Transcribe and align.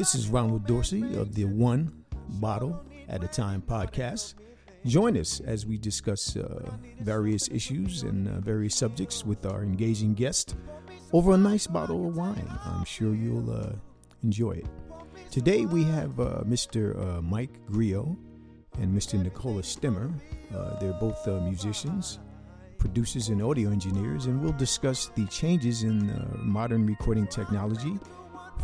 This 0.00 0.14
is 0.14 0.28
Ronald 0.28 0.66
Dorsey 0.66 1.02
of 1.18 1.34
the 1.34 1.44
One 1.44 1.92
Bottle 2.40 2.82
at 3.10 3.22
a 3.22 3.28
Time 3.28 3.60
podcast. 3.60 4.32
Join 4.86 5.14
us 5.18 5.40
as 5.40 5.66
we 5.66 5.76
discuss 5.76 6.38
uh, 6.38 6.72
various 7.02 7.50
issues 7.50 8.02
and 8.04 8.26
uh, 8.26 8.40
various 8.40 8.74
subjects 8.74 9.26
with 9.26 9.44
our 9.44 9.62
engaging 9.62 10.14
guest 10.14 10.56
over 11.12 11.32
a 11.32 11.36
nice 11.36 11.66
bottle 11.66 12.08
of 12.08 12.16
wine. 12.16 12.48
I'm 12.64 12.86
sure 12.86 13.14
you'll 13.14 13.50
uh, 13.54 13.72
enjoy 14.24 14.52
it. 14.52 14.66
Today 15.30 15.66
we 15.66 15.84
have 15.84 16.18
uh, 16.18 16.44
Mr. 16.46 16.98
Uh, 16.98 17.20
Mike 17.20 17.60
Griot 17.70 18.16
and 18.78 18.98
Mr. 18.98 19.22
Nicola 19.22 19.60
Stemmer. 19.60 20.10
Uh, 20.56 20.78
they're 20.78 20.94
both 20.94 21.26
musicians, 21.26 22.20
producers, 22.78 23.28
and 23.28 23.42
audio 23.42 23.68
engineers, 23.68 24.24
and 24.24 24.40
we'll 24.40 24.52
discuss 24.52 25.08
the 25.08 25.26
changes 25.26 25.82
in 25.82 26.10
modern 26.42 26.86
recording 26.86 27.26
technology 27.26 27.98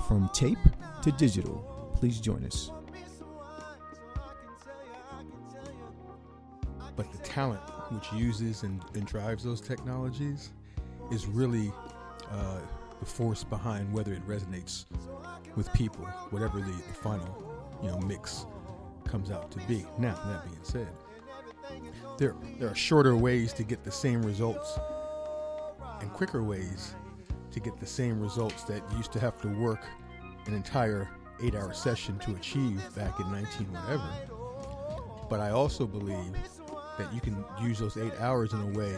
from 0.08 0.28
tape 0.32 0.58
to 1.02 1.12
digital. 1.12 1.92
Please 1.94 2.20
join 2.20 2.44
us. 2.44 2.70
But 6.96 7.12
the 7.12 7.18
talent 7.18 7.60
which 7.90 8.12
uses 8.12 8.62
and, 8.62 8.82
and 8.94 9.06
drives 9.06 9.44
those 9.44 9.60
technologies 9.60 10.50
is 11.12 11.26
really 11.26 11.72
uh, 12.30 12.58
the 12.98 13.06
force 13.06 13.44
behind 13.44 13.92
whether 13.92 14.12
it 14.12 14.26
resonates 14.26 14.86
with 15.54 15.72
people, 15.72 16.04
whatever 16.30 16.60
the, 16.60 16.72
the 16.72 16.94
final 16.94 17.60
you 17.82 17.88
know 17.88 17.98
mix 18.00 18.46
comes 19.04 19.30
out 19.30 19.50
to 19.52 19.58
be. 19.66 19.84
Now, 19.98 20.14
that 20.14 20.44
being 20.46 20.58
said, 20.62 20.88
there 22.18 22.34
there 22.58 22.70
are 22.70 22.74
shorter 22.74 23.16
ways 23.16 23.52
to 23.54 23.62
get 23.62 23.84
the 23.84 23.92
same 23.92 24.22
results 24.22 24.78
and 26.00 26.12
quicker 26.12 26.42
ways 26.42 26.94
to 27.56 27.60
get 27.60 27.80
the 27.80 27.86
same 27.86 28.20
results 28.20 28.64
that 28.64 28.82
you 28.90 28.98
used 28.98 29.12
to 29.12 29.18
have 29.18 29.40
to 29.40 29.48
work 29.48 29.80
an 30.46 30.52
entire 30.52 31.08
eight 31.42 31.54
hour 31.54 31.72
session 31.72 32.18
to 32.18 32.32
achieve 32.32 32.82
back 32.94 33.18
in 33.18 33.32
19 33.32 33.66
whatever. 33.72 34.10
But 35.30 35.40
I 35.40 35.50
also 35.50 35.86
believe 35.86 36.36
that 36.98 37.12
you 37.14 37.20
can 37.20 37.42
use 37.62 37.78
those 37.78 37.96
eight 37.96 38.12
hours 38.20 38.52
in 38.52 38.60
a 38.60 38.78
way 38.78 38.94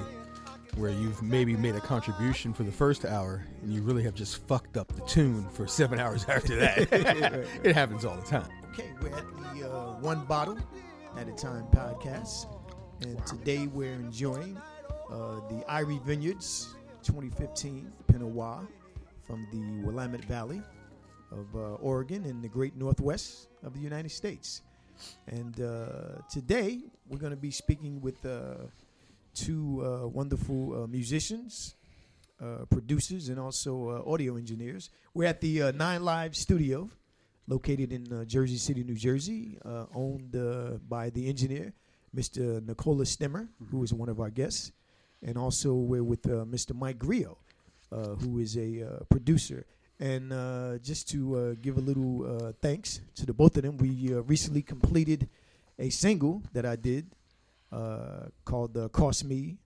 where 0.77 0.91
you've 0.91 1.23
maybe 1.23 1.57
made 1.57 1.77
a 1.77 1.81
contribution 1.81 2.53
for 2.53 2.65
the 2.65 2.73
first 2.73 3.05
hour 3.05 3.45
and 3.63 3.73
you 3.73 3.81
really 3.81 4.03
have 4.03 4.15
just 4.15 4.47
fucked 4.49 4.77
up 4.77 4.89
the 4.89 5.03
tune 5.03 5.49
for 5.51 5.69
seven 5.69 5.99
hours 6.01 6.25
after 6.29 6.57
that. 6.57 6.79
it 7.63 7.75
happens 7.75 8.05
all 8.05 8.17
the 8.17 8.27
time. 8.27 8.49
Okay, 8.73 8.91
we're 9.01 9.17
at 9.17 9.25
the 9.55 9.71
uh, 9.71 10.01
One 10.01 10.25
Bottle 10.27 10.59
at 11.17 11.29
a 11.29 11.33
Time 11.33 11.67
podcast, 11.73 12.47
and 13.03 13.15
wow. 13.15 13.25
today 13.25 13.69
we're 13.69 13.95
enjoying 13.95 14.61
uh, 15.11 15.41
the 15.49 15.65
Irie 15.69 16.03
Vineyards 16.03 16.75
2015 17.09 17.91
Pinot 18.07 18.35
Noir 18.35 18.69
from 19.27 19.47
the 19.51 19.87
Willamette 19.87 20.27
Valley 20.27 20.61
of 21.33 21.47
uh, 21.55 21.77
Oregon 21.81 22.27
in 22.27 22.43
the 22.43 22.49
great 22.49 22.77
Northwest 22.77 23.49
of 23.65 23.73
the 23.73 23.81
United 23.81 24.11
States. 24.11 24.61
And 25.27 25.59
uh, 25.59 26.21
today 26.31 26.81
we're 27.09 27.19
going 27.19 27.33
to 27.33 27.37
be 27.37 27.51
speaking 27.51 28.03
with 28.03 28.27
uh, 28.27 28.57
two 29.33 29.83
uh, 29.83 30.07
wonderful 30.07 30.85
uh, 30.85 30.87
musicians, 30.87 31.77
producers, 32.69 33.31
and 33.31 33.41
also 33.41 34.05
audio 34.07 34.37
engineers. 34.37 34.91
We're 35.15 35.29
at 35.29 35.41
the 35.41 35.73
Nine 35.73 36.05
Live 36.05 36.37
Studio, 36.37 36.91
located 37.47 37.91
in 37.91 38.27
Jersey 38.29 38.59
City, 38.59 38.85
New 38.85 38.97
Jersey, 38.97 39.59
owned 39.95 40.37
by 40.87 41.09
the 41.09 41.27
engineer, 41.27 41.73
Mr. 42.15 42.63
Nicola 42.67 43.05
Stemmer, 43.05 43.49
mm-hmm. 43.49 43.71
who 43.71 43.83
is 43.83 43.95
one 43.95 44.11
of 44.11 44.21
our 44.21 44.31
guests. 44.31 44.73
And 45.23 45.37
also 45.37 45.75
we're 45.75 46.05
with 46.05 46.23
Mr. 46.23 46.75
Mike 46.75 46.99
Griot, 46.99 47.37
who 47.91 48.39
is 48.39 48.57
a 48.57 49.05
producer 49.09 49.67
and 50.01 50.33
uh, 50.33 50.79
just 50.79 51.09
to 51.11 51.37
uh, 51.37 51.55
give 51.61 51.77
a 51.77 51.81
little 51.81 52.25
uh, 52.25 52.53
thanks 52.63 53.01
to 53.17 53.27
the 53.27 53.33
both 53.33 53.57
of 53.57 53.65
them, 53.65 53.77
we 53.79 54.15
uh, 54.15 54.21
recently 54.23 54.63
completed 54.63 55.29
a 55.79 55.91
single 55.91 56.43
that 56.53 56.65
I 56.65 56.77
did 56.77 57.07
uh, 57.73 58.27
called 58.45 58.77
uh, 58.77 58.89
"Cost 58.89 59.25
Me 59.25 59.57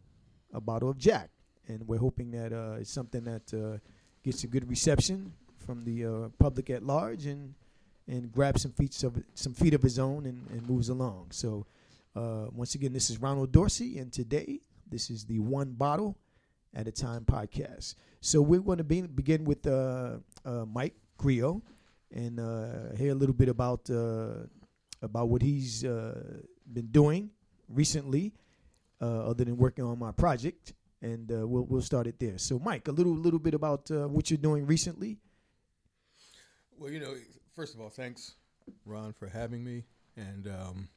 a 0.54 0.60
Bottle 0.60 0.88
of 0.88 0.96
Jack," 0.98 1.28
and 1.68 1.86
we're 1.86 1.98
hoping 1.98 2.30
that 2.30 2.52
it's 2.80 2.90
something 2.90 3.24
that 3.24 3.80
gets 4.24 4.44
a 4.44 4.46
good 4.46 4.68
reception 4.68 5.32
from 5.66 5.84
the 5.84 6.30
public 6.38 6.70
at 6.70 6.82
large 6.82 7.26
and 7.26 7.54
and 8.08 8.32
grabs 8.32 8.62
some 8.62 8.72
feet 8.72 9.02
of 9.02 9.22
some 9.34 9.52
feet 9.52 9.74
of 9.74 9.82
his 9.82 9.98
own 9.98 10.24
and, 10.24 10.46
and 10.50 10.66
moves 10.68 10.88
along. 10.88 11.26
So 11.30 11.66
once 12.14 12.74
again, 12.74 12.94
this 12.94 13.10
is 13.10 13.18
Ronald 13.20 13.52
Dorsey, 13.52 13.98
and 13.98 14.10
today 14.10 14.60
this 14.92 15.08
is 15.08 15.24
the 15.24 15.38
One 15.38 15.72
Bottle 15.72 16.18
at 16.74 16.86
a 16.86 16.92
Time 16.92 17.24
podcast. 17.24 17.94
So 18.20 18.42
we're 18.42 18.60
going 18.60 18.76
to 18.76 18.84
be, 18.84 19.00
begin 19.00 19.44
with 19.44 19.66
uh, 19.66 20.18
uh, 20.44 20.66
Mike 20.66 20.94
Griot 21.18 21.62
and 22.14 22.38
uh, 22.38 22.94
hear 22.96 23.12
a 23.12 23.14
little 23.14 23.34
bit 23.34 23.48
about 23.48 23.88
uh, 23.88 24.44
about 25.00 25.30
what 25.30 25.40
he's 25.40 25.82
uh, 25.82 26.42
been 26.70 26.88
doing 26.88 27.30
recently, 27.68 28.34
uh, 29.00 29.30
other 29.30 29.44
than 29.44 29.56
working 29.56 29.82
on 29.82 29.98
my 29.98 30.12
project, 30.12 30.74
and 31.00 31.30
we'll 31.30 31.64
we'll 31.64 31.80
start 31.80 32.06
it 32.06 32.20
there. 32.20 32.36
So, 32.36 32.58
Mike, 32.58 32.86
a 32.86 32.92
little 32.92 33.16
little 33.16 33.40
bit 33.40 33.54
about 33.54 33.90
what 33.90 34.30
you're 34.30 34.36
doing 34.36 34.66
recently. 34.66 35.16
Well, 36.78 36.90
you 36.90 37.00
know, 37.00 37.14
first 37.56 37.74
of 37.74 37.80
all, 37.80 37.88
thanks, 37.88 38.34
Ron, 38.84 39.14
for 39.14 39.26
having 39.26 39.64
me, 39.64 39.84
and 40.16 40.46
um, 40.48 40.88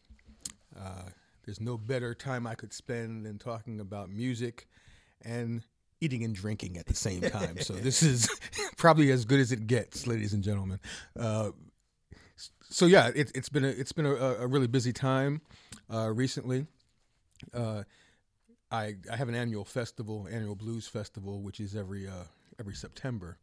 there's 1.46 1.62
no 1.62 1.78
better 1.78 2.14
time 2.14 2.48
I 2.48 2.56
could 2.56 2.74
spend 2.74 3.26
than 3.26 3.38
talking 3.38 3.80
about 3.80 4.10
music 4.10 4.68
and 5.22 5.64
eating 6.02 6.24
and 6.24 6.36
drinking 6.36 6.78
at 6.78 6.88
the 6.88 6.96
same 6.96 7.22
time. 7.22 7.60
so 7.62 7.74
this 7.74 8.04
is 8.04 8.30
probably 8.78 9.12
as 9.12 9.26
good 9.26 9.40
as 9.40 9.52
it 9.52 9.68
gets, 9.68 10.08
ladies 10.08 10.34
and 10.34 10.44
gentlemen. 10.44 10.80
Uh, 11.18 11.52
so 12.70 12.86
yeah, 12.86 13.12
it, 13.16 13.32
has 13.36 13.50
been 13.50 13.64
a 13.64 13.70
it's 13.70 13.92
been 13.92 14.06
a, 14.06 14.16
a 14.16 14.48
really 14.48 14.68
busy 14.68 14.92
time 14.92 15.42
uh, 15.94 16.12
recently. 16.12 16.66
Uh, 17.54 17.84
I 18.72 18.96
I 19.12 19.16
have 19.16 19.30
an 19.30 19.36
annual 19.36 19.66
festival, 19.66 20.28
annual 20.30 20.56
blues 20.56 20.88
festival, 20.88 21.42
which 21.42 21.60
is 21.60 21.76
every 21.76 22.08
uh, 22.08 22.26
every 22.60 22.74
September 22.74 23.38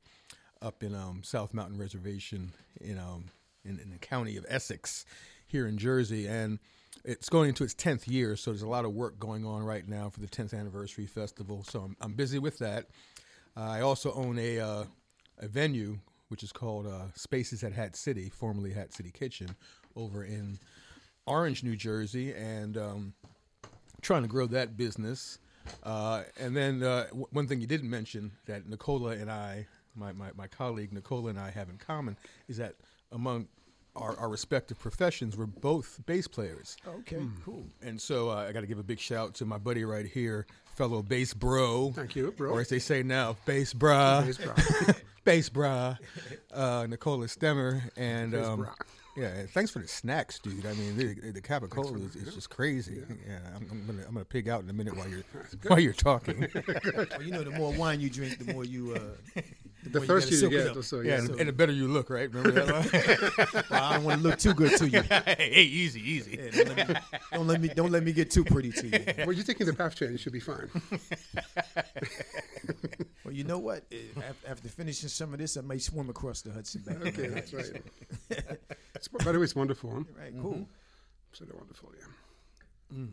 up 0.61 0.83
in 0.83 0.95
um, 0.95 1.23
South 1.23 1.55
Mountain 1.55 1.79
Reservation 1.79 2.53
in 2.81 2.99
um 2.99 3.27
in, 3.65 3.79
in 3.79 3.91
the 3.91 3.99
county 3.99 4.37
of 4.37 4.45
Essex 4.49 5.07
here 5.47 5.67
in 5.67 5.79
Jersey, 5.79 6.27
and 6.27 6.59
it's 7.05 7.29
going 7.29 7.49
into 7.49 7.65
its 7.65 7.75
10th 7.75 8.09
year, 8.09 8.37
so 8.37 8.51
there's 8.51 8.63
a 8.63 8.69
lot 8.69 8.85
of 8.85 8.93
work 8.93 9.19
going 9.19 9.45
on 9.45 9.63
right 9.65 9.87
now 9.89 10.09
for 10.09 10.21
the 10.21 10.27
10th 10.27 10.59
anniversary 10.59 11.07
festival. 11.07 11.65
So 11.69 11.81
I'm, 11.81 11.97
I'm 12.01 12.13
busy 12.13 12.39
with 12.39 12.59
that. 12.59 12.87
Uh, 13.57 13.69
I 13.69 13.81
also 13.81 14.13
own 14.13 14.39
a, 14.39 14.61
uh, 14.61 14.85
a 15.39 15.49
venue 15.49 15.99
which 16.33 16.43
is 16.43 16.51
called 16.51 16.87
uh, 16.87 17.13
Spaces 17.15 17.63
at 17.63 17.75
Hat 17.75 17.95
City, 17.95 18.31
formerly 18.31 18.73
Hat 18.73 18.95
City 18.95 19.11
Kitchen, 19.11 19.55
over 19.97 20.25
in 20.25 20.59
Orange, 21.27 21.63
New 21.63 21.77
Jersey, 21.77 22.33
and 22.33 22.79
um, 22.79 23.13
trying 24.01 24.23
to 24.23 24.29
grow 24.29 24.47
that 24.47 24.75
business. 24.75 25.39
Uh, 25.83 26.23
and 26.41 26.57
then 26.57 26.83
uh, 26.83 27.05
w- 27.09 27.27
one 27.33 27.47
thing 27.47 27.61
you 27.61 27.67
didn't 27.67 27.91
mention 27.91 28.33
that 28.47 28.67
Nicola 28.67 29.11
and 29.11 29.31
I, 29.31 29.67
my, 29.95 30.13
my, 30.13 30.31
my 30.35 30.47
colleague 30.47 30.91
Nicola 30.91 31.29
and 31.29 31.39
I 31.39 31.51
have 31.51 31.69
in 31.69 31.77
common 31.77 32.17
is 32.49 32.57
that 32.57 32.77
among 33.13 33.49
our, 33.97 34.19
our 34.19 34.29
respective 34.29 34.79
professions, 34.79 35.37
we're 35.37 35.47
both 35.47 36.01
bass 36.07 36.27
players. 36.27 36.77
Okay, 36.87 37.17
mm. 37.17 37.31
cool. 37.45 37.65
And 37.83 38.01
so 38.01 38.31
uh, 38.31 38.47
I 38.49 38.53
got 38.53 38.61
to 38.61 38.67
give 38.67 38.79
a 38.79 38.83
big 38.85 38.99
shout 38.99 39.35
to 39.35 39.45
my 39.45 39.59
buddy 39.59 39.85
right 39.85 40.07
here, 40.07 40.47
fellow 40.75 41.03
bass 41.03 41.35
bro. 41.35 41.93
Thank 41.93 42.17
you, 42.17 42.33
bro. 42.33 42.51
Or 42.51 42.61
as 42.61 42.69
they 42.69 42.79
say 42.79 43.03
now, 43.03 43.37
bass 43.45 43.75
brah. 43.75 44.25
Bass 44.25 44.39
brah. 44.39 45.01
bass 45.25 45.51
brah. 45.51 45.99
Uh, 46.53 46.87
Nicola 46.89 47.27
Stemmer. 47.27 47.83
And 47.97 48.35
um, 48.35 48.67
yeah, 49.17 49.45
thanks 49.49 49.71
for 49.71 49.81
the 49.81 49.89
snacks, 49.89 50.39
dude. 50.39 50.65
I 50.65 50.73
mean, 50.73 50.97
the, 50.97 51.33
the 51.33 51.43
capicola 51.43 52.09
is, 52.09 52.17
is, 52.17 52.35
just 52.35 52.49
crazy. 52.49 53.03
Yeah, 53.09 53.15
yeah 53.29 53.39
I'm, 53.55 53.69
I'm, 53.71 53.87
gonna 53.87 54.05
I'm 54.07 54.15
gonna 54.15 54.25
pig 54.25 54.49
out 54.49 54.63
in 54.63 54.71
a 54.71 54.73
minute 54.73 54.97
while 54.97 55.09
you're 55.09 55.25
while 55.67 55.81
you're 55.81 55.93
talking. 55.93 56.49
well, 56.95 57.23
you 57.23 57.31
know, 57.31 57.43
the 57.43 57.51
more 57.51 57.73
wine 57.75 58.01
you 58.01 58.09
drink, 58.09 58.39
the 58.39 58.53
more 58.55 58.65
you 58.65 58.95
uh, 58.95 59.41
the, 59.83 59.99
the 59.99 60.01
thirstier 60.07 60.49
you, 60.49 60.59
you 60.59 60.75
get. 60.75 60.85
So, 60.85 61.01
yeah, 61.01 61.13
yeah 61.13 61.19
and, 61.19 61.27
so. 61.29 61.37
and, 61.39 61.49
the 61.49 61.53
better 61.53 61.73
you 61.73 61.89
look, 61.89 62.09
right? 62.09 62.33
Remember 62.33 62.53
that 62.53 63.67
well, 63.71 63.83
I 63.83 63.95
don't 63.95 64.05
want 64.05 64.23
to 64.23 64.29
look 64.29 64.39
too 64.39 64.55
good 64.55 64.77
to 64.79 64.89
you. 64.89 65.03
hey, 65.11 65.63
easy, 65.63 66.01
easy. 66.01 66.39
Yeah, 66.41 66.53
don't, 66.63 66.77
let 66.77 66.89
me, 66.89 66.95
don't, 67.33 67.47
let 67.47 67.61
me, 67.61 67.69
don't 67.69 67.91
let 67.91 68.03
me 68.05 68.13
get 68.13 68.31
too 68.31 68.45
pretty 68.45 68.71
to 68.73 68.87
you. 68.87 69.05
Well, 69.27 69.33
you're 69.33 69.45
taking 69.45 69.67
the 69.67 69.73
path 69.73 69.97
change. 69.97 70.13
You 70.13 70.19
should 70.19 70.33
be 70.33 70.41
fine. 70.41 70.69
well, 73.25 73.33
you 73.33 73.45
know 73.45 73.59
what? 73.59 73.85
After 74.49 74.69
finishing 74.69 75.09
some 75.09 75.33
of 75.33 75.39
this, 75.39 75.57
I 75.57 75.61
may 75.63 75.79
swim 75.79 76.09
across 76.11 76.43
the 76.43 76.53
Hudson 76.53 76.83
Bay. 76.87 77.09
Okay, 77.09 77.29
that's 77.29 77.53
right. 77.53 77.83
it's, 78.95 79.09
by 79.09 79.33
the 79.33 79.39
way, 79.39 79.45
it's 79.45 79.55
wonderful. 79.55 79.91
Huh? 79.91 80.03
Right, 80.19 80.33
cool. 80.41 80.53
Mm-hmm. 80.53 80.63
So 81.33 81.45
they're 81.45 81.57
wonderful, 81.57 81.91
yeah. 81.99 82.99
Mm. 82.99 83.11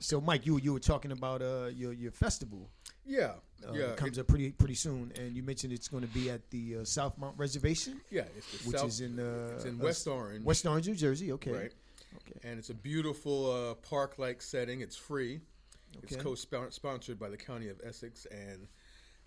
So, 0.00 0.20
Mike, 0.20 0.46
you 0.46 0.58
you 0.58 0.72
were 0.72 0.80
talking 0.80 1.12
about 1.12 1.42
uh, 1.42 1.70
your 1.74 1.92
your 1.92 2.12
festival. 2.12 2.70
Yeah, 3.04 3.32
uh, 3.66 3.72
yeah. 3.72 3.80
It 3.86 3.96
comes 3.96 4.18
it, 4.18 4.20
up 4.20 4.28
pretty 4.28 4.52
pretty 4.52 4.74
soon, 4.74 5.12
and 5.18 5.34
you 5.34 5.42
mentioned 5.42 5.72
it's 5.72 5.88
going 5.88 6.02
to 6.02 6.08
be 6.08 6.30
at 6.30 6.48
the 6.50 6.78
uh, 6.78 6.84
South 6.84 7.18
Mount 7.18 7.36
Reservation. 7.36 8.00
Yeah, 8.10 8.22
which 8.64 8.76
South, 8.76 8.88
is 8.88 9.00
in 9.00 9.18
uh, 9.18 9.54
it's 9.54 9.64
in 9.64 9.78
West 9.78 10.06
Orange, 10.06 10.44
West 10.44 10.66
Orange, 10.66 10.86
New 10.86 10.94
Jersey. 10.94 11.32
Okay, 11.32 11.50
right. 11.50 11.72
Okay, 12.16 12.48
and 12.48 12.58
it's 12.58 12.70
a 12.70 12.74
beautiful 12.74 13.50
uh, 13.50 13.74
park-like 13.74 14.40
setting. 14.40 14.80
It's 14.80 14.96
free. 14.96 15.40
Okay. 16.04 16.16
It's 16.16 16.16
co-sponsored 16.16 17.18
by 17.18 17.30
the 17.30 17.36
County 17.36 17.68
of 17.68 17.80
Essex, 17.84 18.26
and 18.30 18.68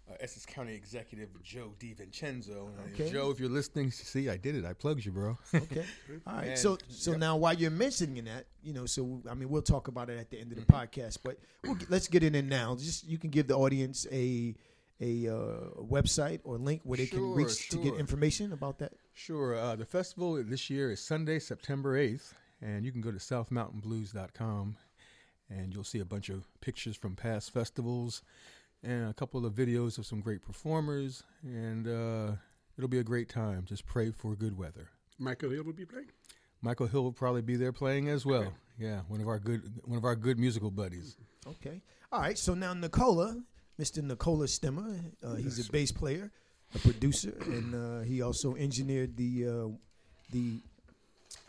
uh, 0.10 0.14
Essex 0.20 0.46
County 0.46 0.74
Executive 0.74 1.30
Joe 1.44 1.74
DiVincenzo. 1.80 2.70
Okay. 2.94 3.10
Joe, 3.12 3.30
if 3.32 3.40
you're 3.40 3.50
listening, 3.50 3.92
see, 3.92 4.30
I 4.30 4.38
did 4.38 4.56
it. 4.56 4.66
I 4.66 4.74
plugged 4.74 5.06
you, 5.06 5.12
bro. 5.12 5.38
Okay. 5.54 5.84
All 6.28 6.34
right. 6.36 6.48
And- 6.50 6.58
so 6.60 6.78
so 6.90 7.14
now 7.14 7.38
while 7.38 7.54
you're 7.54 7.72
mentioning 7.72 8.24
that, 8.26 8.46
you 8.64 8.74
know, 8.74 8.86
so 8.86 9.22
I 9.30 9.34
mean, 9.34 9.50
we'll 9.50 9.62
talk 9.62 9.88
about 9.88 10.10
it 10.10 10.20
at 10.20 10.30
the 10.30 10.40
end 10.40 10.52
of 10.52 10.58
the 10.58 10.66
Mm-hmm. 10.66 10.76
podcast, 11.02 11.20
but 11.24 11.38
we'll, 11.64 11.76
get- 11.76 11.90
let's 11.92 12.08
get 12.08 12.24
it 12.24 12.36
in 12.36 12.48
now. 12.50 12.76
Just 12.76 13.08
you 13.08 13.18
can 13.18 13.30
give 13.30 13.48
the 13.48 13.56
audience 13.58 14.06
a 14.12 14.56
a 15.04 15.28
uh, 15.28 15.82
website 15.82 16.42
or 16.44 16.58
link 16.60 16.82
where 16.84 16.98
they 16.98 17.08
can 17.08 17.18
Sure, 17.18 17.36
reach 17.36 17.70
to 17.70 17.78
get 17.78 17.96
information 17.96 18.54
about 18.54 18.78
that. 18.80 18.94
Sure. 19.14 19.56
Uh, 19.58 19.76
the 19.76 19.86
festival 19.86 20.36
this 20.44 20.70
year 20.70 20.92
is 20.92 21.00
Sunday, 21.00 21.40
September 21.40 21.98
8th, 21.98 22.34
and 22.62 22.86
you 22.86 22.92
can 22.92 23.02
go 23.02 23.10
to 23.12 23.18
southmountainblues.com 23.18 24.76
and 25.50 25.74
you'll 25.74 25.84
see 25.84 26.00
a 26.00 26.06
bunch 26.06 26.30
of 26.30 26.48
pictures 26.62 26.96
from 26.96 27.16
past 27.16 27.52
festivals 27.52 28.22
and 28.84 29.10
a 29.10 29.14
couple 29.14 29.46
of 29.46 29.54
videos 29.54 29.98
of 29.98 30.06
some 30.06 30.22
great 30.22 30.42
performers, 30.42 31.24
and 31.44 31.88
uh, 31.88 32.32
it'll 32.78 32.88
be 32.90 33.00
a 33.00 33.04
great 33.04 33.30
time. 33.30 33.64
Just 33.66 33.86
pray 33.86 34.12
for 34.12 34.36
good 34.36 34.58
weather. 34.58 34.90
Michael 35.20 35.50
Hill 35.52 35.64
will 35.64 35.74
be 35.74 35.86
playing. 35.86 36.08
Michael 36.62 36.88
Hill 36.88 37.04
will 37.04 37.12
probably 37.12 37.42
be 37.42 37.56
there 37.56 37.72
playing 37.72 38.10
as 38.10 38.26
well. 38.26 38.54
Yeah, 38.80 39.02
one 39.08 39.22
of 39.22 39.28
our 39.28 39.40
good 39.40 39.62
one 39.86 39.98
of 39.98 40.06
our 40.06 40.16
good 40.16 40.40
musical 40.40 40.72
buddies. 40.72 41.18
Okay. 41.48 41.82
All 42.12 42.20
right. 42.20 42.38
So 42.38 42.54
now 42.54 42.74
Nicola, 42.74 43.42
Mr. 43.80 44.04
Nicola 44.04 44.46
Stemmer, 44.46 45.00
uh, 45.24 45.36
he's 45.36 45.68
a 45.68 45.72
bass 45.72 45.92
player, 45.92 46.32
a 46.76 46.80
producer, 46.80 47.34
and 47.46 47.76
uh, 47.76 48.00
he 48.04 48.22
also 48.22 48.56
engineered 48.56 49.16
the 49.18 49.48
uh, 49.48 49.68
the 50.32 50.60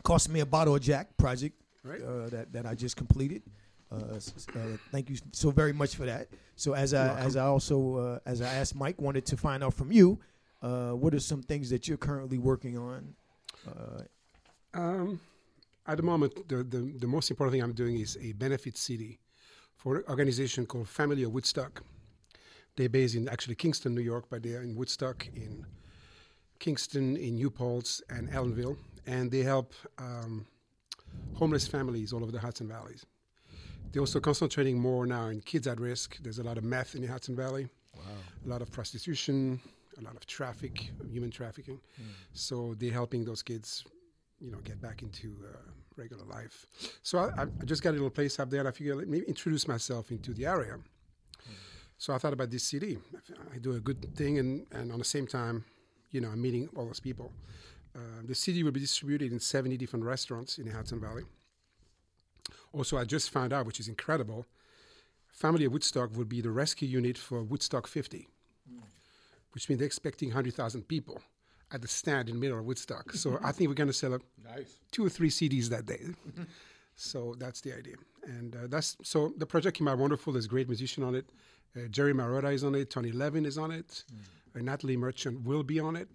"Cost 0.03 0.29
Me 0.29 0.39
a 0.41 0.45
Bottle 0.45 0.75
of 0.75 0.81
Jack" 0.81 1.15
project 1.17 1.55
Right. 1.83 2.01
uh, 2.01 2.29
that 2.29 2.53
that 2.53 2.65
I 2.65 2.75
just 2.75 2.95
completed. 2.95 3.43
Uh, 3.93 4.15
uh, 4.15 4.77
thank 4.91 5.09
you 5.09 5.17
so 5.31 5.51
very 5.51 5.73
much 5.73 5.95
for 5.95 6.05
that. 6.05 6.27
So 6.55 6.73
as 6.73 6.93
I 6.93 7.19
as 7.19 7.35
I 7.35 7.45
also 7.45 7.97
uh, 7.97 8.19
as 8.25 8.41
I 8.41 8.51
asked 8.61 8.75
Mike, 8.75 8.99
wanted 8.99 9.25
to 9.27 9.37
find 9.37 9.63
out 9.63 9.73
from 9.75 9.91
you, 9.91 10.19
uh, 10.61 10.91
what 10.91 11.13
are 11.13 11.19
some 11.19 11.43
things 11.43 11.69
that 11.69 11.87
you're 11.87 11.97
currently 11.97 12.39
working 12.39 12.77
on? 12.77 13.15
Uh, 13.67 14.03
Um, 14.73 15.19
at 15.85 15.97
the 15.97 16.03
moment, 16.03 16.47
the, 16.47 16.63
the, 16.63 16.93
the 16.99 17.07
most 17.07 17.29
important 17.29 17.53
thing 17.53 17.61
I'm 17.61 17.73
doing 17.73 17.99
is 17.99 18.17
a 18.21 18.31
benefit 18.33 18.77
city 18.77 19.19
for 19.75 19.97
an 19.97 20.03
organization 20.09 20.65
called 20.65 20.87
Family 20.87 21.23
of 21.23 21.31
Woodstock. 21.31 21.83
They're 22.75 22.89
based 22.89 23.15
in 23.15 23.29
actually 23.29 23.55
Kingston, 23.55 23.93
New 23.93 24.01
York, 24.01 24.25
but 24.29 24.41
they're 24.41 24.63
in 24.63 24.75
Woodstock, 24.75 25.27
in 25.35 25.65
Kingston, 26.59 27.17
in 27.17 27.35
New 27.35 27.51
Paltz, 27.51 28.01
and 28.09 28.29
Ellenville. 28.29 28.77
And 29.05 29.29
they 29.29 29.43
help 29.43 29.73
um, 29.99 30.47
homeless 31.35 31.67
families 31.67 32.13
all 32.13 32.23
over 32.23 32.31
the 32.31 32.39
Hudson 32.39 32.67
Valleys. 32.67 33.05
They're 33.93 34.01
also 34.01 34.19
concentrating 34.19 34.79
more 34.79 35.05
now 35.05 35.27
in 35.27 35.39
kids 35.41 35.67
at 35.67 35.79
risk. 35.79 36.17
There's 36.23 36.39
a 36.39 36.43
lot 36.43 36.57
of 36.57 36.63
meth 36.63 36.95
in 36.95 37.01
the 37.01 37.07
Hudson 37.07 37.35
Valley, 37.35 37.69
a 38.43 38.49
lot 38.49 38.63
of 38.63 38.71
prostitution, 38.71 39.61
a 39.99 40.01
lot 40.01 40.15
of 40.15 40.25
traffic, 40.25 40.91
human 41.07 41.29
trafficking. 41.29 41.79
So 42.33 42.75
they're 42.79 42.91
helping 42.91 43.23
those 43.23 43.43
kids, 43.43 43.85
you 44.39 44.51
know, 44.51 44.57
get 44.63 44.81
back 44.81 45.03
into 45.03 45.35
uh, 45.47 45.57
regular 45.95 46.25
life. 46.25 46.65
So 47.03 47.19
I, 47.19 47.43
I 47.43 47.65
just 47.65 47.83
got 47.83 47.91
a 47.91 47.93
little 47.93 48.09
place 48.09 48.39
up 48.39 48.49
there. 48.49 48.61
And 48.61 48.67
I 48.67 48.71
figured 48.71 48.97
let 48.97 49.07
me 49.07 49.19
introduce 49.27 49.67
myself 49.67 50.09
into 50.09 50.33
the 50.33 50.47
area. 50.47 50.77
So 51.99 52.13
I 52.13 52.17
thought 52.17 52.33
about 52.33 52.49
this 52.49 52.63
CD. 52.63 52.97
I 53.53 53.59
do 53.59 53.73
a 53.73 53.79
good 53.79 54.13
thing, 54.15 54.39
and, 54.39 54.65
and 54.71 54.91
on 54.91 54.99
the 54.99 55.05
same 55.05 55.27
time, 55.27 55.63
you 56.11 56.19
know, 56.19 56.29
I'm 56.29 56.41
meeting 56.41 56.67
all 56.75 56.85
those 56.85 56.99
people. 56.99 57.31
Uh, 57.95 57.99
the 58.25 58.35
CD 58.35 58.63
will 58.63 58.71
be 58.71 58.79
distributed 58.79 59.31
in 59.31 59.39
70 59.39 59.77
different 59.77 60.03
restaurants 60.03 60.57
in 60.57 60.65
the 60.65 60.73
Hudson 60.73 60.99
Valley. 60.99 61.23
Also, 62.73 62.97
I 62.97 63.05
just 63.05 63.29
found 63.29 63.53
out, 63.53 63.65
which 63.65 63.79
is 63.79 63.87
incredible, 63.87 64.45
Family 65.31 65.65
of 65.65 65.71
Woodstock 65.71 66.15
will 66.15 66.25
be 66.25 66.41
the 66.41 66.51
rescue 66.51 66.87
unit 66.87 67.17
for 67.17 67.41
Woodstock 67.43 67.87
50, 67.87 68.27
which 69.53 69.69
means 69.69 69.79
they're 69.79 69.85
expecting 69.85 70.29
100,000 70.29 70.87
people 70.87 71.21
at 71.71 71.81
the 71.81 71.87
stand 71.87 72.29
in 72.29 72.35
the 72.35 72.41
middle 72.41 72.59
of 72.59 72.65
Woodstock. 72.65 73.13
So 73.13 73.39
I 73.43 73.51
think 73.51 73.69
we're 73.69 73.75
going 73.75 73.87
to 73.87 73.93
sell 73.93 74.13
a 74.15 74.19
Nice. 74.43 74.75
two 74.91 75.05
or 75.05 75.09
three 75.09 75.29
CDs 75.29 75.69
that 75.69 75.85
day. 75.85 76.01
so 76.95 77.35
that's 77.39 77.61
the 77.61 77.75
idea, 77.75 77.95
and 78.25 78.55
uh, 78.55 78.59
that's 78.67 78.95
so 79.03 79.33
the 79.37 79.45
project 79.45 79.77
came 79.77 79.87
out 79.87 79.97
wonderful. 79.97 80.33
There's 80.33 80.45
a 80.45 80.49
great 80.49 80.67
musician 80.67 81.03
on 81.03 81.15
it. 81.15 81.29
Uh, 81.75 81.87
Jerry 81.89 82.13
Marotta 82.13 82.53
is 82.53 82.63
on 82.63 82.75
it. 82.75 82.89
Tony 82.91 83.11
Levin 83.11 83.45
is 83.45 83.57
on 83.57 83.71
it. 83.71 84.03
Uh, 84.55 84.59
Natalie 84.61 84.97
Merchant 84.97 85.43
will 85.43 85.63
be 85.63 85.79
on 85.79 85.95
it. 85.95 86.07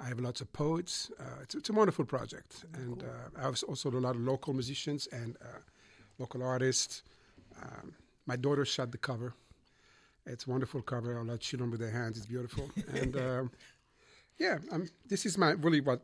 I 0.00 0.04
have 0.08 0.20
lots 0.20 0.40
of 0.40 0.50
poets. 0.54 1.10
Uh, 1.20 1.24
it's, 1.42 1.54
it's 1.54 1.68
a 1.68 1.72
wonderful 1.74 2.04
project, 2.06 2.64
and 2.74 3.02
uh, 3.02 3.38
I 3.38 3.42
have 3.42 3.62
also 3.68 3.90
a 3.90 3.92
lot 3.92 4.14
of 4.14 4.22
local 4.22 4.54
musicians 4.54 5.06
and 5.12 5.36
uh, 5.42 5.58
local 6.18 6.42
artists. 6.42 7.02
Um, 7.62 7.94
my 8.26 8.36
daughter 8.36 8.64
shot 8.64 8.90
the 8.92 8.98
cover. 8.98 9.34
It's 10.26 10.46
a 10.46 10.50
wonderful 10.50 10.82
cover. 10.82 11.18
I 11.18 11.22
love 11.22 11.40
children 11.40 11.70
with 11.70 11.80
their 11.80 11.90
hands. 11.90 12.16
It's 12.18 12.26
beautiful, 12.26 12.68
and 12.94 13.16
um, 13.16 13.50
yeah, 14.38 14.58
um, 14.72 14.88
this 15.08 15.24
is 15.24 15.38
my 15.38 15.50
really 15.52 15.80
what 15.80 16.02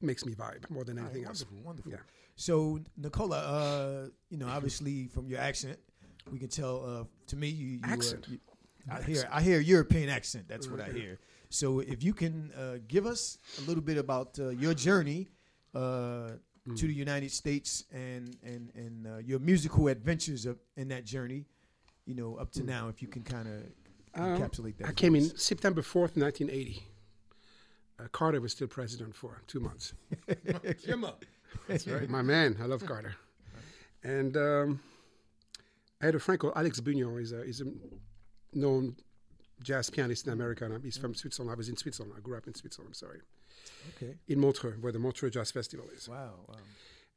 makes 0.00 0.24
me 0.26 0.34
vibe 0.34 0.68
more 0.70 0.84
than 0.84 0.98
anything 0.98 1.24
else. 1.24 1.44
wonderful, 1.44 1.66
wonderful. 1.66 1.92
Yeah. 1.92 1.98
So 2.36 2.78
Nicola, 2.96 3.38
uh, 3.38 4.08
you 4.28 4.36
know, 4.38 4.46
obviously 4.46 5.06
from 5.08 5.26
your 5.28 5.40
accent, 5.40 5.78
we 6.30 6.38
can 6.38 6.48
tell. 6.48 6.84
Uh, 6.84 7.04
to 7.28 7.36
me, 7.36 7.48
you, 7.48 7.66
you, 7.66 7.80
uh, 7.84 7.88
Accent? 7.88 8.26
you- 8.28 8.38
I 8.90 9.02
hear 9.02 9.28
I 9.30 9.42
hear 9.42 9.60
European 9.60 10.08
accent. 10.08 10.46
That's 10.48 10.66
what 10.66 10.80
I 10.80 10.88
hear. 10.90 11.18
So 11.50 11.80
if 11.80 12.02
you 12.02 12.14
can 12.14 12.50
uh, 12.56 12.78
give 12.88 13.04
us 13.04 13.36
a 13.58 13.62
little 13.68 13.82
bit 13.82 13.98
about 13.98 14.38
uh, 14.38 14.48
your 14.48 14.72
journey 14.72 15.28
uh, 16.72 16.76
to 16.76 16.86
the 16.86 16.94
United 16.94 17.30
States 17.32 17.84
and 17.92 18.36
and 18.42 18.70
and 18.74 19.06
uh, 19.06 19.16
your 19.18 19.38
musical 19.38 19.88
adventures 19.88 20.46
of, 20.46 20.58
in 20.76 20.88
that 20.88 21.04
journey, 21.04 21.44
you 22.06 22.14
know, 22.14 22.36
up 22.36 22.50
to 22.52 22.62
now, 22.62 22.88
if 22.88 23.00
you 23.02 23.08
can 23.08 23.22
kind 23.22 23.48
of 23.48 23.62
Um, 24.20 24.38
encapsulate 24.40 24.76
that. 24.78 24.84
I 24.86 24.88
for 24.88 24.94
came 24.94 25.14
in. 25.16 25.36
September 25.36 25.82
4th, 25.82 26.16
1980. 26.16 26.82
Uh, 28.00 28.04
Carter 28.12 28.40
was 28.40 28.52
still 28.52 28.68
president 28.68 29.14
for 29.14 29.42
two 29.46 29.60
months. 29.60 29.92
Jimma. 30.28 31.14
That's 31.68 31.86
right. 31.94 32.08
My 32.08 32.22
man. 32.22 32.56
I 32.62 32.66
love 32.66 32.84
Carter. 32.86 33.14
And 34.04 34.36
um, 34.36 34.80
I 36.00 36.06
had 36.06 36.14
a 36.14 36.20
friend 36.20 36.38
called 36.40 36.52
Alex 36.56 36.80
Bugnon. 36.80 37.18
He's 37.18 37.32
a, 37.32 37.44
he's 37.44 37.60
a 37.60 37.64
known 38.52 38.94
jazz 39.62 39.90
pianist 39.90 40.26
in 40.28 40.32
America. 40.32 40.64
and 40.64 40.84
He's 40.84 40.96
from 40.96 41.14
Switzerland. 41.14 41.50
I 41.52 41.56
was 41.56 41.68
in 41.68 41.76
Switzerland. 41.76 42.14
I 42.16 42.20
grew 42.20 42.36
up 42.36 42.46
in 42.46 42.54
Switzerland, 42.54 42.90
I'm 42.90 42.94
sorry. 42.94 43.20
Okay. 43.96 44.14
In 44.28 44.40
Montreux, 44.40 44.76
where 44.80 44.92
the 44.92 44.98
Montreux 44.98 45.30
Jazz 45.30 45.50
Festival 45.50 45.86
is. 45.96 46.08
Wow. 46.08 46.34
Wow. 46.48 46.54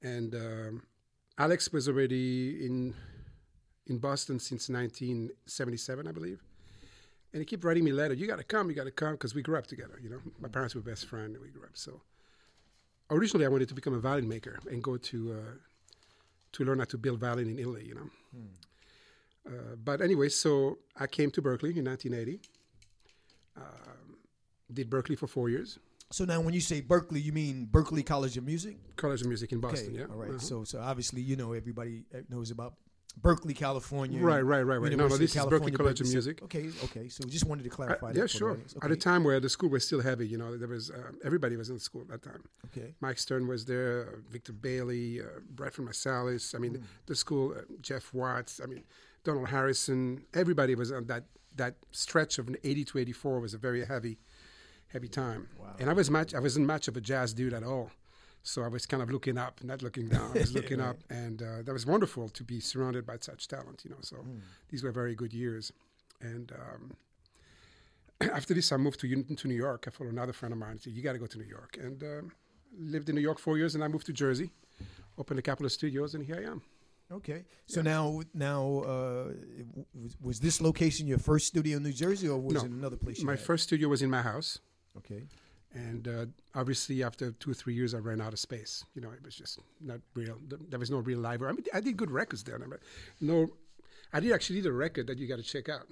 And 0.01 0.33
um, 0.35 0.83
Alex 1.37 1.71
was 1.71 1.87
already 1.87 2.65
in 2.65 2.93
in 3.87 3.97
Boston 3.97 4.39
since 4.39 4.69
1977, 4.69 6.07
I 6.07 6.11
believe. 6.11 6.41
And 7.33 7.41
he 7.41 7.45
kept 7.45 7.63
writing 7.63 7.83
me 7.83 7.91
letters. 7.91 8.19
You 8.19 8.27
got 8.27 8.37
to 8.37 8.43
come. 8.43 8.69
You 8.69 8.75
got 8.75 8.85
to 8.85 8.91
come 8.91 9.13
because 9.13 9.33
we 9.33 9.41
grew 9.41 9.57
up 9.57 9.67
together. 9.67 9.99
You 10.01 10.09
know, 10.09 10.19
my 10.39 10.47
parents 10.49 10.75
were 10.75 10.81
best 10.81 11.05
friends. 11.05 11.33
and 11.35 11.41
We 11.41 11.49
grew 11.49 11.63
up. 11.63 11.75
So 11.75 12.01
originally, 13.09 13.45
I 13.45 13.49
wanted 13.49 13.69
to 13.69 13.73
become 13.73 13.93
a 13.93 13.99
violin 13.99 14.27
maker 14.27 14.59
and 14.69 14.83
go 14.83 14.97
to 14.97 15.33
uh, 15.33 15.53
to 16.53 16.63
learn 16.65 16.79
how 16.79 16.85
to 16.85 16.97
build 16.97 17.19
violin 17.19 17.49
in 17.49 17.59
Italy. 17.59 17.85
You 17.85 17.95
know. 17.95 18.09
Uh, 19.47 19.75
but 19.83 20.01
anyway, 20.01 20.29
so 20.29 20.77
I 20.97 21.07
came 21.07 21.31
to 21.31 21.41
Berklee 21.41 21.75
in 21.75 21.85
1980. 21.85 22.39
Um, 23.57 23.63
did 24.71 24.89
Berklee 24.89 25.17
for 25.17 25.27
four 25.27 25.49
years. 25.49 25.79
So 26.11 26.25
now, 26.25 26.41
when 26.41 26.53
you 26.53 26.61
say 26.61 26.81
Berkeley, 26.81 27.21
you 27.21 27.31
mean 27.31 27.67
Berklee 27.71 28.05
College 28.05 28.37
of 28.37 28.45
Music? 28.45 28.75
College 28.97 29.21
of 29.21 29.27
Music 29.27 29.51
in 29.51 29.59
Boston. 29.59 29.89
Okay, 29.89 29.99
yeah. 29.99 30.05
all 30.11 30.17
right. 30.17 30.29
Uh-huh. 30.29 30.39
So, 30.39 30.63
so 30.63 30.79
obviously, 30.79 31.21
you 31.21 31.35
know, 31.35 31.53
everybody 31.53 32.03
uh, 32.13 32.19
knows 32.29 32.51
about 32.51 32.73
Berkeley, 33.21 33.53
California. 33.53 34.21
Right, 34.21 34.41
right, 34.41 34.61
right, 34.61 34.77
right. 34.77 34.91
No, 34.91 35.07
no, 35.07 35.17
this 35.17 35.35
is 35.35 35.41
Berklee 35.43 35.75
College 35.75 36.01
of 36.01 36.09
Music. 36.09 36.41
Okay, 36.43 36.69
okay. 36.85 37.07
So, 37.09 37.23
just 37.25 37.45
wanted 37.45 37.63
to 37.63 37.69
clarify 37.69 38.09
Uh, 38.09 38.13
yeah, 38.15 38.25
sure. 38.25 38.51
audience. 38.51 38.75
At 38.81 38.91
a 38.91 38.95
time 38.95 39.23
where 39.23 39.39
the 39.39 39.49
school 39.49 39.69
was 39.69 39.85
still 39.85 40.01
heavy, 40.01 40.27
you 40.27 40.37
know, 40.37 40.57
there 40.57 40.67
was 40.67 40.91
uh, 40.91 41.11
everybody 41.23 41.55
was 41.55 41.69
in 41.69 41.79
school 41.79 42.01
at 42.01 42.09
that 42.09 42.23
time. 42.23 42.43
Okay. 42.67 42.93
Mike 43.01 43.17
Stern 43.17 43.47
was 43.47 43.65
there, 43.65 44.09
uh, 44.13 44.17
Victor 44.29 44.53
Bailey, 44.53 45.21
uh, 45.21 45.25
Branford 45.49 45.85
Marsalis. 45.87 46.55
I 46.55 46.57
mean, 46.59 46.75
Hmm. 46.75 46.83
the 47.05 47.15
school, 47.15 47.53
uh, 47.57 47.61
Jeff 47.81 48.13
Watts. 48.13 48.59
I 48.63 48.65
mean, 48.65 48.83
Donald 49.23 49.47
Harrison. 49.49 50.25
Everybody 50.33 50.75
was 50.75 50.91
on 50.91 51.05
that 51.07 51.25
that 51.57 51.75
stretch 51.91 52.39
of 52.39 52.49
80 52.63 52.85
to 52.85 52.97
84 52.97 53.41
was 53.41 53.53
a 53.53 53.57
very 53.57 53.83
heavy, 53.85 54.17
heavy 54.91 55.07
time. 55.07 55.47
Wow. 55.59 55.75
And 55.79 55.89
I 55.89 55.93
was 55.93 56.09
much. 56.09 56.33
I 56.33 56.39
wasn't 56.39 56.67
much 56.67 56.87
of 56.87 56.97
a 56.97 57.01
jazz 57.01 57.33
dude 57.33 57.53
at 57.53 57.63
all. 57.63 57.91
So 58.43 58.63
I 58.63 58.67
was 58.67 58.85
kind 58.87 59.03
of 59.03 59.11
looking 59.11 59.37
up, 59.37 59.63
not 59.63 59.81
looking 59.83 60.07
down. 60.09 60.31
I 60.35 60.39
was 60.39 60.53
looking 60.59 60.79
Right. 60.79 60.89
up, 60.89 60.97
and 61.09 61.41
uh, 61.43 61.61
that 61.63 61.71
was 61.73 61.85
wonderful 61.85 62.27
to 62.29 62.43
be 62.43 62.59
surrounded 62.59 63.05
by 63.05 63.17
such 63.19 63.47
talent. 63.47 63.81
You 63.83 63.91
know, 63.91 63.97
so 64.01 64.17
Hmm. 64.17 64.39
these 64.69 64.83
were 64.83 64.91
very 64.91 65.15
good 65.15 65.33
years. 65.33 65.71
And 66.21 66.51
um, 66.51 66.91
after 68.33 68.53
this, 68.53 68.71
I 68.71 68.77
moved 68.77 68.99
to 69.01 69.23
to 69.23 69.47
New 69.47 69.55
York. 69.55 69.85
I 69.87 69.91
followed 69.91 70.13
another 70.13 70.33
friend 70.33 70.53
of 70.53 70.59
mine. 70.59 70.71
and 70.71 70.81
said, 70.81 70.93
"You 70.93 71.01
got 71.03 71.13
to 71.13 71.19
go 71.19 71.27
to 71.27 71.37
New 71.37 71.45
York." 71.57 71.77
And 71.81 72.01
um, 72.03 72.31
lived 72.77 73.09
in 73.09 73.15
New 73.15 73.21
York 73.21 73.39
four 73.39 73.57
years, 73.57 73.75
and 73.75 73.83
I 73.83 73.87
moved 73.87 74.05
to 74.07 74.13
Jersey, 74.13 74.51
opened 75.17 75.39
a 75.39 75.43
couple 75.43 75.65
of 75.65 75.71
studios, 75.71 76.15
and 76.15 76.23
here 76.23 76.37
I 76.37 76.51
am. 76.51 76.61
Okay. 77.11 77.43
So 77.65 77.81
now, 77.81 78.21
now, 78.33 78.63
uh, 78.93 79.33
was, 79.93 80.15
was 80.21 80.39
this 80.39 80.61
location 80.61 81.07
your 81.07 81.17
first 81.19 81.47
studio 81.47 81.75
in 81.77 81.83
New 81.83 81.91
Jersey, 81.91 82.29
or 82.29 82.39
was 82.39 82.53
No. 82.55 82.61
it 82.63 82.71
another 82.71 82.95
place? 82.95 83.19
You 83.19 83.25
My 83.25 83.33
had? 83.33 83.41
first 83.41 83.63
studio 83.65 83.89
was 83.89 84.01
in 84.01 84.09
my 84.09 84.21
house, 84.21 84.59
Okay. 84.97 85.23
and 85.73 86.07
uh, 86.07 86.25
obviously 86.53 87.01
after 87.03 87.31
two 87.31 87.51
or 87.51 87.53
three 87.53 87.73
years, 87.73 87.93
I 87.93 87.99
ran 87.99 88.19
out 88.19 88.33
of 88.33 88.39
space. 88.39 88.83
You 88.93 89.01
know, 89.01 89.11
it 89.11 89.23
was 89.23 89.35
just 89.35 89.59
not 89.79 89.99
real. 90.15 90.37
There 90.69 90.79
was 90.79 90.91
no 90.91 90.97
real 90.97 91.19
library. 91.19 91.53
I 91.53 91.55
mean, 91.55 91.65
I 91.73 91.79
did 91.79 91.95
good 91.97 92.11
records 92.11 92.43
there. 92.43 92.59
No, 93.21 93.47
I 94.13 94.19
did 94.19 94.33
actually 94.33 94.61
did 94.61 94.67
a 94.69 94.73
record 94.73 95.07
that 95.07 95.17
you 95.17 95.27
got 95.27 95.37
to 95.37 95.43
check 95.43 95.69
out. 95.69 95.87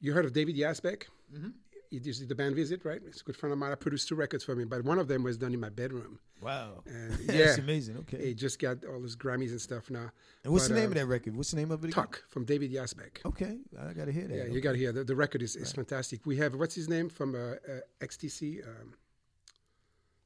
You 0.00 0.12
heard 0.12 0.24
of 0.24 0.32
David 0.32 0.56
Yazbek? 0.56 1.04
Mm-hmm. 1.34 1.48
He 1.92 1.98
did 1.98 2.26
the 2.26 2.34
band 2.34 2.56
visit, 2.56 2.86
right? 2.86 3.02
It's 3.06 3.20
a 3.20 3.24
good 3.24 3.36
friend 3.36 3.52
of 3.52 3.58
mine. 3.58 3.70
I 3.70 3.74
produced 3.74 4.08
two 4.08 4.14
records 4.14 4.42
for 4.42 4.58
him, 4.58 4.66
but 4.66 4.82
one 4.82 4.98
of 4.98 5.08
them 5.08 5.22
was 5.22 5.36
done 5.36 5.52
in 5.52 5.60
my 5.60 5.68
bedroom. 5.68 6.20
Wow. 6.40 6.82
And 6.86 7.12
That's 7.28 7.58
amazing. 7.58 7.98
Okay. 7.98 8.28
he 8.28 8.34
just 8.34 8.58
got 8.58 8.82
all 8.86 9.02
his 9.02 9.14
Grammys 9.14 9.50
and 9.50 9.60
stuff 9.60 9.90
now. 9.90 10.10
and 10.42 10.54
what's 10.54 10.68
but, 10.68 10.74
the 10.74 10.80
name 10.80 10.86
um, 10.86 10.92
of 10.92 10.98
that 10.98 11.06
record? 11.06 11.36
What's 11.36 11.50
the 11.50 11.58
name 11.58 11.70
of 11.70 11.84
it? 11.84 11.88
again? 11.88 12.02
Tuck 12.02 12.24
from 12.30 12.46
David 12.46 12.72
Yazbek. 12.72 13.26
Okay, 13.26 13.58
I 13.78 13.92
got 13.92 14.06
to 14.06 14.12
hear 14.12 14.26
that. 14.26 14.34
Yeah, 14.34 14.42
Okay. 14.44 14.52
you 14.52 14.62
got 14.62 14.72
to 14.72 14.78
hear 14.78 14.90
the, 14.90 15.04
the 15.04 15.14
record 15.14 15.42
is, 15.42 15.54
is 15.54 15.70
fantastic. 15.70 16.24
We 16.24 16.38
have 16.38 16.54
what's 16.54 16.74
his 16.74 16.88
name 16.88 17.10
from 17.10 17.34
uh, 17.34 17.38
uh, 17.38 17.80
XTC, 18.00 18.66
um, 18.66 18.94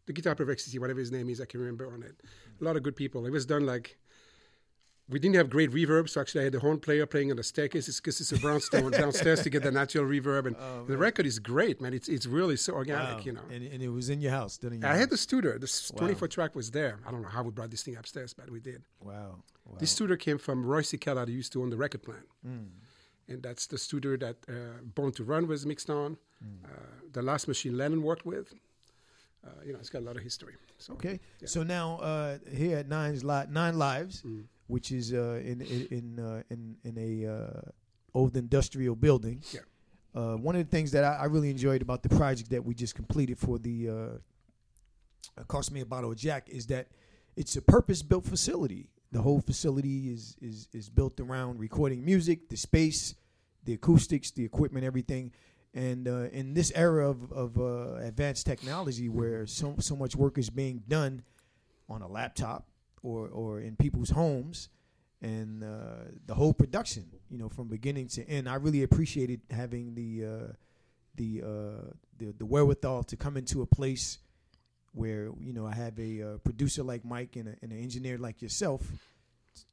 the 0.06 0.12
guitar 0.12 0.36
player 0.36 0.48
of 0.48 0.56
XTC, 0.56 0.78
whatever 0.78 1.00
his 1.00 1.10
name 1.10 1.28
is, 1.28 1.40
I 1.40 1.46
can 1.46 1.58
remember 1.58 1.92
on 1.92 2.04
it. 2.04 2.14
A 2.60 2.64
lot 2.64 2.76
of 2.76 2.84
good 2.84 2.94
people. 2.94 3.26
It 3.26 3.32
was 3.32 3.44
done 3.44 3.66
like 3.66 3.98
we 5.08 5.18
didn't 5.18 5.36
have 5.36 5.48
great 5.48 5.70
reverb, 5.70 6.08
so 6.08 6.20
actually 6.20 6.40
I 6.42 6.44
had 6.44 6.52
the 6.52 6.58
horn 6.60 6.78
player 6.80 7.06
playing 7.06 7.30
on 7.30 7.36
the 7.36 7.42
staircase. 7.44 7.86
Because 8.00 8.20
it's 8.20 8.32
a 8.32 8.38
brownstone 8.38 8.90
downstairs 8.90 9.40
to 9.44 9.50
get 9.50 9.62
the 9.62 9.70
natural 9.70 10.04
reverb, 10.04 10.46
and 10.46 10.56
the 10.88 10.96
record 10.98 11.26
is 11.26 11.38
great, 11.38 11.80
man. 11.80 11.92
It's 11.94 12.08
it's 12.08 12.26
really 12.26 12.56
so 12.56 12.72
organic, 12.74 13.18
Wow. 13.18 13.22
you 13.24 13.32
know. 13.32 13.42
And, 13.50 13.62
and 13.72 13.82
it 13.82 13.88
was 13.88 14.10
in 14.10 14.20
your 14.20 14.32
house, 14.32 14.58
didn't 14.58 14.80
your 14.82 14.90
I 14.90 14.96
had 14.96 15.10
the 15.10 15.16
studio. 15.16 15.58
The 15.58 15.70
Wow. 15.94 15.98
24 15.98 16.28
track 16.28 16.54
was 16.56 16.70
there. 16.72 16.98
I 17.06 17.10
don't 17.12 17.22
know 17.22 17.28
how 17.36 17.42
we 17.42 17.50
brought 17.52 17.70
this 17.70 17.82
thing 17.82 17.96
upstairs, 17.96 18.34
but 18.34 18.50
we 18.50 18.60
did. 18.60 18.82
Wow. 19.00 19.42
wow. 19.64 19.76
This 19.78 19.90
studio 19.92 20.16
came 20.16 20.38
from 20.38 20.64
Roy 20.66 20.82
Cicala, 20.82 21.26
who 21.26 21.32
used 21.32 21.52
to 21.52 21.62
own 21.62 21.70
the 21.70 21.76
record 21.76 22.02
plant. 22.02 22.26
Mm. 22.46 22.68
And 23.28 23.42
that's 23.42 23.66
the 23.66 23.78
studio 23.78 24.16
that 24.24 24.36
uh, 24.48 24.52
Born 24.94 25.12
to 25.12 25.24
Run 25.24 25.46
was 25.48 25.64
mixed 25.66 25.90
on. 25.90 26.16
Uh, 26.64 26.68
the 27.12 27.22
last 27.22 27.48
machine 27.48 27.76
Lennon 27.76 28.02
worked 28.02 28.24
with. 28.26 28.52
Uh, 29.44 29.50
you 29.64 29.72
know, 29.72 29.78
it's 29.78 29.88
got 29.90 30.02
a 30.02 30.04
lot 30.10 30.16
of 30.16 30.22
history. 30.22 30.54
So, 30.78 30.92
Okay. 30.94 31.18
Yeah. 31.40 31.48
So 31.48 31.62
now 31.62 31.98
uh, 31.98 32.38
here 32.52 32.76
at 32.78 32.88
Nine's 32.88 33.22
Li- 33.24 33.46
Nine 33.50 33.78
Lives, 33.78 34.22
Mm. 34.22 34.44
Which 34.66 34.92
is 34.92 35.12
uh, 35.12 35.40
in 35.44 35.60
in 35.60 35.86
in, 35.90 36.20
uh, 36.20 36.42
in 36.50 36.76
in 36.84 36.98
a 36.98 37.32
uh, 37.32 37.60
old 38.14 38.36
industrial 38.36 38.96
building. 38.96 39.42
Yeah. 39.52 39.60
Uh, 40.14 40.34
one 40.36 40.56
of 40.56 40.64
the 40.64 40.70
things 40.70 40.92
that 40.92 41.04
I, 41.04 41.16
I 41.16 41.24
really 41.24 41.50
enjoyed 41.50 41.82
about 41.82 42.02
the 42.02 42.08
project 42.08 42.50
that 42.50 42.64
we 42.64 42.74
just 42.74 42.94
completed 42.94 43.38
for 43.38 43.58
the 43.58 43.88
uh, 43.88 43.92
uh, 45.38 45.44
cost 45.46 45.70
me 45.70 45.80
a 45.80 45.86
bottle 45.86 46.10
of 46.10 46.16
Jack 46.16 46.48
is 46.48 46.66
that 46.68 46.88
it's 47.36 47.54
a 47.56 47.62
purpose-built 47.62 48.24
facility. 48.24 48.88
The 49.12 49.20
whole 49.20 49.40
facility 49.40 50.10
is 50.10 50.36
is 50.40 50.68
is 50.72 50.88
built 50.88 51.20
around 51.20 51.60
recording 51.60 52.04
music, 52.04 52.48
the 52.48 52.56
space, 52.56 53.14
the 53.64 53.74
acoustics, 53.74 54.30
the 54.30 54.44
equipment, 54.44 54.84
everything. 54.84 55.32
And 55.74 56.08
uh, 56.08 56.28
in 56.32 56.54
this 56.54 56.72
era 56.74 57.10
of, 57.10 57.30
of 57.32 57.58
uh, 57.58 57.96
advanced 57.96 58.46
technology, 58.46 59.10
where 59.10 59.46
so 59.46 59.74
so 59.78 59.94
much 59.94 60.16
work 60.16 60.38
is 60.38 60.48
being 60.48 60.82
done 60.88 61.22
on 61.88 62.02
a 62.02 62.08
laptop 62.08 62.66
or 63.06 63.28
or 63.28 63.60
in 63.60 63.76
people's 63.76 64.10
homes, 64.10 64.68
and 65.22 65.62
uh, 65.62 66.10
the 66.26 66.34
whole 66.34 66.52
production, 66.52 67.04
you 67.30 67.38
know, 67.38 67.48
from 67.48 67.68
beginning 67.68 68.08
to 68.08 68.28
end, 68.28 68.48
I 68.48 68.56
really 68.56 68.82
appreciated 68.82 69.40
having 69.50 69.94
the 69.94 70.24
uh, 70.24 70.52
the, 71.14 71.42
uh, 71.42 71.90
the 72.18 72.32
the 72.38 72.44
wherewithal 72.46 73.04
to 73.04 73.16
come 73.16 73.36
into 73.36 73.62
a 73.62 73.66
place 73.66 74.18
where 74.92 75.30
you 75.40 75.52
know 75.52 75.66
I 75.66 75.74
have 75.74 75.98
a 75.98 76.22
uh, 76.22 76.38
producer 76.38 76.82
like 76.82 77.04
Mike 77.04 77.36
and, 77.36 77.48
a, 77.48 77.54
and 77.62 77.70
an 77.72 77.78
engineer 77.80 78.18
like 78.18 78.42
yourself, 78.42 78.82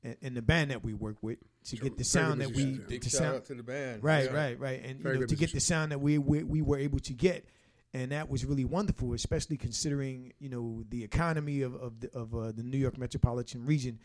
and, 0.04 0.16
and 0.22 0.38
the 0.38 0.42
band 0.42 0.70
that 0.72 0.84
we 0.84 0.94
work 0.94 1.18
with 1.22 1.40
to 1.70 1.76
Sure. 1.76 1.84
get 1.84 1.98
the 1.98 2.04
sound 2.04 2.42
that 2.42 2.50
we 2.50 2.64
musicians. 2.66 2.90
Big 2.90 3.02
to 3.02 3.10
shout 3.10 3.20
sound 3.20 3.36
out 3.38 3.46
to 3.46 3.56
the 3.56 3.64
band. 3.64 4.04
right, 4.04 4.26
Yeah. 4.26 4.36
right, 4.38 4.60
right, 4.60 4.82
and 4.86 5.00
you 5.04 5.20
know 5.20 5.26
to 5.26 5.36
get 5.36 5.52
the 5.54 5.60
sound 5.60 5.92
that 5.92 6.00
we, 6.00 6.18
we 6.20 6.44
we 6.44 6.62
were 6.62 6.78
able 6.78 7.00
to 7.00 7.14
get, 7.14 7.46
and 7.94 8.12
that 8.12 8.30
was 8.30 8.44
really 8.46 8.66
wonderful, 8.66 9.14
especially 9.14 9.58
considering 9.58 10.34
you 10.40 10.50
know 10.50 10.84
the 10.90 11.04
economy 11.04 11.62
of 11.62 11.76
of 11.76 12.00
the, 12.00 12.10
of 12.14 12.34
uh, 12.34 12.52
the 12.52 12.64
New 12.64 12.78
York 12.78 12.98
metropolitan 12.98 13.66
region, 13.66 14.00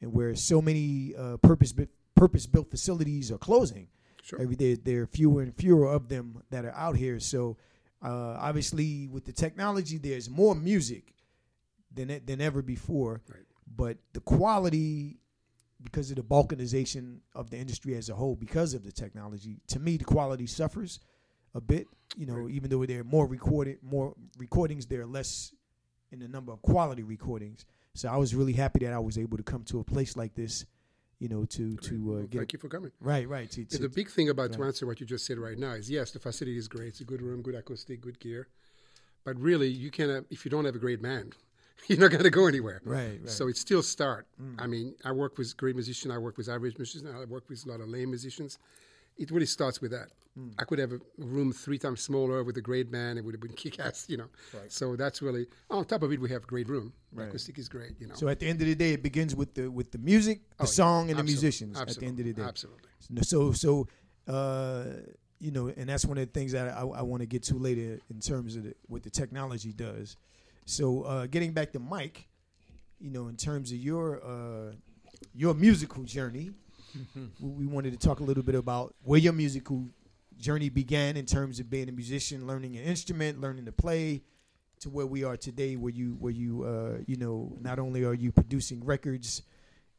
and 0.00 0.12
where 0.12 0.34
so 0.34 0.62
many 0.62 1.14
uh, 1.16 1.36
purpose 1.38 1.74
purpose 2.14 2.46
built 2.46 2.70
facilities 2.70 3.32
are 3.32 3.38
closing. 3.38 3.88
Sure. 4.22 4.40
Every 4.40 4.54
day 4.54 4.74
there 4.74 5.02
are 5.02 5.06
fewer 5.06 5.42
and 5.42 5.54
fewer 5.54 5.86
of 5.86 6.08
them 6.08 6.42
that 6.50 6.64
are 6.64 6.74
out 6.74 6.96
here. 6.96 7.18
So 7.18 7.56
uh, 8.00 8.36
obviously, 8.38 9.08
with 9.08 9.24
the 9.24 9.32
technology, 9.32 9.98
there's 9.98 10.30
more 10.30 10.54
music 10.54 11.14
than 11.92 12.20
than 12.24 12.40
ever 12.40 12.62
before. 12.62 13.20
Right. 13.28 13.42
But 13.74 13.96
the 14.12 14.20
quality, 14.20 15.18
because 15.82 16.10
of 16.10 16.16
the 16.16 16.22
balkanization 16.22 17.18
of 17.34 17.50
the 17.50 17.56
industry 17.56 17.96
as 17.96 18.08
a 18.08 18.14
whole, 18.14 18.36
because 18.36 18.74
of 18.74 18.84
the 18.84 18.92
technology, 18.92 19.60
to 19.68 19.80
me, 19.80 19.96
the 19.96 20.04
quality 20.04 20.46
suffers 20.46 21.00
a 21.54 21.60
bit. 21.60 21.86
You 22.16 22.26
know, 22.26 22.34
Right. 22.34 22.50
even 22.54 22.70
though 22.70 22.84
there 22.84 23.00
are 23.00 23.04
more 23.04 23.26
recorded, 23.26 23.78
more 23.82 24.14
recordings, 24.36 24.86
there 24.86 25.00
are 25.00 25.06
less 25.06 25.52
in 26.10 26.18
the 26.18 26.28
number 26.28 26.52
of 26.52 26.60
quality 26.62 27.02
recordings. 27.02 27.64
So 27.94 28.08
I 28.08 28.16
was 28.16 28.34
really 28.34 28.52
happy 28.52 28.80
that 28.84 28.92
I 28.92 28.98
was 28.98 29.16
able 29.18 29.36
to 29.38 29.42
come 29.42 29.64
to 29.64 29.80
a 29.80 29.84
place 29.84 30.16
like 30.16 30.34
this. 30.34 30.66
You 31.18 31.28
know, 31.28 31.44
to 31.44 31.76
to 31.76 31.94
uh, 31.94 32.14
Well, 32.14 32.22
get 32.26 32.38
thank 32.38 32.52
you 32.52 32.58
for 32.58 32.68
coming. 32.68 32.90
right, 33.00 33.28
right. 33.28 33.48
To, 33.52 33.64
to, 33.64 33.78
the 33.78 33.88
big 33.88 34.10
thing 34.10 34.28
about 34.28 34.52
to 34.54 34.64
answer 34.64 34.86
what 34.86 34.98
you 35.00 35.06
just 35.06 35.24
said 35.24 35.38
right 35.38 35.56
now 35.56 35.70
is 35.72 35.88
yes, 35.88 36.10
the 36.10 36.18
facility 36.18 36.58
is 36.58 36.66
great. 36.66 36.88
It's 36.88 37.00
a 37.00 37.04
good 37.04 37.22
room, 37.22 37.42
good 37.42 37.54
acoustic, 37.54 38.00
good 38.00 38.18
gear. 38.18 38.48
But 39.24 39.38
really, 39.38 39.68
you 39.68 39.90
cannot 39.92 40.24
if 40.30 40.44
you 40.44 40.50
don't 40.50 40.64
have 40.64 40.74
a 40.74 40.80
great 40.80 41.00
band, 41.00 41.36
you're 41.86 42.00
not 42.00 42.10
going 42.10 42.24
to 42.24 42.30
go 42.30 42.46
anywhere. 42.48 42.80
right, 42.84 43.02
right. 43.02 43.24
Mm. 43.24 43.28
So 43.30 43.46
it's 43.46 43.60
still 43.60 43.82
start. 43.82 44.26
I 44.58 44.66
mean, 44.66 44.96
I 45.04 45.12
work 45.12 45.38
with 45.38 45.56
great 45.56 45.76
musicians. 45.76 46.12
I 46.12 46.18
work 46.18 46.36
with 46.36 46.48
average 46.48 46.76
musicians. 46.76 47.06
I 47.14 47.24
work 47.24 47.48
with 47.48 47.64
a 47.64 47.68
lot 47.70 47.80
of 47.80 47.88
lame 47.88 48.10
musicians. 48.10 48.58
It 49.16 49.30
really 49.30 49.46
starts 49.46 49.80
with 49.80 49.90
that. 49.92 50.08
Mm. 50.38 50.54
I 50.58 50.64
could 50.64 50.78
have 50.78 50.92
a 50.92 51.00
room 51.18 51.52
three 51.52 51.78
times 51.78 52.00
smaller 52.00 52.42
with 52.42 52.56
a 52.56 52.62
great 52.62 52.90
band. 52.90 53.18
It 53.18 53.24
would 53.24 53.34
have 53.34 53.40
been 53.40 53.52
kick-ass, 53.64 54.06
you 54.08 54.16
know. 54.16 54.28
Right. 54.54 54.72
So 54.72 54.96
that's 54.96 55.20
really 55.20 55.46
on 55.68 55.84
top 55.84 56.02
of 56.02 56.10
it. 56.12 56.18
We 56.20 56.30
have 56.30 56.44
a 56.44 56.46
great 56.46 56.68
room. 56.68 56.92
The 57.12 57.20
Right. 57.20 57.28
acoustic 57.28 57.58
is 57.58 57.68
great, 57.68 57.92
you 58.00 58.06
know. 58.06 58.14
So 58.14 58.28
at 58.28 58.40
the 58.40 58.46
end 58.46 58.60
of 58.62 58.66
the 58.66 58.74
day, 58.74 58.94
it 58.94 59.02
begins 59.02 59.36
with 59.36 59.52
the 59.54 59.68
with 59.70 59.90
the 59.90 59.98
music, 59.98 60.40
the 60.56 60.62
Oh, 60.62 60.66
song, 60.66 61.10
and 61.10 61.18
the 61.18 61.22
Absolutely. 61.22 61.32
musicians. 61.32 61.80
At 61.80 61.88
the 61.88 62.06
end 62.06 62.18
of 62.20 62.24
the 62.24 62.32
day, 62.32 62.42
absolutely. 62.42 62.88
So 63.22 63.52
so, 63.52 63.86
uh, 64.26 64.84
you 65.38 65.50
know, 65.50 65.68
and 65.68 65.88
that's 65.90 66.06
one 66.06 66.16
of 66.16 66.26
the 66.26 66.32
things 66.32 66.52
that 66.52 66.74
I, 66.74 66.80
I 66.80 67.02
want 67.02 67.20
to 67.20 67.26
get 67.26 67.42
to 67.44 67.56
later 67.56 67.98
in 68.08 68.20
terms 68.20 68.56
of 68.56 68.62
the, 68.64 68.74
what 68.86 69.02
the 69.02 69.10
technology 69.10 69.72
does. 69.72 70.16
So 70.64 71.02
uh, 71.02 71.26
getting 71.26 71.52
back 71.52 71.72
to 71.72 71.78
Mike, 71.80 72.28
you 73.00 73.10
know, 73.10 73.28
in 73.28 73.36
terms 73.36 73.70
of 73.72 73.78
your 73.78 74.22
uh, 74.24 74.72
your 75.34 75.52
musical 75.52 76.04
journey, 76.04 76.52
we 77.40 77.48
we 77.48 77.66
wanted 77.66 77.92
to 77.92 77.98
talk 77.98 78.20
a 78.20 78.24
little 78.24 78.42
bit 78.42 78.54
about 78.54 78.94
where 79.02 79.18
your 79.18 79.32
musical 79.32 79.88
journey 80.38 80.68
began 80.68 81.16
in 81.16 81.26
terms 81.26 81.60
of 81.60 81.70
being 81.70 81.88
a 81.88 81.92
musician, 81.92 82.46
learning 82.46 82.76
an 82.76 82.84
instrument, 82.84 83.40
learning 83.40 83.64
to 83.64 83.72
play, 83.72 84.22
to 84.80 84.90
where 84.90 85.06
we 85.06 85.24
are 85.24 85.36
today, 85.36 85.76
where 85.76 85.92
you 85.92 86.16
where 86.18 86.32
you 86.32 86.64
uh, 86.64 87.02
you 87.06 87.16
know 87.16 87.56
not 87.60 87.78
only 87.78 88.04
are 88.04 88.14
you 88.14 88.32
producing 88.32 88.84
records 88.84 89.42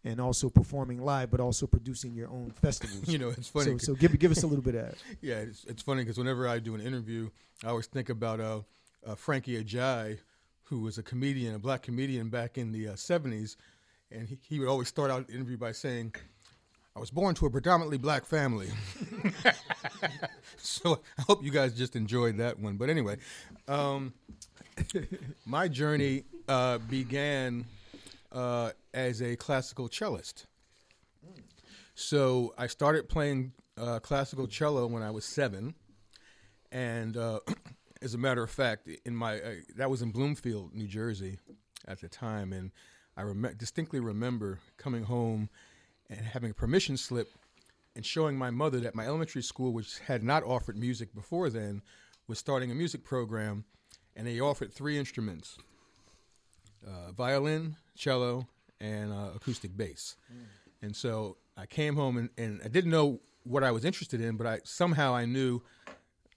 and 0.05 0.19
also 0.19 0.50
performing 0.50 1.03
live, 1.03 1.31
but 1.31 1.39
also 1.39 1.65
producing 1.65 2.13
your 2.13 2.29
own 2.29 2.51
festivals. 2.62 3.07
You 3.07 3.17
know, 3.17 3.29
it's 3.29 3.47
funny. 3.47 3.77
So, 3.79 3.93
so 3.93 3.93
give 3.95 4.17
give 4.19 4.31
us 4.31 4.43
a 4.43 4.47
little 4.47 4.63
bit 4.63 4.75
of 4.75 4.85
that. 4.85 4.95
Yeah, 5.21 5.35
it's, 5.35 5.63
it's 5.65 5.81
funny 5.81 6.03
because 6.03 6.17
whenever 6.17 6.47
I 6.47 6.59
do 6.59 6.75
an 6.75 6.81
interview, 6.81 7.29
I 7.63 7.69
always 7.69 7.88
think 7.88 8.09
about 8.09 8.39
uh, 8.39 8.62
uh, 9.05 9.15
Frankie 9.15 9.63
Ajaye, 9.63 10.19
who 10.63 10.81
was 10.81 10.97
a 10.97 11.03
comedian, 11.03 11.55
a 11.55 11.59
black 11.59 11.83
comedian 11.83 12.29
back 12.29 12.57
in 12.57 12.71
the 12.71 12.89
uh, 12.89 12.93
70s. 12.93 13.55
And 14.12 14.27
he, 14.27 14.38
he 14.41 14.59
would 14.59 14.67
always 14.67 14.88
start 14.89 15.09
out 15.09 15.27
the 15.27 15.33
interview 15.33 15.57
by 15.57 15.71
saying, 15.71 16.13
I 16.95 17.00
was 17.00 17.09
born 17.09 17.33
to 17.35 17.47
a 17.47 17.50
predominantly 17.50 17.97
black 17.97 18.23
family. 18.23 18.69
so 20.57 21.01
I 21.17 21.23
hope 21.23 21.43
you 21.43 21.50
guys 21.50 21.73
just 21.73 21.95
enjoyed 21.95 22.38
that 22.38 22.59
one. 22.59 22.77
But 22.77 22.89
anyway, 22.91 23.17
um, 23.67 24.13
my 25.45 25.67
journey 25.67 26.25
uh, 26.47 26.77
began 26.77 27.65
uh, 28.31 28.71
as 28.93 29.23
a 29.23 29.35
classical 29.35 29.89
cellist. 29.89 30.45
So 31.95 32.53
I 32.59 32.67
started 32.67 33.09
playing 33.09 33.53
uh, 33.75 34.00
classical 34.00 34.45
cello 34.45 34.85
when 34.85 35.01
I 35.01 35.09
was 35.09 35.25
seven, 35.25 35.73
and 36.71 37.17
uh, 37.17 37.39
as 38.03 38.13
a 38.13 38.19
matter 38.19 38.43
of 38.43 38.51
fact, 38.51 38.88
in 39.03 39.15
my 39.15 39.39
uh, 39.39 39.53
that 39.77 39.89
was 39.89 40.03
in 40.03 40.12
Bloomfield, 40.12 40.75
New 40.75 40.88
Jersey, 40.88 41.39
at 41.88 42.01
the 42.01 42.07
time, 42.07 42.53
and 42.53 42.71
I 43.17 43.23
rem- 43.23 43.55
distinctly 43.57 44.00
remember 44.00 44.59
coming 44.77 45.03
home 45.03 45.50
and 46.10 46.19
having 46.19 46.51
a 46.51 46.53
permission 46.53 46.98
slip 46.98 47.31
and 47.95 48.05
showing 48.05 48.38
my 48.38 48.50
mother 48.50 48.79
that 48.79 48.95
my 48.95 49.05
elementary 49.05 49.43
school, 49.43 49.72
which 49.72 50.00
had 50.00 50.24
not 50.24 50.43
offered 50.43 50.77
music 50.77 51.13
before 51.13 51.50
then, 51.50 51.81
was 52.27 52.39
starting 52.39 52.72
a 52.72 52.75
music 52.75 53.03
program, 53.03 53.65
and 54.15 54.27
they 54.27 54.39
offered 54.39 54.74
three 54.74 54.98
instruments: 54.98 55.57
uh, 56.86 57.12
violin, 57.12 57.75
cello, 57.95 58.48
and 58.79 59.12
uh, 59.12 59.29
acoustic 59.36 59.75
bass. 59.75 60.15
And 60.81 60.95
so 60.95 61.38
I 61.55 61.65
came 61.65 61.95
home 61.95 62.17
and, 62.17 62.29
and 62.38 62.62
I 62.63 62.67
didn't 62.67 62.91
know 62.91 63.22
what 63.43 63.63
I 63.63 63.72
was 63.72 63.86
interested 63.86 64.22
in, 64.22 64.38
but 64.38 64.48
I 64.48 64.60
somehow 64.63 65.15
I 65.15 65.25
knew 65.25 65.62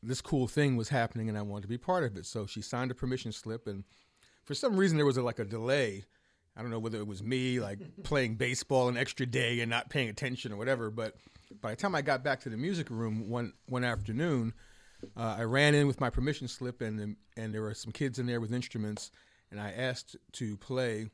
this 0.02 0.20
cool 0.20 0.46
thing 0.46 0.76
was 0.76 0.88
happening 0.88 1.28
and 1.28 1.36
I 1.36 1.42
wanted 1.42 1.62
to 1.62 1.68
be 1.68 1.78
part 1.78 2.04
of 2.04 2.16
it. 2.16 2.26
So 2.26 2.46
she 2.46 2.62
signed 2.62 2.90
a 2.90 2.94
permission 2.94 3.32
slip, 3.32 3.66
and 3.66 3.84
for 4.44 4.54
some 4.54 4.76
reason 4.76 4.96
there 4.96 5.06
was 5.06 5.16
a, 5.16 5.22
like 5.22 5.38
a 5.38 5.44
delay. 5.44 6.04
I 6.56 6.62
don't 6.62 6.70
know 6.70 6.78
whether 6.78 6.98
it 6.98 7.06
was 7.06 7.22
me 7.22 7.60
like 7.60 7.78
playing 8.02 8.36
baseball 8.36 8.88
an 8.88 8.96
extra 8.96 9.26
day 9.26 9.60
and 9.60 9.70
not 9.70 9.90
paying 9.90 10.08
attention 10.08 10.52
or 10.52 10.56
whatever, 10.56 10.90
but 10.90 11.14
by 11.60 11.70
the 11.70 11.76
time 11.76 11.94
I 11.94 12.02
got 12.02 12.24
back 12.24 12.40
to 12.40 12.48
the 12.48 12.56
music 12.56 12.90
room 12.90 13.28
one 13.28 13.52
one 13.66 13.84
afternoon, 13.84 14.54
uh, 15.16 15.36
I 15.38 15.42
ran 15.42 15.74
in 15.74 15.86
with 15.86 16.00
my 16.00 16.10
permission 16.10 16.48
slip 16.48 16.80
and 16.80 17.16
and 17.36 17.54
there 17.54 17.62
were 17.62 17.74
some 17.74 17.92
kids 17.92 18.18
in 18.18 18.26
there 18.26 18.40
with 18.40 18.52
instruments, 18.52 19.10
and 19.50 19.60
I 19.60 19.70
asked 19.70 20.16
to 20.32 20.56
play 20.56 21.10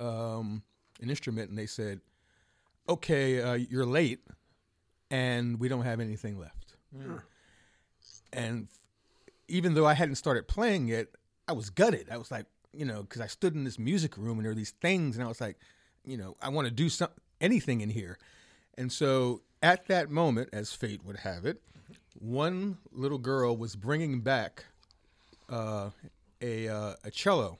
um, 0.00 0.62
an 1.00 1.10
instrument, 1.10 1.50
and 1.50 1.58
they 1.58 1.66
said, 1.66 2.00
"Okay, 2.88 3.42
uh, 3.42 3.52
you're 3.54 3.86
late, 3.86 4.20
and 5.10 5.60
we 5.60 5.68
don't 5.68 5.84
have 5.84 6.00
anything 6.00 6.38
left." 6.38 6.76
And 8.32 8.68
even 9.48 9.74
though 9.74 9.86
I 9.86 9.94
hadn't 9.94 10.16
started 10.16 10.48
playing 10.48 10.88
it, 10.88 11.14
I 11.46 11.52
was 11.52 11.70
gutted. 11.70 12.08
I 12.10 12.16
was 12.16 12.30
like, 12.30 12.46
you 12.76 12.84
know, 12.84 13.02
because 13.02 13.20
I 13.20 13.26
stood 13.26 13.54
in 13.54 13.64
this 13.64 13.78
music 13.78 14.16
room 14.16 14.38
and 14.38 14.44
there 14.44 14.50
were 14.50 14.56
these 14.56 14.70
things, 14.80 15.16
and 15.16 15.24
I 15.24 15.28
was 15.28 15.40
like, 15.40 15.58
you 16.04 16.16
know, 16.16 16.36
I 16.40 16.48
want 16.48 16.66
to 16.66 16.72
do 16.72 16.88
some 16.88 17.10
anything 17.40 17.80
in 17.80 17.90
here. 17.90 18.18
And 18.76 18.92
so 18.92 19.42
at 19.62 19.86
that 19.86 20.10
moment, 20.10 20.50
as 20.52 20.72
fate 20.72 21.04
would 21.04 21.18
have 21.18 21.46
it, 21.46 21.62
one 22.18 22.78
little 22.92 23.18
girl 23.18 23.56
was 23.56 23.76
bringing 23.76 24.20
back 24.20 24.64
uh, 25.48 25.90
a 26.40 26.68
uh, 26.68 26.94
a 27.04 27.10
cello, 27.10 27.58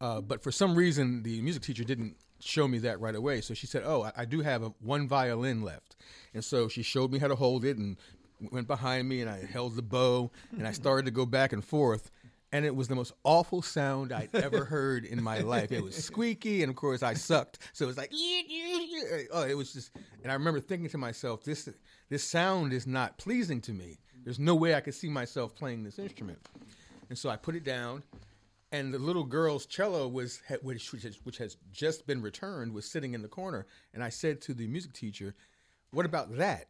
uh, 0.00 0.20
but 0.20 0.42
for 0.42 0.50
some 0.50 0.74
reason 0.74 1.22
the 1.22 1.40
music 1.42 1.62
teacher 1.62 1.84
didn't 1.84 2.16
show 2.40 2.66
me 2.66 2.78
that 2.78 3.00
right 3.00 3.14
away. 3.14 3.40
So 3.40 3.54
she 3.54 3.66
said, 3.66 3.82
"Oh, 3.84 4.04
I, 4.04 4.12
I 4.18 4.24
do 4.24 4.40
have 4.40 4.62
a, 4.62 4.72
one 4.80 5.06
violin 5.08 5.62
left," 5.62 5.96
and 6.34 6.44
so 6.44 6.68
she 6.68 6.82
showed 6.82 7.12
me 7.12 7.18
how 7.18 7.28
to 7.28 7.34
hold 7.34 7.64
it 7.64 7.76
and 7.76 7.96
went 8.50 8.66
behind 8.66 9.08
me 9.08 9.20
and 9.20 9.28
I 9.28 9.44
held 9.44 9.76
the 9.76 9.82
bow 9.82 10.30
and 10.56 10.66
I 10.66 10.72
started 10.72 11.04
to 11.04 11.10
go 11.10 11.26
back 11.26 11.52
and 11.52 11.64
forth. 11.64 12.10
And 12.52 12.64
it 12.64 12.74
was 12.74 12.88
the 12.88 12.96
most 12.96 13.12
awful 13.22 13.62
sound 13.62 14.12
I'd 14.12 14.34
ever 14.34 14.64
heard 14.64 15.04
in 15.04 15.22
my 15.22 15.38
life. 15.38 15.70
It 15.70 15.84
was 15.84 15.94
squeaky, 15.94 16.62
and 16.62 16.70
of 16.70 16.76
course 16.76 17.02
I 17.02 17.14
sucked. 17.14 17.58
So 17.72 17.84
it 17.84 17.86
was 17.86 17.96
like, 17.96 18.12
oh, 19.32 19.44
it 19.44 19.56
was 19.56 19.72
just. 19.72 19.92
And 20.22 20.32
I 20.32 20.34
remember 20.34 20.60
thinking 20.60 20.88
to 20.90 20.98
myself, 20.98 21.44
this 21.44 21.68
this 22.08 22.24
sound 22.24 22.72
is 22.72 22.86
not 22.86 23.18
pleasing 23.18 23.60
to 23.62 23.72
me. 23.72 23.98
There's 24.24 24.40
no 24.40 24.56
way 24.56 24.74
I 24.74 24.80
could 24.80 24.94
see 24.94 25.08
myself 25.08 25.54
playing 25.54 25.84
this 25.84 25.98
instrument. 25.98 26.38
And 27.08 27.16
so 27.16 27.30
I 27.30 27.36
put 27.36 27.54
it 27.54 27.64
down, 27.64 28.02
and 28.72 28.92
the 28.92 28.98
little 28.98 29.24
girl's 29.24 29.66
cello 29.66 30.08
was 30.08 30.42
which, 30.62 30.92
which, 30.92 31.02
has, 31.04 31.18
which 31.24 31.38
has 31.38 31.56
just 31.72 32.06
been 32.06 32.20
returned 32.20 32.72
was 32.72 32.84
sitting 32.84 33.14
in 33.14 33.22
the 33.22 33.28
corner. 33.28 33.66
And 33.94 34.02
I 34.02 34.08
said 34.08 34.40
to 34.42 34.54
the 34.54 34.66
music 34.66 34.92
teacher, 34.92 35.34
"What 35.92 36.04
about 36.04 36.36
that?" 36.36 36.66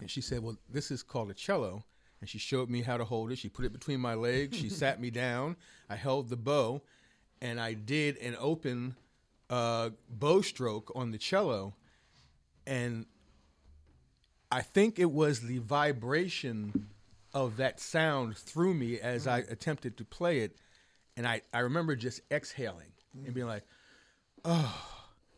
And 0.00 0.10
she 0.10 0.20
said, 0.20 0.42
Well, 0.42 0.56
this 0.68 0.90
is 0.90 1.02
called 1.02 1.30
a 1.30 1.34
cello. 1.34 1.84
And 2.24 2.28
she 2.30 2.38
showed 2.38 2.70
me 2.70 2.80
how 2.80 2.96
to 2.96 3.04
hold 3.04 3.32
it. 3.32 3.36
She 3.36 3.50
put 3.50 3.66
it 3.66 3.72
between 3.74 4.00
my 4.00 4.14
legs. 4.14 4.56
She 4.56 4.70
sat 4.70 4.98
me 4.98 5.10
down. 5.10 5.56
I 5.90 5.96
held 5.96 6.30
the 6.30 6.38
bow 6.38 6.80
and 7.42 7.60
I 7.60 7.74
did 7.74 8.16
an 8.16 8.34
open 8.40 8.96
uh, 9.50 9.90
bow 10.08 10.40
stroke 10.40 10.90
on 10.94 11.10
the 11.10 11.18
cello. 11.18 11.74
And 12.66 13.04
I 14.50 14.62
think 14.62 14.98
it 14.98 15.10
was 15.10 15.40
the 15.40 15.58
vibration 15.58 16.86
of 17.34 17.58
that 17.58 17.78
sound 17.78 18.38
through 18.38 18.72
me 18.72 18.98
as 18.98 19.26
I 19.26 19.40
attempted 19.40 19.98
to 19.98 20.06
play 20.06 20.38
it. 20.38 20.56
And 21.18 21.28
I, 21.28 21.42
I 21.52 21.58
remember 21.58 21.94
just 21.94 22.22
exhaling 22.30 22.92
and 23.22 23.34
being 23.34 23.48
like, 23.48 23.64
oh, 24.46 24.82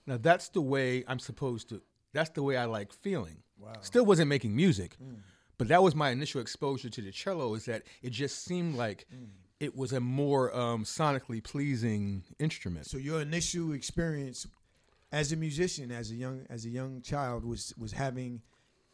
now 0.07 0.19
that's 0.19 0.51
the 0.51 0.61
way 0.61 1.03
I'm 1.09 1.19
supposed 1.19 1.69
to, 1.71 1.83
that's 2.13 2.31
the 2.31 2.45
way 2.45 2.57
I 2.57 2.67
like 2.67 2.93
feeling. 2.93 3.39
Wow. 3.59 3.73
Still 3.81 4.07
wasn't 4.07 4.29
making 4.29 4.55
music, 4.55 4.97
mm. 5.03 5.17
But 5.59 5.69
that 5.69 5.83
was 5.83 5.95
my 5.95 6.11
initial 6.11 6.41
exposure 6.41 6.91
to 6.91 7.01
the 7.01 7.11
cello. 7.11 7.55
Is 7.55 7.65
that 7.67 7.83
it 8.03 8.11
just 8.11 8.45
seemed 8.45 8.77
like 8.77 9.07
mm. 9.15 9.27
it 9.61 9.77
was 9.77 9.93
a 9.93 10.01
more 10.01 10.55
um, 10.57 10.85
sonically 10.85 11.43
pleasing 11.43 12.23
instrument. 12.39 12.87
So 12.87 12.99
your 12.99 13.21
initial 13.21 13.73
experience 13.73 14.47
as 15.13 15.33
a 15.33 15.37
musician, 15.37 15.91
as 15.91 16.11
a 16.11 16.15
young 16.15 16.47
as 16.51 16.65
a 16.65 16.69
young 16.69 17.01
child, 17.03 17.45
was 17.45 17.75
was 17.79 17.93
having 17.93 18.43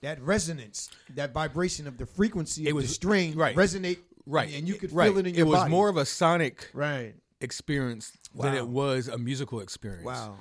that 0.02 0.20
resonance, 0.20 0.90
that 1.14 1.32
vibration 1.32 1.86
of 1.86 1.96
the 1.96 2.06
frequency 2.06 2.66
it 2.66 2.70
of 2.70 2.76
was, 2.76 2.88
the 2.88 2.94
string 2.94 3.36
right. 3.36 3.54
resonate, 3.54 3.98
right, 4.26 4.52
and 4.52 4.66
you 4.66 4.74
could 4.74 4.92
right. 4.92 5.08
feel 5.08 5.18
it 5.18 5.26
in 5.26 5.34
your 5.34 5.46
body. 5.46 5.50
It 5.50 5.52
was 5.52 5.60
body. 5.60 5.70
more 5.70 5.88
of 5.88 5.96
a 5.96 6.04
sonic 6.04 6.70
right 6.74 7.14
experience 7.40 8.12
wow. 8.34 8.44
than 8.44 8.54
it 8.54 8.68
was 8.68 9.08
a 9.08 9.18
musical 9.18 9.60
experience. 9.60 10.04
Wow. 10.04 10.36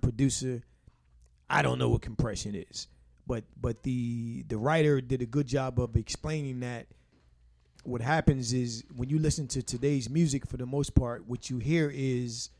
producer. 0.00 0.62
I 1.50 1.62
don't 1.62 1.78
know 1.78 1.88
what 1.88 2.02
compression 2.02 2.54
is, 2.54 2.86
but 3.26 3.44
but 3.60 3.82
the 3.82 4.44
the 4.48 4.56
writer 4.56 5.00
did 5.00 5.20
a 5.20 5.26
good 5.26 5.46
job 5.46 5.80
of 5.80 5.96
explaining 5.96 6.60
that. 6.60 6.86
What 7.82 8.02
happens 8.02 8.52
is 8.52 8.84
when 8.94 9.08
you 9.08 9.18
listen 9.18 9.48
to 9.48 9.62
today's 9.62 10.08
music, 10.10 10.46
for 10.46 10.58
the 10.58 10.66
most 10.66 10.94
part, 10.94 11.26
what 11.26 11.48
you 11.48 11.58
hear 11.58 11.90
is 11.92 12.50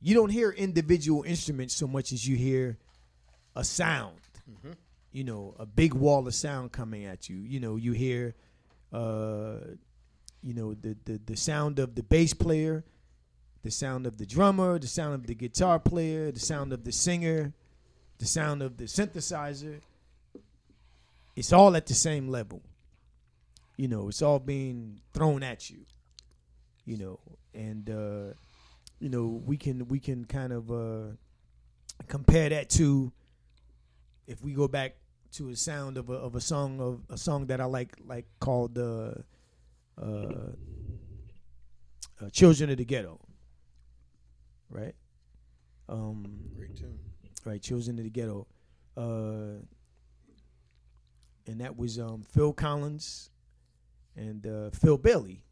you 0.00 0.14
don't 0.14 0.30
hear 0.30 0.50
individual 0.50 1.22
instruments 1.22 1.74
so 1.74 1.86
much 1.86 2.12
as 2.12 2.26
you 2.26 2.36
hear 2.36 2.78
a 3.54 3.62
sound. 3.62 4.16
Mm-hmm. 4.50 4.72
You 5.12 5.24
know, 5.24 5.54
a 5.58 5.66
big 5.66 5.92
wall 5.94 6.26
of 6.26 6.34
sound 6.34 6.72
coming 6.72 7.04
at 7.04 7.28
you. 7.28 7.36
You 7.36 7.60
know, 7.60 7.76
you 7.76 7.92
hear, 7.92 8.34
uh, 8.92 9.56
you 10.42 10.54
know, 10.54 10.74
the 10.74 10.96
the 11.04 11.20
the 11.24 11.36
sound 11.36 11.78
of 11.78 11.94
the 11.94 12.02
bass 12.02 12.34
player 12.34 12.84
the 13.62 13.70
sound 13.70 14.06
of 14.06 14.18
the 14.18 14.26
drummer, 14.26 14.78
the 14.78 14.86
sound 14.86 15.14
of 15.14 15.26
the 15.26 15.34
guitar 15.34 15.78
player, 15.78 16.30
the 16.30 16.38
sound 16.38 16.70
of 16.70 16.84
the 16.84 16.92
singer, 16.92 17.54
the 18.18 18.26
sound 18.26 18.62
of 18.62 18.76
the 18.76 18.84
synthesizer. 18.84 19.80
It's 21.36 21.52
all 21.52 21.74
at 21.76 21.86
the 21.86 21.94
same 21.94 22.28
level. 22.28 22.62
You 23.76 23.88
know, 23.88 24.08
it's 24.08 24.22
all 24.22 24.38
being 24.38 25.00
thrown 25.12 25.42
at 25.42 25.68
you. 25.68 25.80
You 26.84 26.98
know, 26.98 27.20
and 27.54 27.90
uh, 27.90 28.34
you 29.00 29.08
know 29.08 29.42
we 29.44 29.56
can 29.56 29.88
we 29.88 29.98
can 29.98 30.24
kind 30.26 30.52
of 30.52 30.70
uh, 30.70 31.14
compare 32.08 32.50
that 32.50 32.70
to 32.70 33.10
if 34.26 34.42
we 34.42 34.52
go 34.52 34.68
back 34.68 34.96
to 35.32 35.48
a 35.48 35.56
sound 35.56 35.96
of 35.96 36.10
a 36.10 36.14
of 36.14 36.34
a 36.34 36.40
song 36.40 36.80
of 36.80 37.00
a 37.10 37.16
song 37.16 37.46
that 37.46 37.60
I 37.60 37.64
like 37.64 37.96
like 38.06 38.26
called 38.38 38.78
uh, 38.78 39.14
uh, 40.00 40.52
uh 42.20 42.30
"Children 42.30 42.70
of 42.70 42.76
the 42.76 42.84
Ghetto." 42.84 43.18
right? 44.74 44.94
Um, 45.88 46.40
Great 46.56 46.76
tune. 46.76 46.98
Right, 47.44 47.60
Children 47.60 47.98
of 47.98 48.04
the 48.04 48.10
Ghetto. 48.10 48.46
Uh, 48.96 49.60
and 51.46 51.60
that 51.60 51.76
was 51.76 51.98
um, 51.98 52.22
Phil 52.22 52.52
Collins 52.52 53.30
and 54.16 54.46
uh, 54.46 54.70
Phil 54.70 54.96
Bailey. 54.96 55.42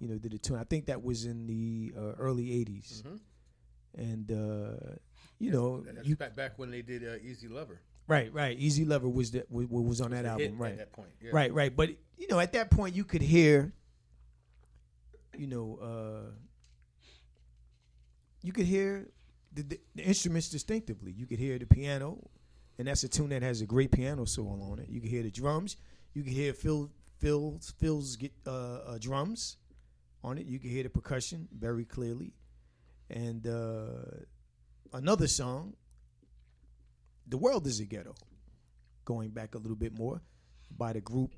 You 0.00 0.08
know, 0.08 0.18
did 0.18 0.32
a 0.34 0.38
tune. 0.38 0.58
I 0.58 0.64
think 0.64 0.86
that 0.86 1.02
was 1.02 1.24
in 1.24 1.46
the 1.46 1.92
uh, 1.96 2.12
early 2.18 2.44
'80s, 2.44 3.02
mm-hmm. 3.02 4.00
and 4.00 4.30
uh, 4.30 4.94
you 5.40 5.50
know, 5.50 5.80
That's 5.80 6.06
you, 6.06 6.16
back 6.16 6.36
back 6.36 6.52
when 6.56 6.70
they 6.70 6.82
did 6.82 7.02
uh, 7.02 7.16
Easy 7.22 7.48
Lover. 7.48 7.80
Right, 8.06 8.32
right. 8.32 8.56
Easy 8.56 8.84
Lover 8.84 9.08
was 9.08 9.32
that 9.32 9.50
was, 9.50 9.66
was 9.66 10.00
on 10.00 10.10
was 10.10 10.20
that 10.20 10.24
album, 10.24 10.56
right? 10.56 10.72
At 10.72 10.78
that 10.78 10.92
point, 10.92 11.08
yeah. 11.20 11.30
Right, 11.32 11.52
right. 11.52 11.74
But 11.74 11.90
you 12.16 12.28
know, 12.28 12.38
at 12.38 12.52
that 12.52 12.70
point, 12.70 12.94
you 12.94 13.04
could 13.04 13.22
hear, 13.22 13.72
you 15.36 15.48
know, 15.48 15.78
uh, 15.82 16.30
you 18.42 18.52
could 18.52 18.66
hear 18.66 19.08
the, 19.52 19.62
the, 19.62 19.80
the, 19.94 20.02
instruments 20.02 20.48
distinctively. 20.48 21.12
You 21.12 21.26
could 21.26 21.38
hear 21.38 21.58
the 21.58 21.66
piano, 21.66 22.18
and 22.78 22.88
that's 22.88 23.04
a 23.04 23.08
tune 23.08 23.30
that 23.30 23.42
has 23.42 23.60
a 23.60 23.66
great 23.66 23.92
piano 23.92 24.24
solo 24.24 24.72
on 24.72 24.78
it. 24.78 24.88
You 24.88 25.00
could 25.00 25.10
hear 25.10 25.22
the 25.22 25.30
drums. 25.30 25.76
You 26.14 26.22
could 26.22 26.32
hear 26.32 26.52
Phil 26.52 26.90
Phil's 27.18 27.74
Phil's 27.78 28.16
get, 28.16 28.32
uh, 28.46 28.50
uh, 28.50 28.98
drums 28.98 29.56
on 30.22 30.38
it. 30.38 30.46
You 30.46 30.58
could 30.58 30.70
hear 30.70 30.82
the 30.82 30.90
percussion 30.90 31.48
very 31.56 31.84
clearly, 31.84 32.32
and 33.10 33.46
uh, 33.46 34.22
another 34.92 35.26
song, 35.26 35.74
"The 37.26 37.38
World 37.38 37.66
Is 37.66 37.80
a 37.80 37.84
Ghetto," 37.84 38.14
going 39.04 39.30
back 39.30 39.54
a 39.54 39.58
little 39.58 39.76
bit 39.76 39.96
more 39.98 40.22
by 40.76 40.92
the 40.92 41.00
group 41.00 41.32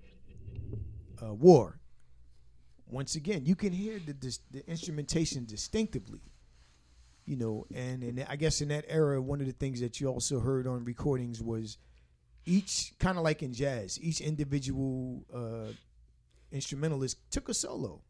uh, 1.22 1.34
War. 1.34 1.78
Once 2.86 3.14
again, 3.14 3.46
you 3.46 3.54
can 3.54 3.72
hear 3.72 4.00
the, 4.04 4.12
the, 4.14 4.38
the 4.50 4.68
instrumentation 4.68 5.44
distinctively 5.44 6.20
you 7.30 7.36
know, 7.36 7.64
and 7.72 8.02
and 8.02 8.26
I 8.28 8.34
guess 8.34 8.60
in 8.60 8.68
that 8.70 8.84
era, 8.88 9.22
one 9.22 9.40
of 9.40 9.46
the 9.46 9.52
things 9.52 9.80
that 9.82 10.00
you 10.00 10.08
also 10.08 10.40
heard 10.40 10.66
on 10.66 10.84
recordings 10.84 11.40
was 11.40 11.78
each 12.44 12.92
kind 12.98 13.16
of 13.16 13.22
like 13.22 13.40
in 13.40 13.54
jazz, 13.54 14.00
each 14.02 14.20
individual 14.20 15.24
uh, 15.32 15.72
instrumentalist 16.50 17.18
took 17.30 17.48
a 17.48 17.54
solo. 17.54 18.00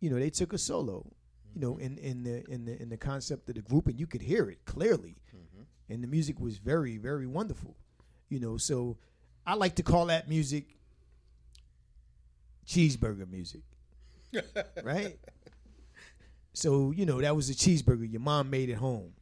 You 0.00 0.08
know, 0.08 0.18
they 0.18 0.30
took 0.30 0.54
a 0.54 0.58
solo. 0.58 1.12
You 1.54 1.60
know, 1.60 1.76
in 1.76 1.98
in 1.98 2.22
the 2.22 2.42
in 2.50 2.64
the 2.64 2.80
in 2.80 2.88
the 2.88 2.96
concept 2.96 3.50
of 3.50 3.56
the 3.56 3.60
group, 3.60 3.86
and 3.86 4.00
you 4.00 4.06
could 4.06 4.22
hear 4.22 4.48
it 4.48 4.64
clearly, 4.64 5.16
mm-hmm. 5.28 5.92
and 5.92 6.02
the 6.02 6.08
music 6.08 6.40
was 6.40 6.56
very 6.56 6.96
very 6.96 7.26
wonderful. 7.26 7.76
You 8.30 8.40
know, 8.40 8.56
so 8.56 8.96
I 9.46 9.56
like 9.56 9.74
to 9.74 9.82
call 9.82 10.06
that 10.06 10.26
music 10.26 10.78
cheeseburger 12.66 13.30
music, 13.30 13.60
right? 14.82 15.18
So 16.52 16.90
you 16.90 17.06
know 17.06 17.20
that 17.20 17.34
was 17.34 17.48
a 17.50 17.54
cheeseburger 17.54 18.10
your 18.10 18.20
mom 18.20 18.50
made 18.50 18.70
at 18.70 18.76
home, 18.76 19.12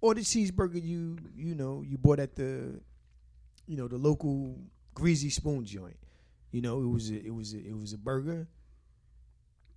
or 0.00 0.14
the 0.14 0.20
cheeseburger 0.20 0.82
you 0.82 1.18
you 1.36 1.54
know 1.54 1.82
you 1.86 1.96
bought 1.96 2.20
at 2.20 2.36
the, 2.36 2.80
you 3.66 3.76
know 3.76 3.88
the 3.88 3.96
local 3.96 4.58
greasy 4.94 5.30
spoon 5.30 5.64
joint. 5.64 5.96
You 6.52 6.60
know 6.60 6.82
it 6.82 6.86
was 6.88 7.10
a, 7.10 7.24
it 7.24 7.34
was 7.34 7.54
a, 7.54 7.58
it 7.58 7.76
was 7.76 7.92
a 7.92 7.98
burger. 7.98 8.46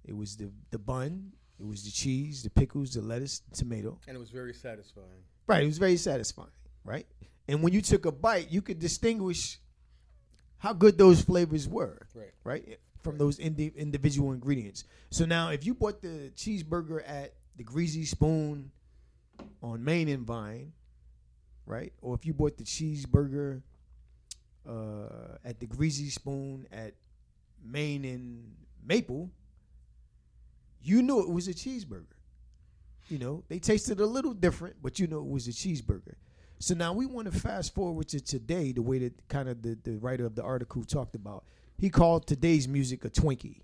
It 0.05 0.15
was 0.15 0.35
the 0.35 0.51
the 0.71 0.77
bun. 0.77 1.31
It 1.59 1.65
was 1.65 1.83
the 1.83 1.91
cheese, 1.91 2.43
the 2.43 2.51
pickles, 2.51 2.93
the 2.93 3.01
lettuce, 3.01 3.39
the 3.39 3.55
tomato. 3.55 3.97
And 4.07 4.15
it 4.15 4.19
was 4.19 4.29
very 4.29 4.53
satisfying. 4.53 5.23
Right, 5.47 5.63
it 5.63 5.65
was 5.65 5.79
very 5.79 5.97
satisfying. 5.97 6.51
Right, 6.83 7.07
and 7.47 7.63
when 7.63 7.73
you 7.73 7.81
took 7.81 8.05
a 8.05 8.11
bite, 8.11 8.51
you 8.51 8.61
could 8.61 8.79
distinguish 8.79 9.59
how 10.57 10.73
good 10.73 10.97
those 10.97 11.21
flavors 11.21 11.67
were. 11.67 12.07
Right. 12.13 12.33
Right 12.43 12.79
from 13.07 13.17
those 13.17 13.39
indi- 13.39 13.71
individual 13.77 14.33
ingredients. 14.33 14.83
So 15.11 15.25
now, 15.25 15.47
if 15.47 15.65
you 15.65 15.73
bought 15.73 16.01
the 16.01 16.29
cheeseburger 16.35 17.01
at 17.07 17.35
the 17.55 17.63
Greasy 17.63 18.03
Spoon 18.03 18.69
on 19.63 19.81
Main 19.81 20.09
and 20.09 20.27
Vine, 20.27 20.73
right? 21.65 21.93
Or 22.01 22.15
if 22.15 22.25
you 22.25 22.33
bought 22.33 22.57
the 22.57 22.65
cheeseburger 22.65 23.61
uh, 24.67 25.37
at 25.45 25.61
the 25.61 25.67
Greasy 25.67 26.09
Spoon 26.09 26.67
at 26.69 26.95
Main 27.63 28.03
and 28.03 28.53
Maple, 28.85 29.31
you 30.83 31.01
knew 31.01 31.21
it 31.21 31.29
was 31.29 31.47
a 31.47 31.53
cheeseburger. 31.53 32.17
You 33.07 33.19
know, 33.19 33.43
they 33.47 33.59
tasted 33.59 34.01
a 34.01 34.05
little 34.05 34.33
different, 34.33 34.75
but 34.81 34.99
you 34.99 35.07
know 35.07 35.19
it 35.19 35.29
was 35.29 35.47
a 35.47 35.51
cheeseburger. 35.51 36.15
So 36.59 36.75
now 36.75 36.91
we 36.91 37.05
want 37.05 37.31
to 37.31 37.39
fast 37.39 37.73
forward 37.73 38.09
to 38.09 38.19
today, 38.19 38.73
the 38.73 38.81
way 38.81 38.99
that 38.99 39.29
kind 39.29 39.47
of 39.47 39.61
the, 39.61 39.77
the 39.81 39.95
writer 39.95 40.25
of 40.25 40.35
the 40.35 40.43
article 40.43 40.83
talked 40.83 41.15
about. 41.15 41.45
He 41.77 41.89
called 41.89 42.25
today's 42.27 42.67
music 42.67 43.05
a 43.05 43.09
Twinkie 43.09 43.61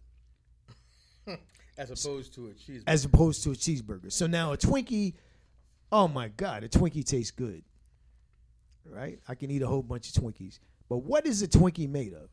As 1.78 1.90
opposed 1.90 2.34
to 2.36 2.48
a 2.48 2.52
cheeseburger. 2.52 2.84
as 2.88 3.06
opposed 3.06 3.44
to 3.44 3.52
a 3.52 3.56
cheeseburger. 3.56 4.12
So 4.12 4.28
now 4.28 4.54
a 4.54 4.58
Twinkie, 4.58 5.14
oh 5.92 6.08
my 6.08 6.28
God, 6.28 6.64
a 6.64 6.70
Twinkie 6.70 7.04
tastes 7.04 7.32
good. 7.32 7.64
Right? 8.86 9.20
I 9.28 9.36
can 9.36 9.50
eat 9.50 9.62
a 9.62 9.68
whole 9.68 9.82
bunch 9.82 10.16
of 10.16 10.22
Twinkies. 10.24 10.60
But 10.90 10.98
what 10.98 11.26
is 11.26 11.42
a 11.42 11.48
Twinkie 11.48 11.90
made 11.90 12.14
of? 12.14 12.30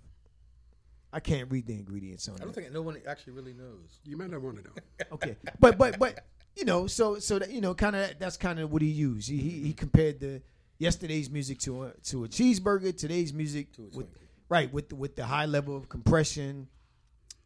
I 1.13 1.21
can't 1.21 1.51
read 1.51 1.67
the 1.67 1.73
ingredients 1.75 2.29
on 2.29 2.35
it. 2.37 2.41
I 2.41 2.45
don't 2.45 2.51
it. 2.51 2.61
think 2.61 2.73
no 2.73 2.83
one 2.83 3.01
actually 3.09 3.33
really 3.33 3.55
knows. 3.55 4.01
You 4.05 4.17
might 4.17 4.31
not 4.31 4.43
want 4.43 4.59
to 4.59 4.63
know. 4.65 4.75
Okay. 5.13 5.37
But 5.59 5.77
but 5.79 5.99
but 5.99 6.21
you 6.55 6.65
know, 6.65 6.87
so 6.87 7.19
so 7.19 7.39
that 7.39 7.51
you 7.51 7.61
know, 7.61 7.75
kind 7.75 7.97
of 7.97 8.11
that's 8.19 8.37
kind 8.37 8.61
of 8.61 8.71
what 8.71 8.81
he 8.83 8.89
used. 8.89 9.29
He, 9.29 9.39
he 9.39 9.51
he 9.63 9.73
compared 9.73 10.21
the 10.21 10.41
yesterday's 10.79 11.29
music 11.31 11.59
to 11.61 11.85
a 11.85 11.93
to 12.05 12.25
a 12.25 12.29
cheeseburger, 12.29 12.97
today's 12.97 13.33
music 13.33 13.73
To 13.73 13.83
a 13.93 13.97
with 13.97 14.07
Twinkie. 14.13 14.27
Right 14.51 14.71
with 14.71 14.91
the, 14.91 14.97
with 14.97 15.17
the 15.17 15.25
high 15.25 15.47
level 15.47 15.75
of 15.77 15.89
compression, 15.89 16.69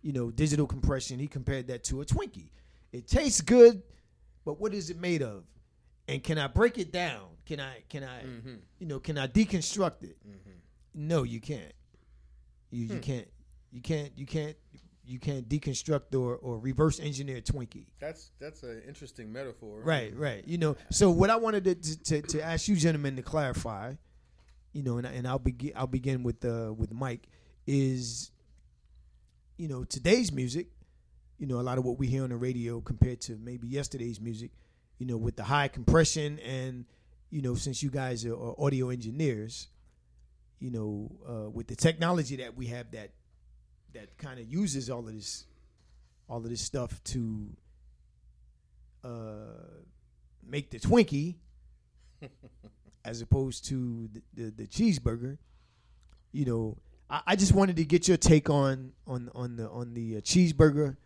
you 0.02 0.12
know, 0.12 0.30
digital 0.32 0.66
compression. 0.66 1.20
He 1.20 1.28
compared 1.28 1.68
that 1.68 1.84
to 1.84 2.00
a 2.00 2.04
Twinkie. 2.04 2.50
It 2.92 3.06
tastes 3.06 3.40
good, 3.40 3.82
but 4.44 4.58
what 4.60 4.74
is 4.74 4.90
it 4.90 4.98
made 4.98 5.22
of? 5.22 5.44
And 6.08 6.22
can 6.22 6.38
I 6.38 6.48
break 6.48 6.78
it 6.78 6.90
down? 6.92 7.22
Can 7.46 7.60
I 7.60 7.82
can 7.88 8.02
I 8.04 8.22
Mm-hmm. 8.24 8.54
you 8.78 8.86
know 8.86 8.98
can 8.98 9.16
I 9.18 9.26
deconstruct 9.28 10.02
it? 10.02 10.16
No, 10.94 11.22
you 11.22 11.40
can't. 11.40 11.72
You 12.70 12.86
Hmm. 12.88 12.94
you 12.94 13.00
can't 13.00 13.28
you 13.72 13.80
can't 13.80 14.12
you 14.16 14.26
can't 14.26 14.56
you 15.06 15.18
can't 15.18 15.46
deconstruct 15.48 16.14
or, 16.18 16.36
or 16.36 16.58
reverse 16.58 16.98
engineer 17.00 17.40
Twinkie. 17.42 17.86
That's 18.00 18.30
that's 18.38 18.62
an 18.62 18.82
interesting 18.88 19.30
metaphor. 19.32 19.80
Right, 19.82 20.16
right. 20.16 20.42
You 20.46 20.56
know, 20.58 20.76
so 20.90 21.10
what 21.10 21.28
I 21.28 21.36
wanted 21.36 21.64
to, 21.64 21.74
to, 21.74 22.02
to, 22.04 22.22
to 22.22 22.42
ask 22.42 22.68
you 22.68 22.76
gentlemen 22.76 23.16
to 23.16 23.22
clarify, 23.22 23.94
you 24.74 24.82
know, 24.82 24.98
and, 24.98 25.06
and 25.06 25.26
I'll 25.26 25.38
begin 25.38 25.72
I'll 25.74 25.86
begin 25.86 26.22
with 26.22 26.44
uh, 26.44 26.72
with 26.76 26.92
Mike 26.92 27.28
is, 27.66 28.30
you 29.56 29.68
know, 29.68 29.84
today's 29.84 30.32
music, 30.32 30.66
you 31.38 31.46
know, 31.46 31.60
a 31.60 31.62
lot 31.62 31.78
of 31.78 31.84
what 31.84 31.98
we 31.98 32.08
hear 32.08 32.24
on 32.24 32.30
the 32.30 32.36
radio 32.36 32.80
compared 32.80 33.20
to 33.22 33.36
maybe 33.36 33.68
yesterday's 33.68 34.20
music, 34.20 34.50
you 34.98 35.06
know, 35.06 35.16
with 35.16 35.36
the 35.36 35.44
high 35.44 35.68
compression 35.68 36.38
and, 36.40 36.84
you 37.30 37.40
know, 37.40 37.54
since 37.54 37.82
you 37.82 37.88
guys 37.88 38.26
are, 38.26 38.34
are 38.34 38.54
audio 38.58 38.90
engineers, 38.90 39.68
you 40.58 40.70
know, 40.70 41.10
uh, 41.26 41.48
with 41.48 41.68
the 41.68 41.76
technology 41.76 42.36
that 42.36 42.56
we 42.56 42.66
have 42.66 42.90
that 42.90 43.10
that 43.94 44.18
kind 44.18 44.40
of 44.40 44.52
uses 44.52 44.90
all 44.90 45.06
of 45.06 45.14
this 45.14 45.46
all 46.28 46.38
of 46.38 46.50
this 46.50 46.60
stuff 46.60 47.02
to 47.04 47.48
uh, 49.04 49.68
make 50.44 50.70
the 50.70 50.80
Twinkie 50.80 51.36
as 53.04 53.20
opposed 53.20 53.64
to 53.66 54.08
the, 54.12 54.22
the, 54.34 54.50
the 54.50 54.66
cheeseburger. 54.66 55.38
You 56.32 56.44
know, 56.46 56.76
I, 57.10 57.20
I 57.28 57.36
just 57.36 57.52
wanted 57.52 57.76
to 57.76 57.84
get 57.84 58.08
your 58.08 58.16
take 58.16 58.50
on 58.50 58.92
on 59.06 59.30
on 59.34 59.56
the 59.56 59.68
on 59.68 59.94
the 59.94 60.16
uh, 60.16 60.20
cheeseburger, 60.20 60.96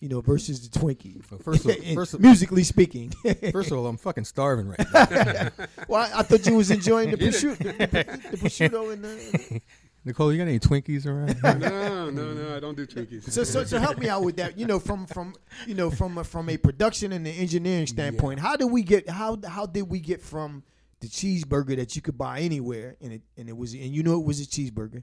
you 0.00 0.08
know, 0.08 0.20
versus 0.20 0.68
the 0.68 0.78
Twinkie. 0.78 1.22
Well, 1.30 1.40
first 1.40 1.66
of- 1.66 1.76
first 1.94 2.14
of- 2.14 2.20
musically 2.20 2.64
speaking. 2.64 3.10
First 3.52 3.70
of 3.70 3.78
all, 3.78 3.86
I'm 3.86 3.96
fucking 3.96 4.24
starving 4.24 4.68
right 4.68 4.86
now. 4.92 5.50
well, 5.88 6.02
I, 6.02 6.20
I 6.20 6.22
thought 6.22 6.46
you 6.46 6.56
was 6.56 6.70
enjoying 6.70 7.10
the 7.10 7.16
prosciutto, 7.16 7.58
the, 7.58 8.30
the 8.30 8.36
prosciutto 8.36 8.92
and 8.92 9.04
the. 9.04 9.60
Nicole, 10.04 10.32
you 10.32 10.38
got 10.38 10.46
any 10.46 10.60
Twinkies 10.60 11.04
around? 11.04 11.36
no, 11.60 12.10
no, 12.10 12.32
no. 12.32 12.56
I 12.56 12.60
don't 12.60 12.76
do 12.76 12.86
Twinkies. 12.86 13.28
So, 13.28 13.42
so, 13.42 13.64
so 13.64 13.78
help 13.80 13.98
me 13.98 14.08
out 14.08 14.22
with 14.22 14.36
that. 14.36 14.56
You 14.56 14.64
know, 14.64 14.78
from 14.78 15.04
from 15.06 15.34
you 15.66 15.74
know 15.74 15.90
from 15.90 16.18
a, 16.18 16.24
from 16.24 16.48
a 16.48 16.56
production 16.56 17.12
and 17.12 17.26
an 17.26 17.34
engineering 17.34 17.88
standpoint, 17.88 18.38
how 18.38 18.54
did 18.56 18.66
we 18.66 18.82
get 18.82 19.10
how 19.10 19.36
how 19.46 19.66
did 19.66 19.90
we 19.90 19.98
get 19.98 20.22
from 20.22 20.62
the 21.00 21.08
cheeseburger 21.08 21.76
that 21.76 21.94
you 21.94 22.02
could 22.02 22.16
buy 22.16 22.40
anywhere 22.40 22.96
and 23.00 23.12
it 23.12 23.22
and 23.36 23.48
it 23.48 23.56
was 23.56 23.74
and 23.74 23.94
you 23.94 24.02
know 24.02 24.18
it 24.18 24.24
was 24.24 24.40
a 24.40 24.46
cheeseburger 24.46 25.02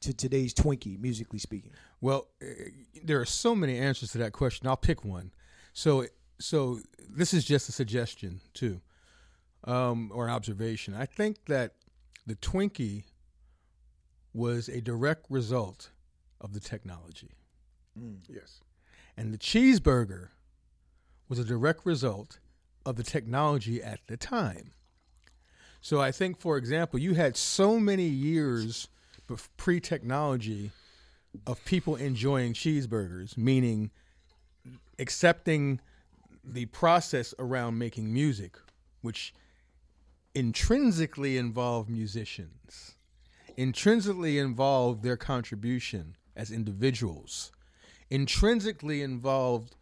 to 0.00 0.14
today's 0.14 0.54
Twinkie, 0.54 0.98
musically 0.98 1.38
speaking? 1.38 1.72
Well, 2.00 2.28
uh, 2.42 2.46
there 3.02 3.20
are 3.20 3.26
so 3.26 3.54
many 3.54 3.78
answers 3.78 4.12
to 4.12 4.18
that 4.18 4.32
question. 4.32 4.66
I'll 4.66 4.76
pick 4.76 5.04
one. 5.04 5.32
So, 5.72 6.06
so 6.38 6.80
this 7.08 7.34
is 7.34 7.44
just 7.44 7.68
a 7.68 7.72
suggestion 7.72 8.40
too, 8.54 8.80
um, 9.64 10.10
or 10.14 10.26
an 10.26 10.30
observation. 10.32 10.94
I 10.94 11.06
think 11.06 11.46
that 11.46 11.74
the 12.26 12.36
Twinkie 12.36 13.04
was 14.32 14.68
a 14.68 14.80
direct 14.80 15.26
result 15.28 15.90
of 16.40 16.52
the 16.52 16.60
technology, 16.60 17.32
yes. 18.28 18.60
and 19.16 19.32
the 19.32 19.38
cheeseburger 19.38 20.28
was 21.28 21.38
a 21.38 21.44
direct 21.44 21.84
result 21.84 22.38
of 22.86 22.96
the 22.96 23.02
technology 23.02 23.82
at 23.82 24.00
the 24.06 24.16
time. 24.16 24.72
So 25.80 26.00
I 26.00 26.12
think, 26.12 26.38
for 26.38 26.56
example, 26.56 26.98
you 26.98 27.14
had 27.14 27.36
so 27.36 27.78
many 27.78 28.06
years 28.06 28.88
bef- 29.28 29.48
pre-technology 29.56 30.70
of 31.46 31.64
people 31.64 31.96
enjoying 31.96 32.52
cheeseburgers, 32.52 33.36
meaning 33.36 33.90
accepting 34.98 35.80
the 36.44 36.66
process 36.66 37.34
around 37.38 37.78
making 37.78 38.12
music, 38.12 38.56
which 39.02 39.34
intrinsically 40.34 41.36
involved 41.36 41.88
musicians, 41.88 42.96
intrinsically 43.56 44.38
involved 44.38 45.02
their 45.02 45.16
contribution 45.16 46.16
as 46.34 46.50
individuals, 46.50 47.52
intrinsically 48.10 49.02
involved 49.02 49.76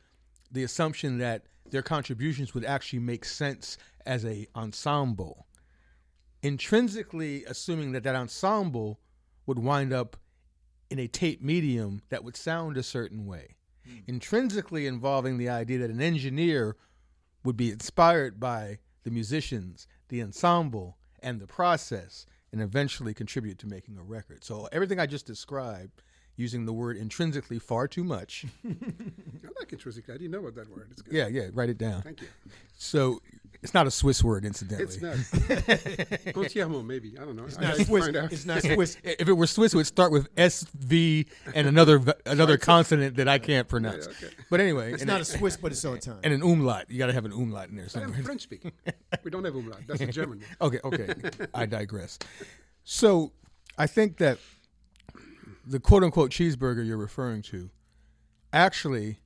the 0.50 0.62
assumption 0.62 1.18
that 1.18 1.42
their 1.70 1.82
contributions 1.82 2.54
would 2.54 2.64
actually 2.64 2.98
make 2.98 3.24
sense 3.24 3.78
as 4.04 4.24
a 4.24 4.46
ensemble 4.54 5.45
intrinsically 6.42 7.44
assuming 7.44 7.92
that 7.92 8.03
that 8.05 8.14
ensemble 8.14 9.01
would 9.46 9.59
wind 9.59 9.92
up 9.92 10.16
in 10.90 10.99
a 10.99 11.09
tape 11.09 11.42
medium 11.42 12.03
that 12.09 12.22
would 12.22 12.37
sound 12.37 12.77
a 12.77 12.83
certain 12.83 13.27
way 13.27 13.57
hmm. 13.87 13.99
intrinsically 14.07 14.87
involving 14.87 15.38
the 15.38 15.49
idea 15.49 15.79
that 15.79 15.90
an 15.90 16.01
engineer 16.01 16.77
would 17.44 17.57
be 17.57 17.70
inspired 17.70 18.38
by 18.38 18.79
the 19.05 19.11
musicians 19.11 19.87
the 20.09 20.22
ensemble 20.22 20.96
and 21.22 21.40
the 21.40 21.46
process 21.46 22.27
and 22.53 22.61
eventually 22.61 23.12
contribute 23.12 23.59
to 23.59 23.66
making 23.66 23.96
a 23.99 24.03
record 24.03 24.44
so 24.44 24.68
everything 24.72 25.01
i 25.01 25.07
just 25.07 25.27
described 25.27 26.03
using 26.37 26.66
the 26.66 26.72
word 26.72 26.96
intrinsically 26.96 27.59
far 27.59 27.88
too 27.88 28.05
much 28.05 28.44
I 28.64 29.49
like 29.59 29.72
intrinsically. 29.72 30.14
I 30.14 30.18
didn't 30.18 30.33
know 30.33 30.40
about 30.40 30.55
that 30.57 30.68
word. 30.68 30.88
It's 30.90 31.03
good. 31.03 31.14
yeah 31.14 31.27
yeah 31.29 31.49
write 31.53 31.70
it 31.70 31.79
down 31.79 32.03
Thank 32.03 32.20
you. 32.20 32.29
so 32.77 33.20
it's 33.66 33.74
not 33.74 33.87
a 33.87 33.90
swiss 33.90 34.22
word 34.22 34.44
incidentally 34.44 34.85
It's 34.85 35.02
not. 35.02 35.14
Conciermo, 36.35 36.85
maybe. 36.87 37.18
I 37.18 37.24
don't 37.24 37.35
know. 37.35 37.44
It's 37.44 37.59
not 37.59 37.74
Swiss. 37.76 38.07
It's 38.31 38.46
not 38.46 38.62
Swiss. 38.62 38.96
If 39.05 39.29
it 39.29 39.33
were 39.33 39.46
Swiss, 39.48 39.74
it 39.74 39.76
would 39.76 39.87
start 39.88 40.12
with 40.12 40.29
S 40.37 40.64
V 40.74 41.26
and 41.52 41.66
another 41.66 42.00
another 42.24 42.59
consonant 42.59 43.16
that 43.16 43.26
I 43.29 43.38
can't 43.38 43.66
pronounce. 43.66 44.07
okay. 44.07 44.29
But 44.50 44.61
anyway, 44.61 44.92
It's 44.92 45.05
not 45.05 45.20
a 45.20 45.24
Swiss, 45.24 45.57
but 45.57 45.72
it's 45.72 45.85
on 45.85 45.98
time. 45.98 46.20
and 46.22 46.33
an 46.33 46.42
umlaut. 46.42 46.88
You 46.90 46.98
got 46.98 47.07
to 47.07 47.12
have 47.12 47.24
an 47.24 47.33
umlaut 47.33 47.68
in 47.68 47.74
there 47.76 47.87
I'm 47.87 47.90
somewhere. 47.90 48.22
French 48.22 48.42
speaking. 48.42 48.70
We 49.24 49.31
don't 49.33 49.44
have 49.44 49.57
umlaut. 49.57 49.81
That's 49.88 50.00
a 50.00 50.07
German 50.07 50.40
one. 50.40 50.48
okay, 50.61 50.81
okay. 50.85 51.31
I 51.52 51.66
digress. 51.66 52.18
So 52.85 53.33
I 53.76 53.87
think 53.88 54.18
that 54.18 54.38
the 55.66 55.81
quote 55.81 56.05
unquote 56.05 56.31
cheeseburger 56.31 56.87
you're 56.87 56.96
referring 56.96 57.42
to, 57.42 57.70
actually, 58.52 59.18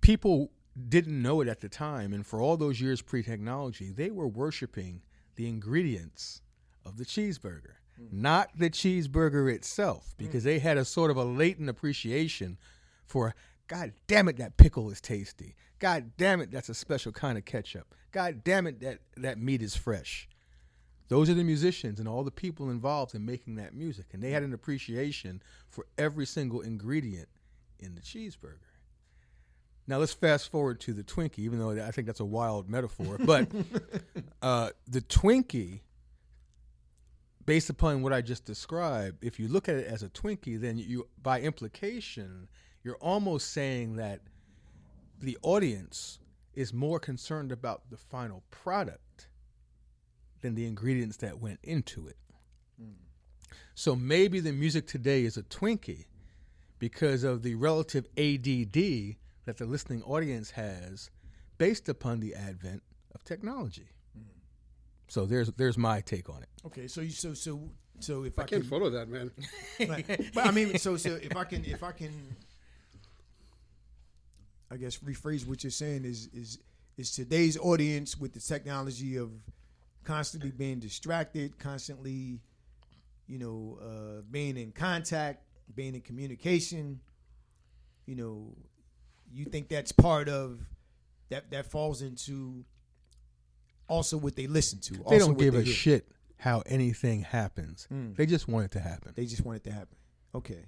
people 0.00 0.50
didn't 0.88 1.20
know 1.20 1.40
it 1.40 1.48
at 1.48 1.60
the 1.60 1.68
time, 1.68 2.12
and 2.12 2.26
for 2.26 2.40
all 2.40 2.56
those 2.56 2.80
years 2.80 3.02
pre 3.02 3.22
technology, 3.22 3.90
they 3.90 4.10
were 4.10 4.28
worshiping 4.28 5.02
the 5.36 5.48
ingredients 5.48 6.42
of 6.84 6.96
the 6.96 7.04
cheeseburger, 7.04 7.76
mm. 8.00 8.12
not 8.12 8.50
the 8.56 8.70
cheeseburger 8.70 9.52
itself, 9.52 10.08
mm. 10.08 10.18
because 10.18 10.44
they 10.44 10.58
had 10.58 10.76
a 10.76 10.84
sort 10.84 11.10
of 11.10 11.16
a 11.16 11.24
latent 11.24 11.68
appreciation 11.68 12.58
for. 13.04 13.34
God 13.66 13.92
damn 14.06 14.28
it, 14.28 14.38
that 14.38 14.56
pickle 14.56 14.88
is 14.88 14.98
tasty. 14.98 15.54
God 15.78 16.12
damn 16.16 16.40
it, 16.40 16.50
that's 16.50 16.70
a 16.70 16.74
special 16.74 17.12
kind 17.12 17.36
of 17.36 17.44
ketchup. 17.44 17.94
God 18.12 18.42
damn 18.42 18.66
it, 18.66 18.80
that, 18.80 19.00
that 19.18 19.38
meat 19.38 19.60
is 19.60 19.76
fresh. 19.76 20.26
Those 21.08 21.30
are 21.30 21.34
the 21.34 21.44
musicians 21.44 21.98
and 21.98 22.08
all 22.08 22.22
the 22.22 22.30
people 22.30 22.70
involved 22.70 23.14
in 23.14 23.24
making 23.24 23.56
that 23.56 23.74
music. 23.74 24.06
And 24.12 24.22
they 24.22 24.30
had 24.30 24.42
an 24.42 24.52
appreciation 24.52 25.42
for 25.68 25.86
every 25.96 26.26
single 26.26 26.60
ingredient 26.60 27.28
in 27.78 27.94
the 27.94 28.00
cheeseburger. 28.00 28.67
Now 29.88 29.96
let's 29.96 30.12
fast 30.12 30.50
forward 30.50 30.80
to 30.80 30.92
the 30.92 31.02
Twinkie, 31.02 31.38
even 31.38 31.58
though 31.58 31.70
I 31.70 31.90
think 31.90 32.06
that's 32.06 32.20
a 32.20 32.24
wild 32.24 32.68
metaphor. 32.68 33.16
But 33.18 33.48
uh, 34.42 34.70
the 34.86 35.00
Twinkie, 35.00 35.80
based 37.46 37.70
upon 37.70 38.02
what 38.02 38.12
I 38.12 38.20
just 38.20 38.44
described, 38.44 39.24
if 39.24 39.40
you 39.40 39.48
look 39.48 39.66
at 39.66 39.76
it 39.76 39.86
as 39.86 40.02
a 40.02 40.10
Twinkie, 40.10 40.60
then 40.60 40.76
you, 40.76 41.08
by 41.22 41.40
implication, 41.40 42.48
you're 42.84 42.98
almost 42.98 43.50
saying 43.50 43.96
that 43.96 44.20
the 45.20 45.38
audience 45.42 46.18
is 46.54 46.74
more 46.74 47.00
concerned 47.00 47.50
about 47.50 47.88
the 47.90 47.96
final 47.96 48.42
product 48.50 49.28
than 50.42 50.54
the 50.54 50.66
ingredients 50.66 51.16
that 51.16 51.40
went 51.40 51.60
into 51.62 52.06
it. 52.06 52.16
So 53.74 53.96
maybe 53.96 54.40
the 54.40 54.52
music 54.52 54.86
today 54.86 55.24
is 55.24 55.36
a 55.36 55.42
Twinkie 55.44 56.06
because 56.78 57.24
of 57.24 57.42
the 57.42 57.54
relative 57.54 58.06
ADD 58.18 59.16
that 59.48 59.56
the 59.56 59.64
listening 59.64 60.02
audience 60.02 60.50
has 60.50 61.08
based 61.56 61.88
upon 61.88 62.20
the 62.20 62.34
advent 62.34 62.82
of 63.14 63.24
technology. 63.24 63.88
So 65.08 65.24
there's 65.24 65.50
there's 65.52 65.78
my 65.78 66.02
take 66.02 66.28
on 66.28 66.42
it. 66.42 66.50
Okay, 66.66 66.86
so 66.86 67.00
you 67.00 67.08
so 67.08 67.32
so 67.32 67.58
so 67.98 68.24
if 68.24 68.38
I, 68.38 68.42
I 68.42 68.44
can't 68.44 68.62
can, 68.62 68.70
follow 68.70 68.90
that, 68.90 69.08
man. 69.08 69.30
right. 69.88 70.06
but 70.34 70.46
I 70.46 70.50
mean, 70.50 70.76
so 70.76 70.98
so 70.98 71.14
if 71.14 71.34
I 71.34 71.44
can 71.44 71.64
if 71.64 71.82
I 71.82 71.92
can, 71.92 72.12
I 74.70 74.76
guess 74.76 74.98
rephrase 74.98 75.48
what 75.48 75.64
you're 75.64 75.70
saying 75.70 76.04
is 76.04 76.28
is 76.34 76.58
is 76.98 77.10
today's 77.10 77.56
audience 77.56 78.18
with 78.18 78.34
the 78.34 78.40
technology 78.40 79.16
of 79.16 79.30
constantly 80.04 80.50
being 80.50 80.78
distracted, 80.78 81.58
constantly, 81.58 82.40
you 83.26 83.38
know, 83.38 83.78
uh, 83.80 84.20
being 84.30 84.58
in 84.58 84.72
contact, 84.72 85.42
being 85.74 85.94
in 85.94 86.02
communication. 86.02 87.00
You 88.04 88.16
know, 88.16 88.54
you 89.32 89.44
think 89.44 89.68
that's 89.68 89.92
part 89.92 90.28
of 90.28 90.60
that 91.30 91.50
that 91.50 91.66
falls 91.66 92.02
into 92.02 92.64
also 93.88 94.16
what 94.16 94.36
they 94.36 94.46
listen 94.46 94.78
to. 94.80 94.94
They 94.94 95.02
also 95.02 95.18
don't 95.26 95.38
give 95.38 95.54
they 95.54 95.60
a 95.60 95.62
hear. 95.62 95.74
shit 95.74 96.08
how 96.38 96.62
anything 96.66 97.22
happens. 97.22 97.88
Mm. 97.92 98.16
They 98.16 98.26
just 98.26 98.48
want 98.48 98.66
it 98.66 98.70
to 98.72 98.80
happen. 98.80 99.12
They 99.16 99.24
just 99.26 99.44
want 99.44 99.56
it 99.56 99.64
to 99.64 99.72
happen. 99.72 99.96
Okay, 100.34 100.66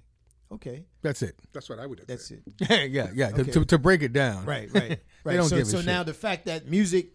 okay, 0.51 0.85
That's 1.01 1.21
it. 1.21 1.35
That's 1.53 1.69
what 1.69 1.79
I 1.79 1.85
would 1.85 1.99
have 1.99 2.07
that's 2.07 2.27
said. 2.27 2.41
it. 2.59 2.91
yeah, 2.91 3.09
yeah. 3.13 3.29
To- 3.29 3.41
Okay. 3.41 3.51
To, 3.51 3.65
to 3.65 3.77
break 3.77 4.01
it 4.01 4.11
down. 4.11 4.45
Right, 4.45 4.69
right, 4.73 4.89
right. 4.89 4.99
They 5.23 5.35
don't 5.37 5.47
so, 5.49 5.57
give 5.57 5.67
a 5.67 5.69
so 5.69 5.77
shit. 5.77 5.85
now 5.85 6.03
the 6.03 6.13
fact 6.13 6.45
that 6.45 6.67
music, 6.67 7.11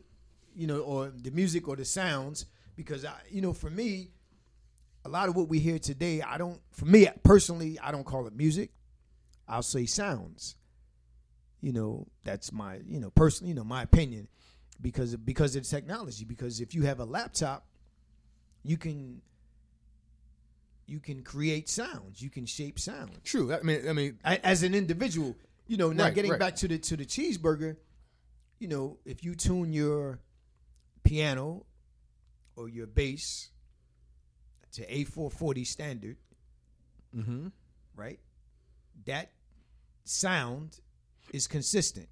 you 0.55 0.67
know, 0.67 0.79
or 0.81 1.13
the 1.15 1.31
music 1.33 1.69
or 1.69 1.77
the 1.77 1.85
sounds, 1.85 2.47
because 2.77 3.05
I, 3.05 3.15
you 3.29 3.41
know, 3.43 3.53
for 3.53 3.69
me, 3.69 4.11
a 5.05 5.09
lot 5.09 5.29
of 5.29 5.37
what 5.37 5.49
we 5.49 5.59
hear 5.59 5.79
today, 5.79 6.23
I 6.23 6.39
don't. 6.39 6.61
For 6.71 6.85
me 6.87 7.09
personally, 7.25 7.79
I 7.81 7.91
don't 7.93 8.05
call 8.05 8.27
it 8.27 8.35
music. 8.35 8.71
I'll 9.49 9.63
say 9.63 9.87
sounds. 9.87 10.57
You 11.67 11.73
know, 11.73 12.07
that's 12.23 12.53
my, 12.53 12.79
you 12.89 13.01
know, 13.01 13.11
personally, 13.11 13.49
you 13.49 13.57
know, 13.57 13.65
my 13.65 13.83
opinion, 13.83 14.29
because 14.81 15.15
of, 15.15 15.27
because 15.27 15.57
of 15.57 15.69
technology. 15.69 16.25
Because 16.25 16.61
if 16.61 16.77
you 16.77 16.85
have 16.85 17.01
a 17.01 17.05
laptop, 17.05 17.67
you 18.63 18.77
can 18.77 19.21
you 20.87 21.01
can 21.01 21.25
create 21.25 21.69
sounds. 21.69 22.23
You 22.23 22.31
can 22.31 22.47
shape 22.47 22.79
sounds 22.79 23.19
True. 23.25 23.53
I 23.53 23.63
mean, 23.63 23.89
I 23.89 23.93
mean, 23.95 24.17
as 24.25 24.63
an 24.63 24.77
individual, 24.77 25.35
you 25.67 25.77
know, 25.77 25.91
now 25.91 26.05
Right, 26.05 26.15
getting 26.15 26.31
right. 26.31 26.39
back 26.39 26.55
to 26.63 26.69
the 26.69 26.79
to 26.79 26.97
the 26.97 27.05
cheeseburger, 27.05 27.75
you 28.61 28.69
know, 28.69 28.99
if 29.05 29.25
you 29.25 29.35
tune 29.35 29.73
your 29.73 30.21
piano 31.03 31.67
or 32.55 32.69
your 32.69 32.87
bass 32.87 33.51
to 34.71 34.87
A440 34.87 35.67
standard, 35.67 36.17
mm-hmm. 37.13 37.49
right? 37.97 38.21
That 39.07 39.33
sound 40.05 40.79
is 41.33 41.47
consistent. 41.47 42.09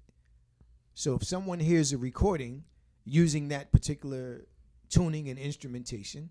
So 0.93 1.15
if 1.15 1.23
someone 1.23 1.59
hears 1.59 1.91
a 1.91 1.97
recording 1.97 2.63
using 3.03 3.49
that 3.49 3.71
particular 3.71 4.45
tuning 4.89 5.29
and 5.29 5.37
instrumentation, 5.37 6.29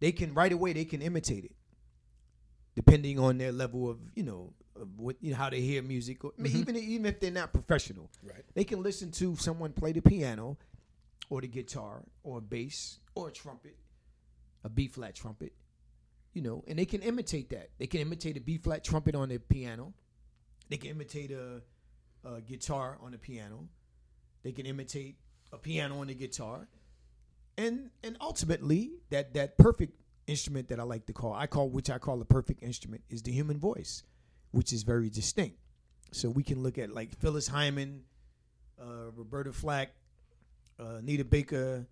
they 0.00 0.12
can 0.12 0.34
right 0.34 0.52
away 0.52 0.72
they 0.72 0.84
can 0.84 1.02
imitate 1.02 1.44
it, 1.44 1.54
depending 2.74 3.18
on 3.18 3.38
their 3.38 3.52
level 3.52 3.90
of 3.90 3.98
you 4.14 4.22
know 4.22 4.52
of 4.76 4.98
what 4.98 5.16
you 5.20 5.32
know 5.32 5.36
how 5.36 5.50
they 5.50 5.60
hear 5.60 5.82
music, 5.82 6.24
or 6.24 6.32
mean, 6.36 6.52
mm-hmm. 6.52 6.60
even 6.60 6.76
even 6.76 7.06
if 7.06 7.20
they're 7.20 7.30
not 7.30 7.52
professional, 7.52 8.10
Right. 8.22 8.44
they 8.54 8.64
can 8.64 8.82
listen 8.82 9.10
to 9.12 9.36
someone 9.36 9.72
play 9.72 9.92
the 9.92 10.02
piano, 10.02 10.56
or 11.30 11.40
the 11.40 11.48
guitar, 11.48 12.02
or 12.22 12.38
a 12.38 12.40
bass, 12.40 12.98
or 13.14 13.28
a 13.28 13.32
trumpet, 13.32 13.76
a 14.62 14.68
B 14.68 14.88
flat 14.88 15.14
trumpet, 15.14 15.52
you 16.32 16.42
know, 16.42 16.64
and 16.66 16.78
they 16.78 16.84
can 16.84 17.02
imitate 17.02 17.50
that. 17.50 17.70
They 17.78 17.86
can 17.86 18.00
imitate 18.00 18.36
a 18.36 18.40
B 18.40 18.58
flat 18.58 18.84
trumpet 18.84 19.14
on 19.14 19.28
their 19.28 19.38
piano. 19.38 19.94
They 20.68 20.76
can 20.76 20.90
imitate 20.90 21.30
a, 21.30 21.60
a 22.24 22.40
guitar 22.40 22.98
on 23.02 23.12
the 23.12 23.18
piano. 23.18 23.68
They 24.42 24.52
can 24.52 24.66
imitate 24.66 25.16
a 25.52 25.58
piano 25.58 26.00
on 26.00 26.08
the 26.08 26.14
guitar, 26.14 26.68
and 27.56 27.90
and 28.02 28.16
ultimately 28.20 28.92
that 29.10 29.34
that 29.34 29.58
perfect 29.58 30.00
instrument 30.26 30.68
that 30.68 30.80
I 30.80 30.82
like 30.82 31.06
to 31.06 31.12
call 31.12 31.34
I 31.34 31.46
call 31.46 31.68
which 31.68 31.90
I 31.90 31.98
call 31.98 32.20
a 32.20 32.24
perfect 32.24 32.62
instrument 32.62 33.02
is 33.08 33.22
the 33.22 33.32
human 33.32 33.58
voice, 33.58 34.02
which 34.50 34.72
is 34.72 34.82
very 34.82 35.10
distinct. 35.10 35.56
So 36.12 36.30
we 36.30 36.42
can 36.42 36.62
look 36.62 36.78
at 36.78 36.90
like 36.90 37.18
Phyllis 37.18 37.48
Hyman, 37.48 38.02
uh, 38.80 39.10
Roberta 39.14 39.52
Flack, 39.52 39.90
uh, 40.78 40.96
Anita 40.98 41.24
Baker, 41.24 41.86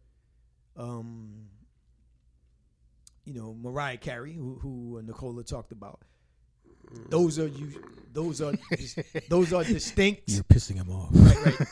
um, 0.77 1.49
you 3.25 3.35
know 3.35 3.55
Mariah 3.55 3.97
Carey, 3.97 4.35
who, 4.35 4.59
who 4.61 5.01
Nicola 5.03 5.43
talked 5.43 5.73
about. 5.73 6.01
Those 7.09 7.39
are 7.39 7.47
you. 7.47 7.83
Those 8.13 8.43
are 8.43 8.53
dis- 8.71 8.97
those 9.29 9.53
are 9.53 9.65
distinct. 9.65 10.23
you're 10.27 10.45
pissing 10.45 10.77
him 10.77 10.91
off. 10.91 11.09
Right, 11.13 11.47
right. 11.47 11.69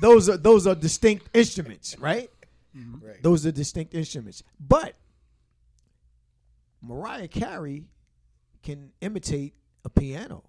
those 0.00 0.28
are 0.28 0.36
those 0.36 0.66
are 0.66 0.74
distinct 0.74 1.28
instruments, 1.34 1.96
right? 1.98 2.30
Mm-hmm. 2.76 3.06
Right. 3.06 3.22
Those 3.22 3.44
are 3.46 3.52
distinct 3.52 3.94
instruments. 3.94 4.42
But 4.58 4.94
Mariah 6.80 7.28
Carey 7.28 7.84
can 8.62 8.92
imitate 9.00 9.54
a 9.84 9.90
piano. 9.90 10.42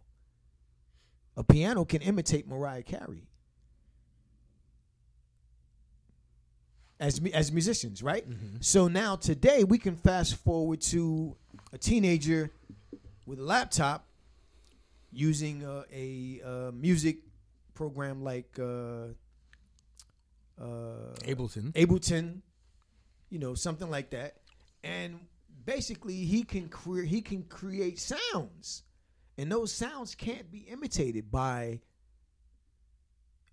A 1.37 1.43
piano 1.43 1.83
can 1.85 2.01
imitate 2.01 2.47
Mariah 2.47 2.83
Carey. 2.83 3.27
As 6.99 7.19
mu- 7.19 7.31
as 7.33 7.51
musicians, 7.51 8.01
right? 8.01 8.27
Mm-hmm. 8.27 8.57
So 8.61 8.87
now 8.87 9.17
today 9.17 9.65
we 9.65 9.77
can 9.77 9.97
fast 9.97 10.35
forward 10.37 10.79
to 10.81 11.35
a 11.73 11.77
teenager 11.77 12.51
with 13.25 13.39
a 13.39 13.43
laptop 13.43 14.05
using 15.11 15.63
uh, 15.65 15.83
a 15.93 16.41
uh, 16.45 16.71
music 16.71 17.17
program 17.73 18.23
like 18.23 18.57
uh, 18.59 19.07
uh, 20.59 21.13
Ableton. 21.23 21.71
Ableton, 21.73 22.41
you 23.29 23.39
know, 23.39 23.53
something 23.55 23.89
like 23.89 24.11
that, 24.11 24.37
and 24.83 25.19
basically 25.65 26.15
he 26.25 26.43
can 26.43 26.69
create 26.69 27.07
he 27.09 27.21
can 27.21 27.43
create 27.43 27.99
sounds, 27.99 28.83
and 29.37 29.51
those 29.51 29.71
sounds 29.71 30.15
can't 30.15 30.51
be 30.51 30.59
imitated 30.59 31.31
by 31.31 31.79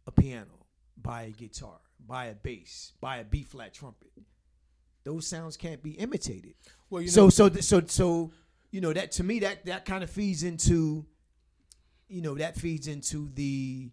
a 0.07 0.11
piano, 0.11 0.67
by 1.01 1.23
a 1.23 1.31
guitar, 1.31 1.79
by 2.07 2.27
a 2.27 2.35
bass, 2.35 2.93
by 3.01 3.19
a 3.19 3.25
B 3.25 3.43
flat 3.43 3.73
trumpet. 3.75 4.11
Those 5.05 5.27
sounds 5.27 5.57
can't 5.57 5.83
be 5.83 5.93
imitated. 5.93 6.55
Well, 6.89 7.03
you 7.03 7.09
so 7.09 7.25
know- 7.25 7.31
so 7.31 7.49
th- 7.49 7.65
so 7.65 7.83
so 7.87 8.31
you 8.73 8.81
know 8.81 8.93
that 8.93 9.13
to 9.13 9.23
me 9.23 9.39
that 9.41 9.65
that 9.67 9.85
kind 9.85 10.03
of 10.03 10.11
feeds 10.11 10.43
into 10.43 11.07
you 12.09 12.21
know 12.21 12.35
that 12.35 12.57
feeds 12.57 12.89
into 12.89 13.31
the 13.35 13.91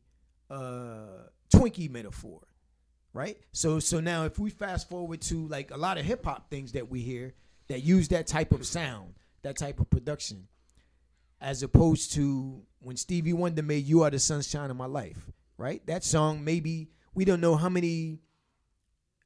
uh 0.50 1.28
Twinkie 1.54 1.90
metaphor 1.90 2.42
right? 3.14 3.38
So 3.52 3.80
so 3.80 4.00
now 4.00 4.26
if 4.26 4.40
we 4.40 4.50
fast 4.50 4.90
forward 4.90 5.22
to 5.24 5.48
like 5.48 5.72
a 5.72 5.78
lot 5.78 5.98
of 5.98 6.06
hip 6.06 6.26
hop 6.26 6.50
things 6.50 6.74
that 6.74 6.90
we 6.90 7.02
hear 7.02 7.34
that 7.68 7.82
use 7.82 8.08
that 8.10 8.28
type 8.28 8.52
of 8.52 8.66
sound, 8.66 9.16
that 9.42 9.58
type 9.58 9.80
of 9.80 9.90
production, 9.90 10.48
as 11.42 11.64
opposed 11.64 12.14
to 12.14 12.62
when 12.80 12.98
Stevie 12.98 13.34
Wonder 13.34 13.64
made 13.64 13.86
"You 13.86 14.04
Are 14.04 14.10
the 14.10 14.20
Sunshine 14.20 14.72
of 14.72 14.78
My 14.78 14.86
Life," 14.86 15.32
right? 15.58 15.86
That 15.88 16.04
song 16.04 16.44
maybe 16.44 16.92
we 17.14 17.26
don't 17.26 17.42
know 17.42 17.56
how 17.56 17.70
many 17.70 18.20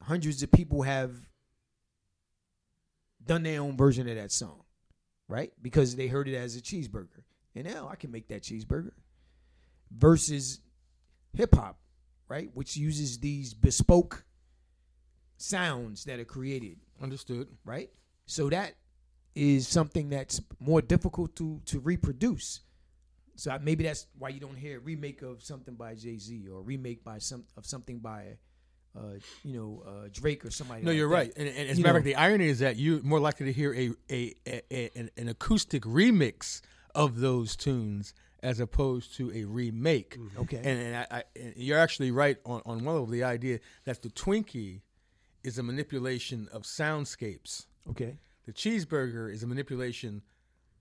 hundreds 0.01 0.43
of 0.43 0.51
people 0.51 0.81
have 0.81 1.11
done 3.23 3.43
their 3.43 3.61
own 3.61 3.77
version 3.77 4.09
of 4.09 4.15
that 4.15 4.31
song, 4.31 4.62
right? 5.33 5.51
Because 5.63 5.95
they 5.95 6.05
heard 6.05 6.27
it 6.27 6.35
as 6.35 6.55
a 6.55 6.61
cheeseburger, 6.61 7.23
and 7.55 7.65
now 7.65 7.89
I 7.91 7.95
can 7.95 8.11
make 8.11 8.27
that 8.27 8.43
cheeseburger. 8.43 8.91
Versus 9.89 10.59
hip 11.35 11.55
hop, 11.55 11.79
right? 12.27 12.51
Which 12.53 12.77
uses 12.77 13.17
these 13.17 13.55
bespoke 13.55 14.25
sounds 15.37 16.03
that 16.05 16.19
are 16.19 16.25
created, 16.25 16.77
Understood. 17.01 17.47
right? 17.65 17.89
So 18.27 18.47
that 18.49 18.75
is 19.33 19.67
something 19.67 20.09
that's 20.09 20.39
more 20.59 20.83
difficult 20.83 21.35
to 21.37 21.59
to 21.65 21.79
reproduce. 21.79 22.59
So 23.35 23.57
maybe 23.59 23.83
that's 23.83 24.05
why 24.19 24.29
you 24.29 24.39
don't 24.39 24.55
hear 24.55 24.77
a 24.77 24.79
remake 24.79 25.23
of 25.23 25.41
something 25.41 25.73
by 25.73 25.95
Jay 25.95 26.19
Z 26.19 26.47
or 26.47 26.59
a 26.59 26.61
remake 26.61 27.03
by 27.03 27.17
some 27.17 27.45
of 27.57 27.65
something 27.65 27.97
by, 27.97 28.37
uh, 28.97 29.17
you 29.43 29.57
know, 29.57 29.83
uh, 29.87 30.07
Drake 30.11 30.45
or 30.45 30.51
somebody. 30.51 30.83
No, 30.83 30.91
like 30.91 30.97
you're 30.97 31.09
that. 31.09 31.15
right. 31.15 31.33
And, 31.35 31.47
and 31.47 31.69
as 31.69 31.79
a 31.79 31.81
matter 31.81 31.97
of 31.97 32.03
fact, 32.03 32.05
the 32.05 32.15
irony 32.15 32.47
is 32.47 32.59
that 32.59 32.77
you're 32.77 33.01
more 33.01 33.19
likely 33.19 33.47
to 33.47 33.53
hear 33.53 33.73
a, 33.73 33.91
a, 34.09 34.33
a, 34.47 34.61
a 34.71 34.89
an, 34.95 35.09
an 35.17 35.29
acoustic 35.29 35.83
remix 35.83 36.61
of 36.93 37.19
those 37.19 37.55
tunes 37.55 38.13
as 38.43 38.59
opposed 38.59 39.15
to 39.15 39.31
a 39.33 39.45
remake. 39.45 40.17
Okay. 40.37 40.57
And, 40.57 40.67
and, 40.67 40.95
I, 40.97 41.07
I, 41.09 41.23
and 41.35 41.53
you're 41.55 41.79
actually 41.79 42.11
right 42.11 42.37
on, 42.45 42.61
on 42.65 42.83
one 42.83 42.97
of 42.97 43.09
the 43.09 43.23
idea 43.23 43.59
that 43.85 44.01
the 44.01 44.09
Twinkie 44.09 44.81
is 45.43 45.57
a 45.57 45.63
manipulation 45.63 46.49
of 46.51 46.63
soundscapes. 46.63 47.65
Okay. 47.89 48.17
The 48.45 48.53
cheeseburger 48.53 49.33
is 49.33 49.43
a 49.43 49.47
manipulation 49.47 50.21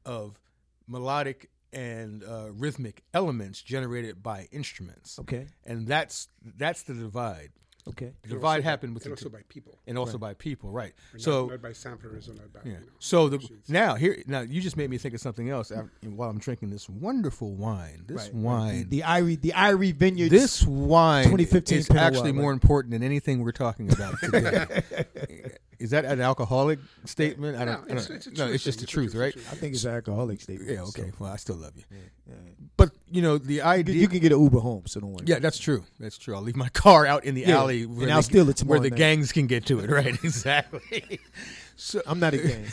of 0.05 0.41
melodic 0.89 1.51
and 1.73 2.25
uh, 2.25 2.49
rhythmic 2.53 3.03
elements 3.15 3.63
generated 3.63 4.23
by 4.23 4.49
instruments. 4.53 5.19
Okay. 5.21 5.47
And 5.65 5.87
that's 5.87 6.29
that's 6.59 6.83
the 6.83 6.95
divide. 6.95 7.51
Okay. 7.89 8.13
The 8.23 8.29
divide 8.29 8.63
happened 8.63 8.95
with 8.95 9.05
and 9.07 9.13
also 9.13 9.25
two- 9.25 9.31
by 9.31 9.41
people. 9.49 9.77
and 9.89 9.99
also 9.99 10.17
by 10.17 10.35
people, 10.35 10.71
right? 10.71 10.93
Not- 11.15 11.23
So 11.23 11.47
not, 11.47 11.63
by 11.63 11.73
samplers 11.73 12.29
or 12.29 12.35
not 12.35 12.53
by 12.53 12.61
yeah. 12.65 12.71
you 12.75 12.79
know, 12.79 12.87
So 13.01 13.29
the 13.29 13.39
machines. 13.39 13.69
now 13.69 13.97
here 13.97 14.23
now 14.29 14.41
you 14.43 14.61
just 14.61 14.77
made 14.77 14.89
me 14.89 14.99
think 14.99 15.15
of 15.15 15.21
something 15.21 15.51
else 15.51 15.73
af- 15.73 15.89
while 16.05 16.31
I'm 16.31 16.39
drinking 16.39 16.71
this 16.71 16.89
wonderful 16.89 17.55
wine. 17.55 18.05
This 18.07 18.19
Right, 18.19 18.27
right. 18.27 18.35
wine. 18.35 18.87
The 18.89 19.01
Irie 19.01 19.41
the 19.41 19.51
Irie 19.51 19.93
Vineyard. 19.95 20.31
This 20.31 20.65
wine 20.65 21.25
2015 21.25 21.79
is 21.79 21.89
Pinot 21.89 22.03
actually 22.05 22.33
Noir, 22.33 22.43
more 22.43 22.51
right? 22.53 22.55
important 22.63 22.93
than 22.93 23.03
anything 23.03 23.43
we're 23.43 23.51
talking 23.53 23.93
about 23.93 24.15
today. 24.21 24.83
is 25.83 25.91
that 25.91 26.05
an 26.05 26.21
alcoholic 26.21 26.79
statement? 27.05 27.57
I 27.59 27.65
don't. 27.65 27.67
No, 27.67 27.85
I 27.85 27.89
don't- 27.89 27.99
it's- 27.99 28.11
it's 28.11 28.27
a 28.27 28.31
no, 28.31 28.45
true 28.47 28.55
it's 28.55 28.65
just 28.65 28.79
thing. 28.79 28.83
the 28.83 28.85
It's 28.85 28.93
a 28.93 28.95
truth, 28.95 29.15
right? 29.15 29.35
I 29.51 29.55
think 29.57 29.75
it's 29.75 29.85
an 29.85 29.95
alcoholic 29.95 30.41
statement. 30.41 30.71
Yeah. 30.71 30.83
Okay. 30.85 31.11
so- 31.11 31.17
Well, 31.19 31.33
I 31.33 31.37
still 31.37 31.57
love 31.57 31.77
you. 31.77 31.85
yeah. 31.91 32.35
But 32.77 32.93
you 33.11 33.21
know 33.23 33.39
the 33.39 33.63
idea. 33.63 33.95
you 33.97 34.09
can 34.09 34.21
get 34.21 34.33
an 34.33 34.41
Uber 34.43 34.61
home, 34.61 34.85
so 34.87 35.01
don't 35.01 35.13
worry. 35.13 35.25
yeah, 35.27 35.39
that's 35.39 35.59
true. 35.59 35.85
That's 36.01 36.17
true. 36.19 36.35
I'll 36.35 36.43
leave 36.43 36.57
my 36.57 36.69
car 36.85 37.07
out 37.07 37.25
in 37.25 37.35
the 37.35 37.43
Yeah, 37.43 37.59
alley 37.59 37.83
and 37.83 37.97
where 37.97 38.11
I'll 38.11 38.23
steal 38.23 38.49
it 38.49 38.61
where 38.61 38.81
the 38.81 38.91
night. 38.91 38.97
gangs 38.99 39.33
can 39.33 39.47
get 39.47 39.67
to 39.67 39.81
it. 39.81 39.91
Right. 39.91 40.15
Exactly. 40.25 41.21
so 41.77 42.01
I'm 42.07 42.19
not 42.21 42.35
a 42.35 42.39
gang. 42.39 42.67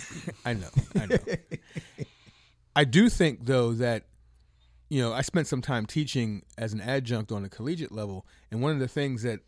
I 0.45 0.53
know. 0.53 0.69
I 0.99 1.05
know. 1.07 1.17
I 2.75 2.83
do 2.85 3.09
think 3.09 3.45
though 3.45 3.73
that 3.73 4.05
you 4.89 5.01
know 5.01 5.13
I 5.13 5.21
spent 5.21 5.47
some 5.47 5.61
time 5.61 5.85
teaching 5.85 6.43
as 6.57 6.73
an 6.73 6.81
adjunct 6.81 7.31
on 7.31 7.43
a 7.43 7.49
collegiate 7.49 7.91
level, 7.91 8.25
and 8.51 8.61
one 8.61 8.71
of 8.71 8.79
the 8.79 8.87
things 8.87 9.23
that 9.23 9.39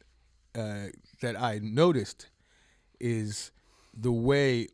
uh, 0.56 0.88
that 1.22 1.40
I 1.40 1.60
noticed 1.62 2.28
is 3.02 3.52
the 3.94 4.12
way 4.12 4.68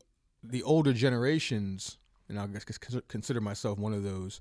the 0.43 0.61
older 0.63 0.93
generations, 0.93 1.97
and 2.29 2.39
I 2.39 2.45
guess 2.47 2.63
consider 3.07 3.41
myself 3.41 3.79
one 3.79 3.93
of 3.93 4.03
those, 4.03 4.39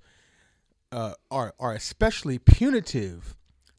uh, 0.93 1.15
are 1.31 1.55
are 1.59 1.73
especially 1.73 2.39
punitive 2.39 3.35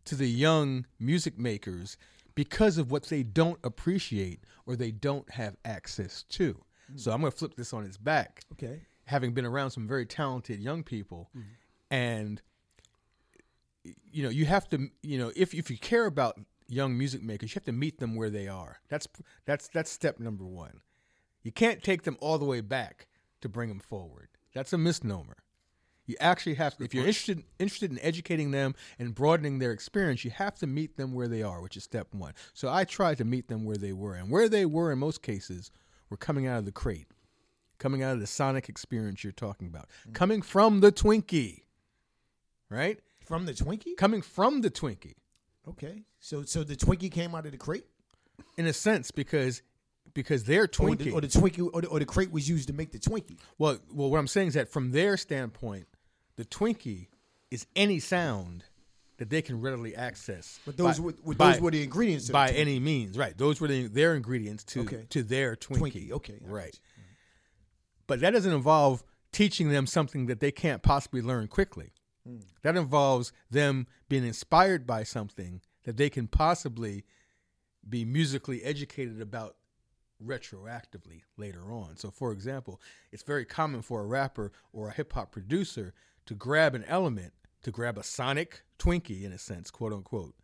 to 0.05 0.15
the 0.15 0.27
young 0.27 0.85
music 0.99 1.37
makers 1.37 1.97
because 2.35 2.77
of 2.77 2.91
what 2.91 3.03
they 3.05 3.23
don't 3.23 3.59
appreciate 3.63 4.39
or 4.65 4.75
they 4.75 4.91
don't 4.91 5.29
have 5.31 5.55
access 5.65 6.23
to. 6.29 6.63
So 6.95 7.11
I'm 7.11 7.19
going 7.19 7.31
to 7.31 7.37
flip 7.37 7.55
this 7.55 7.73
on 7.73 7.83
its 7.83 7.97
back 7.97 8.43
Okay. 8.53 8.81
having 9.05 9.33
been 9.33 9.45
around 9.45 9.71
some 9.71 9.87
very 9.87 10.05
talented 10.05 10.59
young 10.61 10.83
people 10.83 11.29
and 11.91 12.41
you 14.11 14.23
know 14.23 14.29
you 14.29 14.45
have 14.45 14.69
to 14.69 14.89
you 15.01 15.17
know 15.17 15.31
if 15.35 15.53
if 15.53 15.69
you 15.71 15.77
care 15.77 16.05
about 16.05 16.39
young 16.67 16.97
music 16.97 17.23
makers 17.23 17.51
you 17.51 17.59
have 17.59 17.65
to 17.65 17.71
meet 17.71 17.99
them 17.99 18.15
where 18.15 18.29
they 18.29 18.47
are. 18.47 18.79
That's 18.89 19.07
that's 19.45 19.67
that's 19.67 19.91
step 19.91 20.19
number 20.19 20.45
1 20.45 20.81
you 21.43 21.51
can't 21.51 21.81
take 21.81 22.03
them 22.03 22.17
all 22.19 22.37
the 22.37 22.45
way 22.45 22.61
back 22.61 23.07
to 23.39 23.47
bring 23.47 23.69
them 23.69 23.79
forward. 23.79 24.27
That's 24.53 24.73
a 24.73 24.77
misnomer. 24.77 25.37
You 26.05 26.15
actually 26.19 26.55
have 26.55 26.75
to 26.77 26.83
if 26.83 26.93
you're 26.93 27.05
interested 27.05 27.43
interested 27.59 27.91
in 27.91 27.99
educating 27.99 28.51
them 28.51 28.75
and 28.99 29.13
broadening 29.13 29.59
their 29.59 29.71
experience 29.71 30.23
you 30.23 30.31
have 30.31 30.55
to 30.59 30.67
meet 30.67 30.97
them 30.97 31.13
where 31.13 31.27
they 31.27 31.43
are 31.43 31.61
which 31.61 31.75
is 31.75 31.83
step 31.83 32.07
1 32.13 32.33
so 32.53 32.69
i 32.69 32.85
tried 32.85 33.17
to 33.17 33.25
meet 33.25 33.49
them 33.49 33.65
where 33.65 33.75
they 33.75 33.91
were 33.91 34.15
and 34.15 34.31
where 34.31 34.47
they 34.47 34.65
were 34.65 34.89
in 34.93 34.99
most 34.99 35.21
cases 35.21 35.69
were 36.09 36.15
coming 36.15 36.47
out 36.47 36.59
of 36.59 36.65
the 36.65 36.71
crate 36.71 37.07
coming 37.77 38.03
out 38.03 38.13
of 38.13 38.19
the 38.19 38.27
sonic 38.27 38.69
experience 38.69 39.23
you're 39.23 39.33
talking 39.33 39.67
about, 39.67 39.87
mm. 40.07 40.13
coming 40.13 40.41
from 40.41 40.79
the 40.79 40.91
Twinkie, 40.91 41.63
right? 42.69 42.99
From 43.25 43.45
the 43.45 43.53
Twinkie? 43.53 43.97
Coming 43.97 44.21
from 44.21 44.61
the 44.61 44.69
Twinkie, 44.69 45.15
Okay. 45.69 46.03
So 46.19 46.43
so 46.43 46.63
the 46.63 46.75
Twinkie 46.75 47.11
came 47.11 47.35
out 47.35 47.45
of 47.45 47.51
the 47.51 47.57
crate? 47.57 47.85
in 48.57 48.67
a 48.67 48.73
sense, 48.73 49.09
because 49.11 49.61
because 50.13 50.43
their 50.45 50.63
Or 50.63 50.67
Twinkie. 50.67 50.97
the, 51.05 51.11
or 51.11 51.21
the 51.21 51.27
Twinkie 51.27 51.69
or 51.73 51.81
the, 51.81 51.87
or 51.87 51.99
the 51.99 52.05
crate 52.05 52.31
was 52.31 52.47
used 52.47 52.67
to 52.67 52.73
make 52.73 52.91
the 52.91 52.99
Twinkie. 52.99 53.37
well, 53.57 53.77
well, 53.93 54.09
what 54.09 54.17
I'm 54.19 54.27
saying 54.27 54.49
is 54.49 54.53
that 54.55 54.69
from 54.69 54.91
their 54.91 55.17
standpoint, 55.17 55.87
the 56.37 56.45
Twinkie 56.45 57.07
is 57.51 57.65
any 57.75 57.99
sound 57.99 58.63
that 59.17 59.29
they 59.31 59.41
can 59.41 59.59
readily 59.59 59.95
access. 59.95 60.59
But 60.65 60.77
those 60.77 60.99
by- 60.99 61.13
were 61.23 61.33
by- 61.35 61.51
those 61.53 61.61
were 61.61 61.71
the 61.71 61.81
ingredients 61.83 62.27
the 62.27 62.33
by 62.33 62.49
Twinkie. 62.51 62.57
any 62.57 62.79
means, 62.79 63.17
right? 63.17 63.35
Those 63.37 63.59
were 63.59 63.67
the, 63.67 63.87
their 63.87 64.15
ingredients 64.15 64.63
to 64.65 64.81
Okay. 64.81 65.05
to 65.09 65.23
their 65.23 65.55
Twinkie. 65.55 65.79
Twinkie, 66.07 66.11
okay, 66.11 66.35
I 66.35 66.39
got 66.45 66.49
right. 66.51 66.79
But 68.05 68.19
that 68.21 68.31
doesn't 68.31 68.53
involve 68.53 69.03
teaching 69.31 69.69
them 69.69 69.85
something 69.87 70.27
that 70.27 70.39
they 70.39 70.51
can't 70.51 70.81
possibly 70.81 71.21
learn 71.21 71.47
quickly. 71.47 71.91
Hmm. 72.25 72.37
That 72.63 72.75
involves 72.77 73.33
them 73.51 73.87
being 74.09 74.25
inspired 74.25 74.87
by 74.87 75.03
something 75.03 75.61
that 75.83 75.97
they 75.97 76.09
can 76.09 76.27
possibly 76.27 77.05
be 77.87 78.05
musically 78.05 78.63
educated 78.63 79.21
about 79.21 79.55
retroactively 80.23 81.21
later 81.37 81.71
on. 81.71 81.97
So, 81.97 82.11
for 82.11 82.31
example, 82.31 82.81
it's 83.11 83.23
very 83.23 83.45
common 83.45 83.81
for 83.81 84.01
a 84.01 84.05
rapper 84.05 84.51
or 84.73 84.89
a 84.89 84.93
hip 84.93 85.13
hop 85.13 85.31
producer 85.31 85.93
to 86.25 86.33
grab 86.33 86.75
an 86.75 86.83
element, 86.85 87.33
to 87.63 87.71
grab 87.71 87.97
a 87.97 88.03
sonic 88.03 88.63
Twinkie, 88.79 89.23
in 89.23 89.31
a 89.31 89.37
sense, 89.37 89.71
quote 89.71 89.93
unquote, 89.93 90.35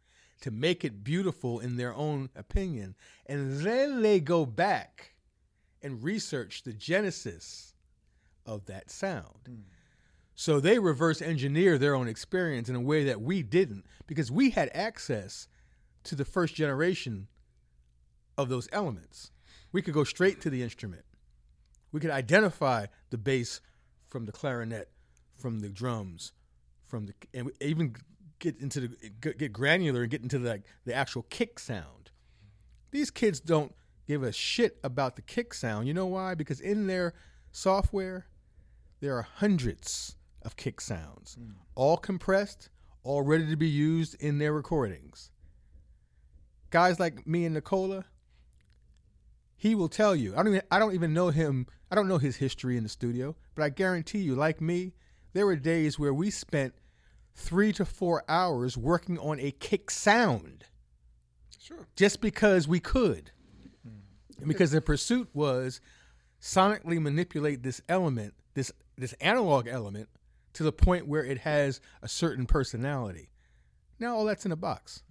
to 0.41 0.51
make 0.51 0.83
it 0.83 1.03
beautiful 1.03 1.59
in 1.59 1.77
their 1.77 1.93
own 1.93 2.29
opinion. 2.35 2.95
And 3.25 3.61
then 3.61 4.01
they 4.01 4.19
go 4.19 4.45
back 4.45 5.13
and 5.81 6.03
research 6.03 6.63
the 6.63 6.73
genesis 6.73 7.73
of 8.45 8.65
that 8.65 8.89
sound. 8.89 9.39
Hmm. 9.45 9.55
So 10.35 10.59
they 10.59 10.79
reverse 10.79 11.21
engineer 11.21 11.77
their 11.77 11.95
own 11.95 12.07
experience 12.07 12.69
in 12.69 12.75
a 12.75 12.81
way 12.81 13.03
that 13.03 13.21
we 13.21 13.43
didn't 13.43 13.85
because 14.07 14.31
we 14.31 14.49
had 14.49 14.69
access 14.73 15.47
to 16.05 16.15
the 16.15 16.25
first 16.25 16.55
generation 16.55 17.27
of 18.37 18.49
those 18.49 18.67
elements. 18.71 19.31
We 19.71 19.81
could 19.81 19.93
go 19.93 20.03
straight 20.03 20.41
to 20.41 20.49
the 20.49 20.63
instrument. 20.63 21.05
We 21.91 21.99
could 21.99 22.09
identify 22.09 22.87
the 23.11 23.17
bass 23.17 23.61
from 24.09 24.25
the 24.25 24.31
clarinet, 24.31 24.89
from 25.37 25.59
the 25.59 25.69
drums, 25.69 26.33
from 26.85 27.05
the 27.05 27.13
and 27.33 27.51
even 27.61 27.95
get 28.39 28.59
into 28.59 28.81
the 28.81 29.09
get 29.19 29.53
granular 29.53 30.01
and 30.01 30.11
get 30.11 30.21
into 30.21 30.39
the, 30.39 30.49
like 30.49 30.63
the 30.85 30.93
actual 30.93 31.23
kick 31.23 31.59
sound. 31.59 32.11
These 32.91 33.11
kids 33.11 33.39
don't 33.39 33.73
give 34.07 34.23
a 34.23 34.31
shit 34.31 34.79
about 34.83 35.15
the 35.15 35.21
kick 35.21 35.53
sound. 35.53 35.87
You 35.87 35.93
know 35.93 36.07
why? 36.07 36.35
Because 36.35 36.59
in 36.59 36.87
their 36.87 37.13
software, 37.51 38.25
there 38.99 39.15
are 39.15 39.21
hundreds 39.21 40.15
of 40.45 40.55
kick 40.55 40.81
sounds, 40.81 41.35
hmm. 41.39 41.51
all 41.75 41.97
compressed, 41.97 42.69
all 43.03 43.21
ready 43.21 43.47
to 43.47 43.55
be 43.55 43.67
used 43.67 44.15
in 44.21 44.37
their 44.37 44.53
recordings. 44.53 45.31
Guys 46.69 46.99
like 46.99 47.27
me 47.27 47.45
and 47.45 47.53
Nicola, 47.53 48.05
he 49.55 49.75
will 49.75 49.89
tell 49.89 50.15
you. 50.15 50.33
I 50.33 50.37
don't 50.37 50.49
even 50.49 50.61
I 50.71 50.79
don't 50.79 50.93
even 50.93 51.13
know 51.13 51.29
him. 51.29 51.67
I 51.91 51.95
don't 51.95 52.07
know 52.07 52.17
his 52.17 52.37
history 52.37 52.77
in 52.77 52.83
the 52.83 52.89
studio, 52.89 53.35
but 53.55 53.63
I 53.63 53.69
guarantee 53.69 54.19
you, 54.19 54.35
like 54.35 54.59
me, 54.59 54.93
there 55.33 55.45
were 55.45 55.55
days 55.55 55.99
where 55.99 56.13
we 56.13 56.29
spent 56.31 56.73
three 57.35 57.71
to 57.73 57.85
four 57.85 58.23
hours 58.27 58.77
working 58.77 59.17
on 59.19 59.39
a 59.39 59.51
kick 59.51 59.89
sound 59.89 60.65
Sure. 61.59 61.87
just 61.95 62.19
because 62.19 62.67
we 62.67 62.79
could. 62.79 63.31
Hmm. 63.83 64.39
And 64.39 64.47
because 64.47 64.71
the 64.71 64.81
pursuit 64.81 65.29
was 65.33 65.79
sonically 66.41 67.01
manipulate 67.01 67.63
this 67.63 67.81
element, 67.87 68.33
this 68.53 68.71
this 68.97 69.13
analog 69.13 69.67
element, 69.67 70.09
to 70.53 70.63
the 70.63 70.71
point 70.71 71.07
where 71.07 71.25
it 71.25 71.39
has 71.39 71.81
a 72.01 72.07
certain 72.07 72.45
personality. 72.45 73.29
Now 73.99 74.15
all 74.15 74.25
that's 74.25 74.45
in 74.45 74.51
a 74.51 74.55
box. 74.55 75.03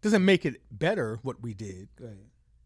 Doesn't 0.00 0.24
make 0.24 0.44
it 0.44 0.62
better 0.70 1.18
what 1.22 1.40
we 1.42 1.54
did. 1.54 1.88
Go 1.96 2.06
ahead. 2.06 2.18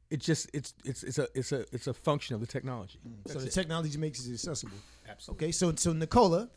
It 0.09 0.21
just 0.21 0.49
it's 0.55 0.73
it's 0.85 1.03
it's 1.03 1.19
a 1.19 1.29
it's 1.35 1.53
a 1.53 1.65
it's 1.73 1.87
a 1.87 1.95
function 1.95 2.35
of 2.35 2.41
the 2.41 2.47
technology. 2.47 3.01
So 3.27 3.41
the 3.41 3.51
technology 3.51 3.99
makes 3.99 4.25
it 4.27 4.33
accessible. 4.33 4.77
Absolutely. 5.09 5.47
Okay, 5.47 5.53
so 5.53 5.75
so 5.75 5.93
Nicola, 5.93 6.49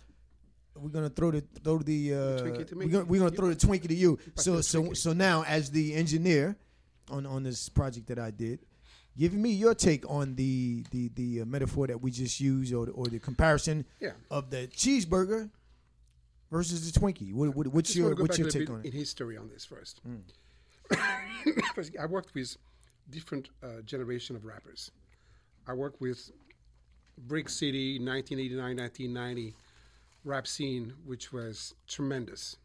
we're 0.76 0.90
gonna 0.90 1.10
throw 1.10 1.32
the 1.32 1.44
throw 1.64 1.80
the 1.80 2.14
uh, 2.14 2.18
Twinkie 2.18 2.68
to 2.68 2.76
me? 2.76 2.86
we're 2.86 2.92
gonna, 2.92 3.06
we're 3.06 3.20
gonna 3.20 3.32
throw 3.32 3.50
the 3.50 3.56
Twinkie 3.56 3.88
to 3.88 3.96
you. 3.96 4.20
So 4.36 4.62
so 4.62 4.94
so 4.94 5.14
now 5.14 5.44
as 5.46 5.72
the 5.72 5.96
engineer 5.96 6.58
on 7.10 7.26
on 7.26 7.44
this 7.44 7.70
project 7.70 8.08
that 8.08 8.20
I 8.20 8.30
did, 8.32 8.60
give 9.20 9.34
me 9.34 9.50
your 9.52 9.76
take 9.76 10.10
on 10.10 10.36
the 10.36 10.84
the 10.92 11.10
the 11.16 11.42
uh, 11.42 11.46
metaphor 11.46 11.86
that 11.88 12.02
we 12.02 12.10
just 12.10 12.40
used 12.40 12.74
or 12.74 12.86
the, 12.88 12.92
or 12.94 13.06
the 13.06 13.20
comparison 13.20 13.86
Yeah. 14.00 14.12
of 14.32 14.50
the 14.50 14.68
cheeseburger 14.68 15.50
versus 16.50 16.92
the 16.92 17.00
Twinkie. 17.00 17.34
What, 17.34 17.56
what, 17.56 17.68
what's 17.68 17.96
your 17.96 18.08
want 18.08 18.16
to 18.16 18.18
go 18.18 18.24
what's 18.24 18.40
your 18.40 18.50
take 18.50 18.70
on 18.70 18.80
it? 18.80 18.86
in 18.88 18.92
history 18.94 19.38
on 19.38 19.50
this 19.50 19.66
first. 19.66 20.02
First, 21.76 21.92
I 22.02 22.06
worked 22.08 22.34
with 22.34 22.58
different 23.12 23.50
uh, 23.62 23.82
generation 23.86 24.36
of 24.36 24.46
rappers. 24.46 24.90
I 25.68 25.74
worked 25.74 26.02
with 26.02 26.32
Brick 27.28 27.50
City, 27.50 28.00
1989, 28.00 28.78
1990 28.78 29.56
rap 30.24 30.48
scene, 30.48 30.94
which 31.06 31.32
was 31.32 31.76
tremendous. 31.88 32.58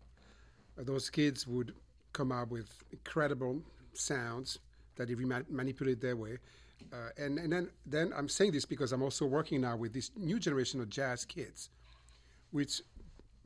Uh, 0.79 0.85
those 0.85 1.11
kids 1.11 1.47
would 1.47 1.75
come 2.13 2.33
up 2.33 2.51
with 2.51 2.83
incredible 2.93 3.63
sounds 3.93 4.59
that 4.97 5.09
they 5.09 5.15
ma- 5.15 5.41
manipulate 5.49 6.01
their 6.01 6.17
way. 6.17 6.39
Uh, 6.93 7.11
and 7.17 7.39
and 7.39 7.53
then, 7.53 7.71
then 7.87 8.13
I'm 8.17 8.29
saying 8.29 8.53
this 8.53 8.65
because 8.65 8.93
I'm 8.93 9.03
also 9.03 9.27
working 9.27 9.61
now 9.61 9.77
with 9.77 9.93
this 9.93 10.11
new 10.17 10.39
generation 10.39 10.81
of 10.81 10.89
jazz 10.89 11.25
kids, 11.25 11.71
which 12.51 12.83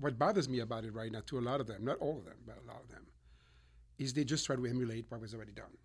what 0.01 0.18
bothers 0.18 0.49
me 0.49 0.61
about 0.61 0.84
it 0.84 0.94
right 0.94 1.12
now 1.12 1.20
to 1.26 1.38
a 1.38 1.40
lot 1.40 1.61
of 1.61 1.66
them, 1.66 1.84
not 1.84 1.99
all 1.99 2.18
of 2.18 2.24
them, 2.24 2.36
but 2.46 2.57
a 2.64 2.66
lot 2.66 2.80
of 2.82 2.88
them, 2.90 3.07
is 3.99 4.12
they 4.12 4.24
just 4.24 4.46
try 4.46 4.57
to 4.57 4.66
emulate 4.66 5.07
what 5.09 5.20
was 5.20 5.34
already 5.34 5.53
done. 5.53 5.76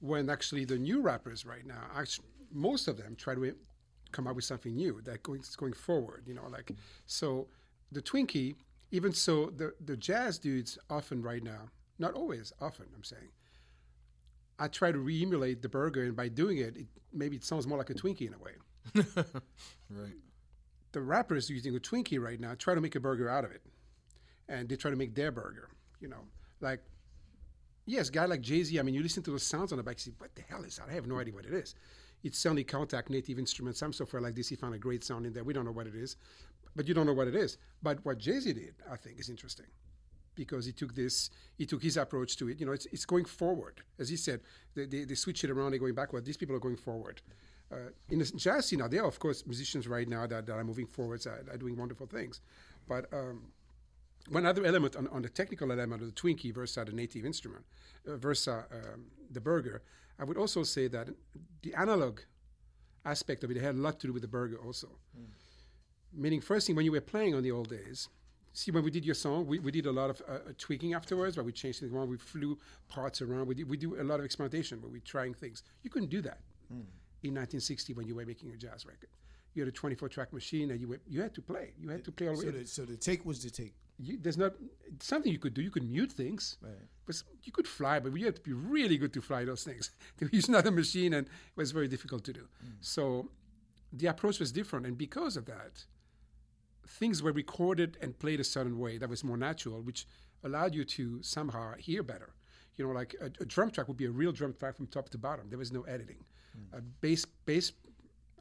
When 0.00 0.30
actually 0.30 0.64
the 0.64 0.78
new 0.78 1.00
rappers 1.00 1.44
right 1.44 1.66
now, 1.66 1.82
actually, 1.96 2.28
most 2.52 2.88
of 2.88 2.96
them 2.96 3.14
try 3.16 3.34
to 3.34 3.54
come 4.10 4.26
up 4.26 4.36
with 4.36 4.44
something 4.44 4.74
new 4.74 5.00
that 5.02 5.22
going 5.22 5.42
going 5.56 5.72
forward. 5.74 6.24
You 6.26 6.34
know, 6.34 6.48
like 6.50 6.72
so 7.06 7.48
the 7.92 8.02
Twinkie. 8.02 8.56
Even 8.90 9.12
so, 9.12 9.52
the 9.54 9.74
the 9.84 9.98
jazz 9.98 10.38
dudes 10.38 10.78
often 10.88 11.20
right 11.20 11.42
now, 11.42 11.68
not 11.98 12.14
always, 12.14 12.54
often. 12.58 12.86
I'm 12.96 13.04
saying. 13.04 13.28
I 14.58 14.68
try 14.68 14.90
to 14.92 14.98
re-emulate 14.98 15.62
the 15.62 15.68
burger, 15.68 16.02
and 16.02 16.16
by 16.16 16.28
doing 16.28 16.58
it, 16.58 16.76
it 16.76 16.86
maybe 17.12 17.36
it 17.36 17.44
sounds 17.44 17.66
more 17.66 17.78
like 17.78 17.90
a 17.90 17.94
Twinkie 17.94 18.26
in 18.26 18.34
a 18.34 18.38
way. 18.38 18.52
Right. 19.90 20.12
the 20.92 21.00
rappers 21.00 21.48
using 21.48 21.74
a 21.76 21.78
Twinkie 21.78 22.20
right 22.20 22.38
now 22.40 22.54
try 22.54 22.74
to 22.74 22.80
make 22.80 22.94
a 22.94 23.00
burger 23.00 23.28
out 23.28 23.44
of 23.44 23.52
it, 23.52 23.62
and 24.48 24.68
they 24.68 24.76
try 24.76 24.90
to 24.90 24.96
make 24.96 25.14
their 25.14 25.30
burger. 25.30 25.70
You 26.00 26.08
know, 26.08 26.24
like 26.60 26.80
yes, 27.86 28.10
guy 28.10 28.26
like 28.26 28.40
Jay 28.40 28.62
Z. 28.62 28.78
I 28.78 28.82
mean, 28.82 28.94
you 28.94 29.02
listen 29.02 29.22
to 29.24 29.30
the 29.30 29.38
sounds 29.38 29.72
on 29.72 29.78
the 29.78 29.82
back, 29.82 29.96
you 29.96 30.12
say, 30.12 30.16
"What 30.18 30.34
the 30.34 30.42
hell 30.42 30.64
is 30.64 30.76
that?" 30.76 30.88
I 30.88 30.92
have 30.92 31.06
no 31.06 31.18
idea 31.18 31.34
what 31.34 31.46
it 31.46 31.54
is. 31.54 31.74
It's 32.22 32.42
Sony 32.42 32.66
Kontakt 32.66 33.10
native 33.10 33.38
instruments. 33.38 33.78
Some 33.78 33.92
software 33.92 34.20
like 34.20 34.34
this, 34.34 34.48
he 34.48 34.56
found 34.56 34.74
a 34.74 34.78
great 34.78 35.04
sound 35.04 35.24
in 35.24 35.32
there. 35.32 35.44
We 35.44 35.52
don't 35.54 35.64
know 35.64 35.72
what 35.72 35.86
it 35.86 35.94
is, 35.94 36.16
but 36.74 36.88
you 36.88 36.94
don't 36.94 37.06
know 37.06 37.14
what 37.14 37.28
it 37.28 37.34
is. 37.36 37.58
But 37.82 38.04
what 38.04 38.18
Jay 38.18 38.40
Z 38.40 38.52
did, 38.52 38.74
I 38.90 38.96
think, 38.96 39.20
is 39.20 39.30
interesting 39.30 39.66
because 40.38 40.64
he 40.64 40.72
took 40.72 40.94
this, 40.94 41.30
he 41.56 41.66
took 41.66 41.82
his 41.82 41.96
approach 41.96 42.36
to 42.38 42.48
it. 42.48 42.60
You 42.60 42.66
know, 42.66 42.72
it's, 42.72 42.86
it's 42.86 43.04
going 43.04 43.26
forward. 43.26 43.82
As 43.98 44.08
he 44.08 44.16
said, 44.16 44.40
they, 44.74 44.86
they, 44.86 45.04
they 45.04 45.14
switch 45.14 45.44
it 45.44 45.50
around, 45.50 45.72
they're 45.72 45.80
going 45.80 45.94
backward. 45.94 46.24
These 46.24 46.38
people 46.38 46.56
are 46.56 46.60
going 46.60 46.76
forward. 46.76 47.20
Uh, 47.70 47.90
in 48.08 48.20
the 48.20 48.24
jazz 48.24 48.66
scene, 48.66 48.78
now 48.78 48.88
there 48.88 49.02
are, 49.02 49.08
of 49.08 49.18
course, 49.18 49.46
musicians 49.46 49.86
right 49.86 50.08
now 50.08 50.26
that, 50.26 50.46
that 50.46 50.54
are 50.54 50.64
moving 50.64 50.86
forwards, 50.86 51.26
are, 51.26 51.44
are 51.50 51.58
doing 51.58 51.76
wonderful 51.76 52.06
things. 52.06 52.40
But 52.88 53.12
um, 53.12 53.42
one 54.30 54.46
other 54.46 54.64
element 54.64 54.96
on, 54.96 55.08
on 55.08 55.22
the 55.22 55.28
technical 55.28 55.70
element 55.70 56.00
of 56.00 56.08
the 56.08 56.14
Twinkie 56.14 56.54
versus 56.54 56.82
the 56.86 56.92
native 56.92 57.26
instrument, 57.26 57.64
uh, 58.06 58.16
versus 58.16 58.48
um, 58.48 59.06
the 59.30 59.40
burger, 59.40 59.82
I 60.18 60.24
would 60.24 60.38
also 60.38 60.62
say 60.62 60.88
that 60.88 61.08
the 61.62 61.74
analog 61.74 62.20
aspect 63.04 63.44
of 63.44 63.50
it 63.50 63.56
had 63.58 63.74
a 63.74 63.78
lot 63.78 64.00
to 64.00 64.06
do 64.06 64.12
with 64.12 64.22
the 64.22 64.28
burger 64.28 64.58
also. 64.64 64.88
Meaning, 66.12 66.40
first 66.40 66.66
thing, 66.66 66.76
when 66.76 66.84
you 66.84 66.92
were 66.92 67.00
playing 67.00 67.34
on 67.34 67.42
the 67.42 67.50
old 67.50 67.68
days, 67.68 68.08
see, 68.52 68.70
when 68.70 68.84
we 68.84 68.90
did 68.90 69.04
your 69.04 69.14
song, 69.14 69.46
we, 69.46 69.58
we 69.58 69.70
did 69.70 69.86
a 69.86 69.92
lot 69.92 70.10
of 70.10 70.22
uh, 70.28 70.32
uh 70.32 70.38
tweaking 70.58 70.94
afterwards, 70.94 71.36
where 71.36 71.44
we 71.44 71.52
changed 71.52 71.80
things 71.80 71.92
around, 71.92 72.08
we 72.08 72.16
flew 72.16 72.58
parts 72.88 73.22
around, 73.22 73.46
we, 73.46 73.54
did, 73.54 73.68
we 73.68 73.76
do 73.76 74.00
a 74.00 74.04
lot 74.04 74.18
of 74.18 74.24
experimentation, 74.24 74.80
where 74.82 74.90
we're 74.90 75.00
trying 75.00 75.34
things. 75.34 75.62
You 75.82 75.90
couldn't 75.90 76.10
do 76.10 76.20
that 76.22 76.40
hmm. 76.68 76.80
in 77.22 77.34
1960 77.34 77.94
when 77.94 78.06
you 78.06 78.14
were 78.14 78.26
making 78.26 78.50
a 78.52 78.56
jazz 78.56 78.86
record. 78.86 79.10
You 79.54 79.62
had 79.62 79.68
a 79.68 79.72
24 79.72 80.08
track 80.08 80.32
machine 80.32 80.70
and 80.70 80.80
you 80.80 80.88
were, 80.88 81.00
you 81.08 81.20
had 81.20 81.34
to 81.34 81.42
play. 81.42 81.72
You 81.80 81.88
had 81.88 82.04
to 82.04 82.12
play 82.12 82.28
all 82.28 82.36
the 82.36 82.42
So 82.42 82.46
way. 82.46 82.52
the, 82.52 82.66
so 82.66 82.84
the 82.84 82.96
take 82.96 83.24
was 83.24 83.42
the 83.42 83.50
take. 83.50 83.74
You, 83.98 84.16
there's 84.20 84.38
not 84.38 84.52
something 85.00 85.32
you 85.32 85.38
could 85.38 85.54
do. 85.54 85.62
You 85.62 85.70
could 85.70 85.88
mute 85.88 86.12
things, 86.12 86.58
Right. 86.62 86.72
but 87.06 87.20
you 87.42 87.50
could 87.50 87.66
fly. 87.66 87.98
But 87.98 88.14
you 88.16 88.26
had 88.26 88.36
to 88.36 88.42
be 88.42 88.52
really 88.52 88.96
good 88.96 89.12
to 89.14 89.20
fly 89.20 89.44
those 89.44 89.64
things. 89.64 89.90
Were 90.20 90.28
using 90.30 90.54
another 90.54 90.70
machine, 90.70 91.14
and 91.14 91.26
it 91.26 91.56
was 91.56 91.72
very 91.72 91.88
difficult 91.88 92.22
to 92.24 92.32
do. 92.32 92.46
Hmm. 92.60 92.70
So 92.80 93.30
the 93.92 94.06
approach 94.06 94.38
was 94.38 94.52
different, 94.52 94.86
and 94.86 94.96
because 94.96 95.36
of 95.36 95.46
that, 95.46 95.84
things 96.88 97.22
were 97.22 97.32
recorded 97.32 97.98
and 98.00 98.18
played 98.18 98.40
a 98.40 98.44
certain 98.44 98.78
way 98.78 98.98
that 98.98 99.08
was 99.08 99.22
more 99.22 99.36
natural, 99.36 99.82
which 99.82 100.06
allowed 100.44 100.74
you 100.74 100.84
to 100.84 101.22
somehow 101.22 101.74
hear 101.76 102.02
better. 102.02 102.34
You 102.76 102.86
know, 102.86 102.92
like 102.92 103.14
a, 103.20 103.26
a 103.42 103.44
drum 103.44 103.70
track 103.70 103.88
would 103.88 103.96
be 103.96 104.06
a 104.06 104.10
real 104.10 104.32
drum 104.32 104.54
track 104.54 104.76
from 104.76 104.86
top 104.86 105.08
to 105.10 105.18
bottom. 105.18 105.48
There 105.48 105.58
was 105.58 105.72
no 105.72 105.82
editing. 105.82 106.24
Hmm. 106.54 106.78
A 106.78 106.80
bass, 106.80 107.24
bass. 107.24 107.72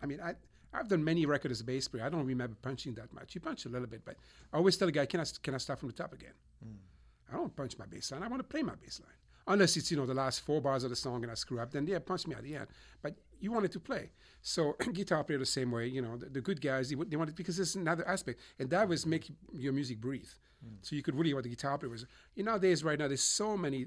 I 0.02 0.06
mean, 0.06 0.22
I. 0.22 0.34
I've 0.74 0.90
done 0.90 1.02
many 1.02 1.26
records 1.26 1.54
as 1.54 1.62
a 1.62 1.64
bass 1.64 1.88
player. 1.88 2.04
I 2.04 2.10
don't 2.10 2.26
remember 2.26 2.56
punching 2.62 2.94
that 2.96 3.12
much. 3.14 3.34
You 3.34 3.42
punch 3.42 3.66
a 3.66 3.70
little 3.70 3.88
bit, 3.88 4.04
but 4.04 4.18
I 4.52 4.58
always 4.58 4.76
tell 4.76 4.90
a 4.90 4.92
guy, 4.92 5.06
"Can 5.06 5.22
I 5.22 5.26
can 5.42 5.56
I 5.56 5.60
start 5.60 5.80
from 5.80 5.88
the 5.88 5.96
top 5.96 6.14
again?" 6.14 6.34
Hmm. 6.62 6.76
I 7.32 7.38
don't 7.38 7.56
punch 7.56 7.78
my 7.78 7.86
bass 7.86 8.12
line. 8.12 8.22
I 8.22 8.28
want 8.28 8.42
to 8.42 8.48
play 8.48 8.64
my 8.64 8.76
bass 8.76 9.00
line. 9.00 9.16
Unless 9.48 9.78
it's, 9.78 9.90
you 9.92 9.98
know, 9.98 10.06
the 10.06 10.14
last 10.14 10.42
four 10.42 10.62
bars 10.62 10.84
of 10.84 10.90
the 10.90 10.96
song 10.96 11.24
and 11.24 11.32
I 11.32 11.36
screw 11.36 11.60
up, 11.60 11.72
then 11.72 11.88
yeah, 11.88 12.00
punch 12.00 12.28
me 12.28 12.36
at 12.36 12.44
the 12.44 12.56
end. 12.56 12.68
But 13.02 13.16
you 13.40 13.52
wanted 13.52 13.72
to 13.74 13.80
play. 13.80 14.12
So 14.42 14.74
guitar 14.94 15.24
player 15.24 15.40
the 15.40 15.46
same 15.46 15.72
way, 15.72 15.88
you 15.88 16.02
know, 16.02 16.18
the, 16.18 16.28
the 16.28 16.42
good 16.42 16.62
guys, 16.62 16.90
they, 16.90 16.96
they 16.96 17.16
wanted, 17.18 17.36
because 17.36 17.58
there's 17.58 17.76
another 17.76 18.08
aspect. 18.08 18.40
And 18.60 18.70
that 18.70 18.88
was 18.88 19.06
make 19.06 19.30
your 19.54 19.74
music 19.74 20.00
breathe. 20.00 20.30
So 20.82 20.96
you 20.96 21.04
could 21.04 21.16
really, 21.16 21.34
what 21.36 21.44
the 21.44 21.50
guitar 21.50 21.78
player 21.78 21.92
was. 21.92 22.06
You 22.36 22.44
know, 22.44 22.52
nowadays, 22.52 22.84
right 22.84 22.98
now, 22.98 23.08
there's 23.08 23.22
so 23.22 23.56
many 23.56 23.86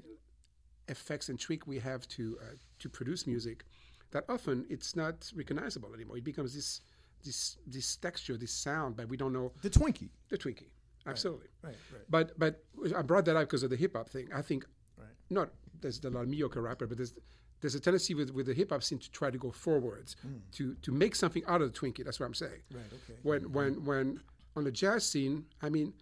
effects 0.87 1.29
and 1.29 1.37
trick 1.39 1.67
we 1.67 1.79
have 1.79 2.07
to, 2.09 2.37
uh, 2.41 2.55
to 2.79 2.89
produce 2.89 3.27
music 3.27 3.65
that 4.11 4.23
often 4.29 4.65
it's 4.69 4.95
not 4.95 5.31
recognizable 5.35 5.93
anymore. 5.93 6.17
It 6.17 6.23
becomes 6.23 6.53
this, 6.55 6.81
this, 7.23 7.57
this 7.67 7.95
texture, 7.97 8.37
this 8.37 8.51
sound, 8.53 8.95
but 8.95 9.09
we 9.09 9.17
don't 9.17 9.33
know 9.33 9.51
The 9.61 9.69
Twinkie. 9.69 10.09
the 10.29 10.37
Twinkie. 10.37 10.69
Absolutely. 11.07 11.47
Right, 11.63 11.75
right. 11.91 12.01
But 12.09 12.37
but 12.37 12.63
I 12.95 13.01
brought 13.01 13.25
that 13.25 13.35
up 13.35 13.41
because 13.43 13.63
of 13.63 13.71
the 13.71 13.75
hip 13.75 13.95
hop 13.95 14.07
thing. 14.07 14.29
I 14.35 14.41
think 14.43 14.65
Right. 14.97 15.07
not 15.31 15.49
there's 15.81 16.03
a 16.03 16.09
lot 16.11 16.21
of 16.21 16.27
mediocre 16.29 16.61
rapper, 16.61 16.85
but 16.85 16.95
there's 16.97 17.13
there's 17.61 17.75
a 17.75 17.79
tendency 17.79 18.13
with, 18.13 18.31
with 18.31 18.47
the 18.47 18.53
hip 18.53 18.71
hop 18.71 18.83
scene 18.83 18.99
to 18.99 19.11
try 19.11 19.29
to 19.31 19.37
go 19.37 19.51
forwards, 19.51 20.15
to 20.53 20.75
to 20.81 20.91
make 20.91 21.15
something 21.15 21.43
out 21.47 21.61
of 21.61 21.71
the 21.71 21.79
Twinkie. 21.79 22.03
That's 22.03 22.19
what 22.19 22.25
I'm 22.25 22.33
saying. 22.33 22.61
Right, 22.73 22.83
okay. 22.93 23.19
When 23.23 23.51
when 23.53 23.85
when 23.85 24.21
on 24.55 24.63
the 24.65 24.71
jazz 24.71 25.07
scene, 25.07 25.45
I 25.61 25.69
mean, 25.69 25.93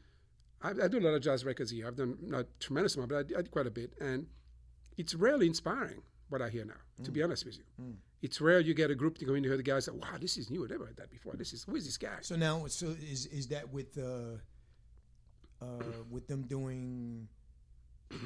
I, 0.61 0.69
I 0.71 0.87
do 0.87 0.99
a 0.99 1.01
lot 1.01 1.13
of 1.13 1.21
jazz 1.21 1.45
records 1.45 1.71
here. 1.71 1.87
I've 1.87 1.95
done 1.95 2.17
not 2.21 2.45
tremendous 2.59 2.95
amount, 2.95 3.09
but 3.11 3.15
I, 3.17 3.39
I 3.39 3.41
did 3.43 3.51
quite 3.51 3.67
a 3.67 3.71
bit, 3.71 3.93
and 4.01 4.27
it's 4.97 5.13
rarely 5.13 5.47
inspiring 5.47 6.01
what 6.29 6.41
I 6.41 6.49
hear 6.49 6.65
now. 6.65 6.81
To 7.03 7.11
be 7.11 7.23
honest 7.23 7.45
with 7.45 7.57
you, 7.57 7.63
it's 8.21 8.41
rare 8.41 8.59
you 8.59 8.73
get 8.73 8.91
a 8.91 8.95
group 8.95 9.17
to 9.19 9.25
go 9.25 9.33
in 9.33 9.43
here. 9.43 9.55
The 9.55 9.63
guys 9.63 9.85
say, 9.85 9.91
"Wow, 9.93 10.17
this 10.19 10.37
is 10.37 10.49
new. 10.49 10.65
I 10.65 10.67
never 10.69 10.85
heard 10.87 10.97
that 10.97 11.09
before. 11.09 11.33
This 11.37 11.53
is 11.53 11.63
who 11.63 11.75
is 11.75 11.85
this 11.85 11.97
guy?" 11.97 12.17
So 12.21 12.35
now, 12.35 12.65
so 12.67 12.87
is 12.87 13.25
is 13.27 13.47
that 13.47 13.71
with 13.71 13.97
uh, 13.97 14.37
uh, 15.61 15.83
with 16.09 16.27
them 16.27 16.41
doing 16.43 17.27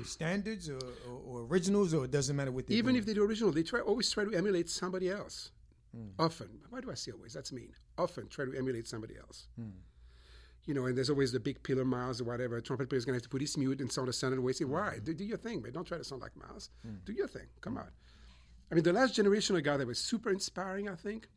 standards 0.05 0.69
or, 0.69 0.79
or, 1.07 1.19
or 1.27 1.47
originals, 1.47 1.93
or 1.93 2.05
it 2.05 2.11
doesn't 2.11 2.35
matter 2.35 2.51
what 2.51 2.67
they 2.67 2.75
Even 2.75 2.93
doing? 2.93 2.99
if 3.01 3.05
they 3.05 3.13
do 3.13 3.23
original, 3.23 3.51
they 3.51 3.63
try 3.63 3.79
always 3.79 4.09
try 4.11 4.23
to 4.23 4.33
emulate 4.33 4.69
somebody 4.69 5.09
else. 5.09 5.51
Hmm. 5.95 6.09
Often, 6.17 6.49
why 6.69 6.81
do 6.81 6.89
I 6.91 6.95
say 6.95 7.11
always? 7.11 7.33
That's 7.33 7.51
mean. 7.51 7.71
Often 7.97 8.27
try 8.29 8.45
to 8.45 8.57
emulate 8.57 8.87
somebody 8.87 9.15
else. 9.17 9.47
Hmm. 9.55 9.69
You 10.65 10.73
know, 10.73 10.85
and 10.85 10.97
there's 10.97 11.09
always 11.09 11.31
the 11.33 11.39
big 11.39 11.61
pillar 11.61 11.83
Miles 11.83 12.21
or 12.21 12.23
whatever. 12.23 12.57
A 12.57 12.61
trumpet 12.61 12.91
is 12.93 13.03
gonna 13.05 13.17
have 13.17 13.23
to 13.23 13.29
put 13.29 13.41
his 13.41 13.57
mute 13.57 13.81
and 13.81 13.91
sound 13.91 14.07
a 14.07 14.13
certain 14.13 14.41
way. 14.41 14.53
Say, 14.53 14.65
why? 14.65 14.95
Hmm. 14.95 15.03
Do, 15.03 15.13
do 15.13 15.25
your 15.25 15.37
thing, 15.37 15.59
but 15.61 15.73
don't 15.73 15.85
try 15.85 15.97
to 15.97 16.03
sound 16.03 16.21
like 16.21 16.35
Miles. 16.37 16.69
Do 17.05 17.13
your 17.13 17.27
thing. 17.27 17.47
Come 17.61 17.77
on. 17.77 17.89
I 18.71 18.75
mean, 18.75 18.83
the 18.83 18.93
last 18.93 19.13
generation 19.13 19.55
of 19.55 19.63
guy 19.63 19.77
that 19.77 19.85
was 19.85 19.99
super 19.99 20.31
inspiring, 20.31 20.89
I 20.89 20.95
think, 20.95 21.27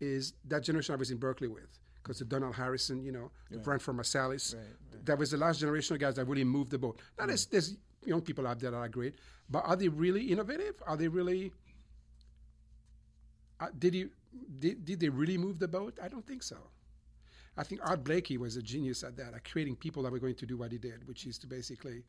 is 0.00 0.34
that 0.46 0.62
generation 0.62 0.94
I 0.94 0.96
was 0.98 1.10
in 1.10 1.18
Berklee 1.18 1.48
with. 1.52 1.78
Because 2.06 2.20
the 2.20 2.24
Donald 2.24 2.54
Harrison, 2.54 3.02
you 3.02 3.10
know, 3.10 3.32
the 3.50 3.58
Branford 3.58 3.96
Marsalis, 3.96 4.54
that 5.04 5.18
was 5.18 5.32
the 5.32 5.36
last 5.36 5.58
generation 5.58 5.94
of 5.96 6.00
guys 6.00 6.14
that 6.14 6.24
really 6.26 6.44
moved 6.44 6.70
the 6.70 6.78
boat. 6.78 7.00
Now, 7.18 7.26
there's, 7.26 7.46
mm. 7.46 7.50
there's 7.50 7.76
young 8.04 8.22
people 8.22 8.46
out 8.46 8.60
there 8.60 8.70
that 8.70 8.76
are 8.76 8.88
great, 8.88 9.16
but 9.50 9.64
are 9.66 9.74
they 9.74 9.88
really 9.88 10.26
innovative? 10.30 10.80
Are 10.86 10.96
they 10.96 11.08
really 11.08 11.52
uh, 13.60 13.66
did 13.78 13.94
he 13.94 14.06
did, 14.58 14.84
did 14.84 15.00
they 15.00 15.08
really 15.08 15.38
move 15.38 15.58
the 15.58 15.68
boat? 15.68 15.98
I 16.02 16.08
don't 16.08 16.26
think 16.26 16.42
so. 16.42 16.58
I 17.56 17.64
think 17.64 17.80
Art 17.82 18.04
Blakey 18.04 18.36
was 18.36 18.56
a 18.56 18.62
genius 18.62 19.02
at 19.02 19.16
that, 19.16 19.32
at 19.34 19.50
creating 19.50 19.76
people 19.76 20.02
that 20.02 20.12
were 20.12 20.18
going 20.18 20.34
to 20.34 20.46
do 20.46 20.58
what 20.58 20.72
he 20.72 20.78
did, 20.78 21.08
which 21.08 21.26
is 21.26 21.38
to 21.38 21.46
basically 21.46 22.04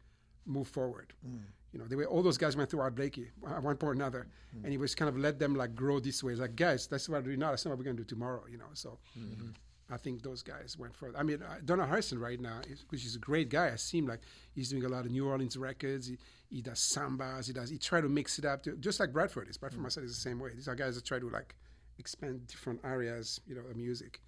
move 0.45 0.68
forward. 0.68 1.14
Mm. 1.26 1.39
You 1.72 1.80
know, 1.80 1.86
they 1.86 1.95
were 1.95 2.06
all 2.06 2.22
those 2.22 2.38
guys 2.38 2.58
went 2.58 2.70
through 2.70 2.82
Art 2.82 2.95
Blakey 2.95 3.32
at 3.48 3.64
one 3.64 3.78
point 3.78 3.84
or 3.84 3.93
another, 3.93 4.28
mm. 4.56 4.64
and 4.64 4.72
he 4.72 4.78
was 4.78 4.93
kind 4.93 5.10
of 5.10 5.18
let 5.18 5.39
them 5.39 5.56
like 5.56 5.74
grow 5.74 6.00
this 6.00 6.24
way. 6.24 6.34
It's 6.34 6.41
like, 6.41 6.56
guys, 6.56 6.88
that's 6.88 7.08
what 7.08 7.20
we're 7.20 7.30
doing 7.30 7.39
now. 7.39 7.52
That's 7.52 7.66
not 7.66 7.72
what 7.72 7.80
we're 7.80 7.86
going 7.86 7.98
to 7.98 8.04
do 8.04 8.08
tomorrow. 8.08 8.43
You 8.50 8.58
know, 8.58 8.66
so 8.74 9.00
mm-hmm. 9.18 9.50
I 9.89 9.97
think 9.97 10.21
those 10.21 10.43
guys 10.43 10.75
went 10.77 10.93
further. 10.93 11.17
I 11.17 11.23
mean, 11.23 11.41
uh, 11.41 11.59
Donald 11.63 11.88
Harrison 11.88 12.19
right 12.19 12.39
now, 12.39 12.59
which 12.89 13.05
is 13.05 13.15
a 13.15 13.19
great 13.19 13.49
guy. 13.49 13.71
I 13.71 13.77
seem 13.77 14.05
like 14.05 14.19
he's 14.53 14.69
doing 14.69 14.83
a 14.83 14.89
lot 14.89 15.05
of 15.05 15.11
New 15.11 15.25
Orleans 15.25 15.55
records. 15.55 16.07
He, 16.07 16.17
he 16.49 16.61
does 16.61 16.79
sambas. 16.79 17.47
He 17.47 17.53
does. 17.53 17.69
He 17.69 17.77
try 17.77 18.01
to 18.01 18.09
mix 18.09 18.38
it 18.38 18.43
up, 18.45 18.63
to, 18.63 18.75
just 18.75 18.99
like 18.99 19.13
Branford 19.13 19.49
is. 19.49 19.57
Branford 19.57 19.79
myself 19.79 20.05
is 20.05 20.13
the 20.13 20.21
same 20.21 20.39
way. 20.39 20.49
These 20.53 20.67
are 20.67 20.75
guys 20.75 20.95
that 20.95 21.05
try 21.05 21.19
to 21.19 21.29
like 21.29 21.55
expand 21.99 22.47
different 22.47 22.81
areas, 22.83 23.39
you 23.47 23.55
know, 23.55 23.61
of 23.61 23.77
music. 23.77 24.21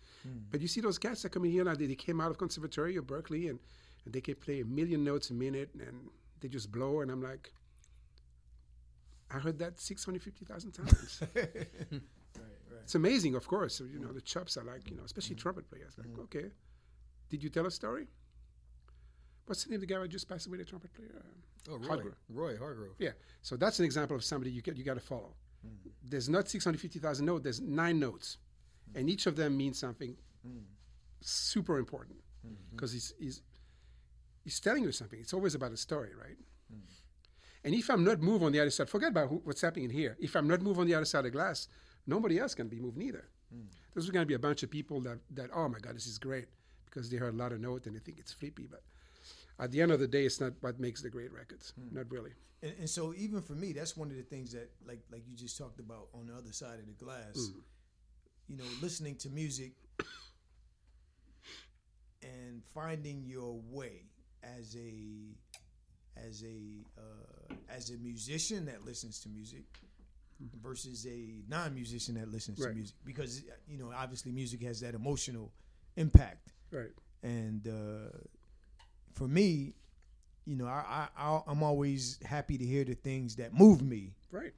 But 0.52 0.62
you 0.62 0.68
see 0.68 0.82
those 0.82 0.98
guys 0.98 1.22
that 1.24 1.30
come 1.32 1.46
in 1.46 1.52
here 1.52 1.64
now. 1.64 1.76
They, 1.76 1.88
they 1.88 1.96
came 1.96 2.22
out 2.22 2.32
of 2.32 2.38
conservatory 2.38 2.96
of 2.96 3.06
Berklee, 3.06 3.50
and, 3.50 3.60
and 4.06 4.14
they 4.14 4.22
can 4.22 4.36
play 4.36 4.62
a 4.62 4.66
million 4.66 5.04
notes 5.04 5.30
a 5.30 5.34
minute, 5.34 5.70
and 5.74 6.10
they 6.40 6.48
just 6.48 6.72
blow. 6.72 7.02
And 7.02 7.12
I'm 7.12 7.22
like, 7.22 7.52
I 9.32 9.40
heard 9.40 9.60
that 9.60 9.80
six 9.80 10.06
hundred 10.06 10.24
fifty 10.24 10.46
thousand 10.46 10.72
times. 10.72 11.22
It's 12.90 12.96
amazing, 12.96 13.36
of 13.36 13.48
course. 13.48 13.82
You 13.82 14.00
know, 14.00 14.08
mm. 14.08 14.16
the 14.16 14.22
chops 14.22 14.58
are 14.58 14.64
like, 14.64 14.90
you 14.90 14.98
know, 14.98 15.04
especially 15.06 15.36
mm. 15.36 15.42
trumpet 15.42 15.70
players. 15.70 15.94
Like, 15.96 16.08
mm. 16.08 16.24
okay, 16.24 16.46
did 17.30 17.44
you 17.44 17.52
tell 17.52 17.68
a 17.68 17.70
story? 17.70 18.08
What's 19.46 19.66
the 19.66 19.70
name 19.70 19.76
of 19.76 19.82
the 19.82 19.94
guy 19.94 20.00
who 20.00 20.08
just 20.08 20.28
passed 20.28 20.48
away, 20.48 20.58
the 20.58 20.66
trumpet 20.66 20.92
player? 20.96 21.24
Oh, 21.70 21.78
Roy. 21.78 21.88
Hargrove. 21.88 22.16
Roy 22.30 22.58
Hargrove. 22.58 22.96
Yeah. 22.98 23.12
So 23.44 23.58
that's 23.58 23.78
an 23.78 23.86
example 23.86 24.16
of 24.16 24.24
somebody 24.24 24.50
you 24.50 24.64
get 24.64 24.76
you 24.76 24.84
got 24.84 24.96
to 24.96 25.02
follow. 25.02 25.36
There's 26.04 26.30
not 26.30 26.50
650,000 26.50 27.24
notes. 27.24 27.44
There's 27.44 27.62
nine 27.62 28.00
notes, 28.00 28.40
and 28.96 29.08
each 29.08 29.28
of 29.28 29.36
them 29.36 29.56
means 29.56 29.78
something 29.78 30.16
super 31.22 31.78
important 31.78 32.18
mm-hmm. 32.44 32.56
because 32.72 32.92
he's, 32.92 33.14
he's 33.20 33.44
he's 34.44 34.60
telling 34.60 34.84
you 34.84 34.92
something. 34.92 35.20
It's 35.20 35.36
always 35.36 35.54
about 35.54 35.74
a 35.74 35.78
story, 35.78 36.10
right? 36.20 36.38
And 37.64 37.76
if 37.76 37.90
I'm 37.90 38.04
not 38.04 38.22
moved 38.22 38.44
on 38.44 38.52
the 38.52 38.62
other 38.62 38.70
side, 38.70 38.90
forget 38.90 39.10
about 39.10 39.30
who, 39.30 39.42
what's 39.44 39.62
happening 39.62 39.86
in 39.86 39.92
here. 39.92 40.16
If 40.20 40.36
I'm 40.36 40.48
not 40.48 40.62
moved 40.62 40.80
on 40.80 40.88
the 40.88 40.96
other 40.96 41.06
side 41.06 41.20
of 41.20 41.26
the 41.26 41.32
glass, 41.32 41.68
nobody 42.10 42.40
else 42.40 42.56
can 42.56 42.68
be 42.68 42.80
moved 42.80 42.98
neither. 42.98 43.26
is 44.06 44.12
going 44.12 44.24
to 44.24 44.28
be 44.28 44.34
a 44.36 44.40
bunch 44.40 44.64
of 44.64 44.70
people 44.70 45.02
that, 45.02 45.20
that, 45.32 45.50
oh 45.54 45.68
my 45.68 45.80
God, 45.80 45.96
this 45.96 46.08
is 46.08 46.18
great, 46.18 46.48
because 46.86 47.10
they 47.10 47.18
heard 47.18 47.34
a 47.34 47.38
lot 47.38 47.52
of 47.52 47.60
note 47.60 47.86
and 47.86 47.96
they 47.96 48.00
think 48.00 48.20
it's 48.20 48.34
flippy. 48.34 48.68
But 48.70 48.84
at 49.60 49.72
the 49.72 49.82
end 49.82 49.92
of 49.92 50.00
the 50.00 50.08
day, 50.08 50.26
it's 50.26 50.40
not 50.40 50.54
what 50.62 50.80
makes 50.80 51.02
the 51.02 51.10
great 51.10 51.34
records. 51.34 51.74
Hmm. 51.76 51.96
Not 51.98 52.12
really. 52.12 52.32
And, 52.62 52.74
and 52.80 52.90
so 52.90 53.14
even 53.18 53.42
for 53.42 53.54
me, 53.54 53.74
that's 53.74 53.96
one 53.96 54.10
of 54.10 54.18
the 54.18 54.24
things 54.24 54.52
that 54.52 54.70
like 54.86 55.00
like 55.12 55.24
you 55.28 55.36
just 55.36 55.58
talked 55.58 55.80
about 55.80 56.08
on 56.14 56.28
the 56.28 56.34
other 56.34 56.52
side 56.52 56.80
of 56.80 56.88
the 56.88 57.06
glass. 57.06 57.36
Hmm. 57.36 57.60
you 58.48 58.58
know, 58.58 58.66
listening 58.82 59.16
to 59.18 59.30
music 59.30 59.74
and 62.22 62.64
finding 62.74 63.24
your 63.26 63.60
way 63.70 64.04
as 64.44 64.76
a 64.76 65.36
as 66.28 66.44
a 66.44 66.84
uh, 66.98 67.54
as 67.70 67.92
a 67.92 67.98
musician 67.98 68.66
that 68.66 68.86
listens 68.86 69.20
to 69.22 69.30
music 69.30 69.66
Mm-hmm. 70.42 70.66
versus 70.66 71.06
a 71.06 71.42
non-musician 71.50 72.16
that 72.16 72.32
listens 72.32 72.60
to 72.60 72.72
music. 72.72 72.96
Because 73.04 73.44
you 73.68 73.78
know 73.78 73.92
obviously 73.94 74.32
music 74.32 74.64
has 74.64 74.80
that 74.80 74.96
emotional 74.96 75.52
impact. 75.98 76.54
Right. 76.72 76.92
and 77.24 77.68
uh, 77.68 78.18
for 79.16 79.28
me 79.28 79.74
you 80.46 80.56
know 80.56 80.68
I, 80.68 81.08
I 81.18 81.42
i'm 81.48 81.64
always 81.64 82.20
happy 82.24 82.58
to 82.58 82.64
hear 82.64 82.84
the 82.84 82.94
things 82.94 83.36
that 83.36 83.54
move 83.54 83.82
me. 83.82 84.14
Right. 84.32 84.54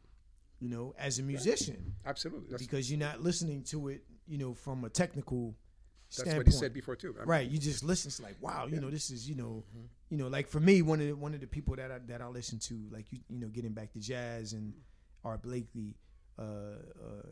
you 0.59 0.69
know 0.69 0.93
as 0.99 1.17
a 1.17 1.23
musician. 1.23 1.95
Absolutely. 2.05 2.51
That's, 2.51 2.63
because 2.63 2.91
you're 2.91 2.99
not 2.99 3.21
listening 3.21 3.63
to 3.65 3.88
it 3.88 4.03
you 4.27 4.38
know 4.38 4.53
from 4.53 4.84
a 4.84 4.89
technical 4.89 5.55
that's 6.09 6.17
standpoint 6.17 6.38
what 6.38 6.53
he 6.53 6.59
said 6.59 6.73
before 6.73 6.95
too. 6.95 7.15
I 7.15 7.21
mean, 7.21 7.27
right 7.27 7.49
you 7.49 7.57
just 7.57 7.84
listen. 7.84 8.09
It's 8.09 8.21
like 8.21 8.36
wow 8.39 8.67
you 8.69 8.79
know 8.79 8.91
this 8.91 9.09
is 9.09 9.27
you 9.27 9.36
know 9.36 9.63
mm-hmm. 9.69 9.86
you 10.11 10.17
know 10.17 10.27
like 10.27 10.47
for 10.47 10.59
me 10.59 10.84
one 10.84 11.01
of 11.01 11.07
the, 11.07 11.13
one 11.13 11.34
of 11.34 11.39
the 11.39 11.47
people 11.47 11.75
that 11.77 11.91
I, 11.91 11.97
that 12.05 12.21
I 12.21 12.27
listen 12.27 12.59
to 12.59 12.88
like 12.91 13.11
you 13.11 13.19
you 13.29 13.39
know 13.39 13.47
getting 13.47 13.71
back 13.71 13.93
to 13.93 13.99
jazz 13.99 14.53
and 14.53 14.73
mm-hmm. 14.73 14.79
Art 15.24 15.41
Blakey 15.41 15.95
uh, 16.39 16.43
uh, 16.43 17.28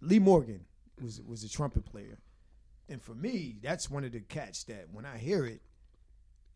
Lee 0.00 0.18
Morgan 0.18 0.64
was 1.02 1.20
was 1.22 1.44
a 1.44 1.48
trumpet 1.48 1.84
player. 1.84 2.18
And 2.88 3.02
for 3.02 3.14
me 3.14 3.56
that's 3.62 3.90
one 3.90 4.04
of 4.04 4.12
the 4.12 4.20
catch 4.20 4.66
that 4.66 4.86
when 4.92 5.04
I 5.04 5.18
hear 5.18 5.46
it 5.46 5.60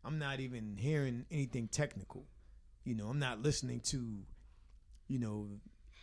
I'm 0.04 0.18
not 0.18 0.40
even 0.40 0.76
hearing 0.78 1.26
anything 1.30 1.68
technical. 1.68 2.24
You 2.84 2.94
know 2.94 3.08
I'm 3.08 3.18
not 3.18 3.42
listening 3.42 3.80
to 3.86 4.18
you 5.08 5.18
know 5.18 5.48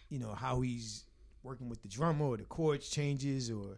you 0.10 0.20
know 0.20 0.34
how 0.34 0.62
he's 0.62 1.06
working 1.44 1.70
with 1.70 1.82
the 1.82 1.88
drummer 1.88 2.26
or 2.26 2.38
the 2.38 2.44
chords 2.44 2.90
changes 2.90 3.52
or 3.52 3.78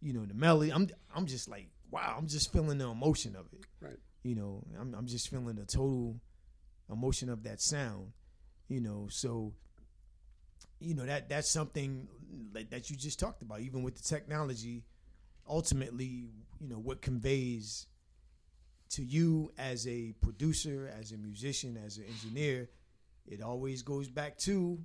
you 0.00 0.12
know 0.12 0.24
the 0.24 0.34
melody. 0.34 0.72
I'm 0.72 0.88
i'm 1.14 1.26
just 1.26 1.48
like 1.48 1.68
wow 1.90 2.16
i'm 2.18 2.26
just 2.26 2.52
feeling 2.52 2.78
the 2.78 2.88
emotion 2.88 3.36
of 3.36 3.46
it. 3.52 3.64
Right. 3.80 3.98
you 4.22 4.34
know 4.34 4.64
i'm, 4.80 4.94
I'm 4.94 5.06
just 5.06 5.28
feeling 5.28 5.54
the 5.54 5.64
total 5.64 6.16
emotion 6.90 7.28
of 7.30 7.44
that 7.44 7.60
sound 7.60 8.12
you 8.68 8.80
know. 8.80 9.06
So 9.10 9.52
you 10.84 10.94
know 10.94 11.06
that 11.06 11.28
that's 11.28 11.48
something 11.48 12.06
that 12.52 12.90
you 12.90 12.96
just 12.96 13.18
talked 13.18 13.42
about 13.42 13.60
even 13.60 13.82
with 13.82 13.94
the 13.96 14.02
technology 14.02 14.84
ultimately 15.48 16.28
you 16.60 16.68
know 16.68 16.78
what 16.78 17.02
conveys 17.02 17.86
to 18.90 19.02
you 19.02 19.52
as 19.58 19.86
a 19.88 20.12
producer 20.20 20.90
as 20.98 21.12
a 21.12 21.16
musician 21.16 21.78
as 21.84 21.98
an 21.98 22.04
engineer 22.08 22.68
it 23.26 23.42
always 23.42 23.82
goes 23.82 24.08
back 24.08 24.36
to 24.38 24.78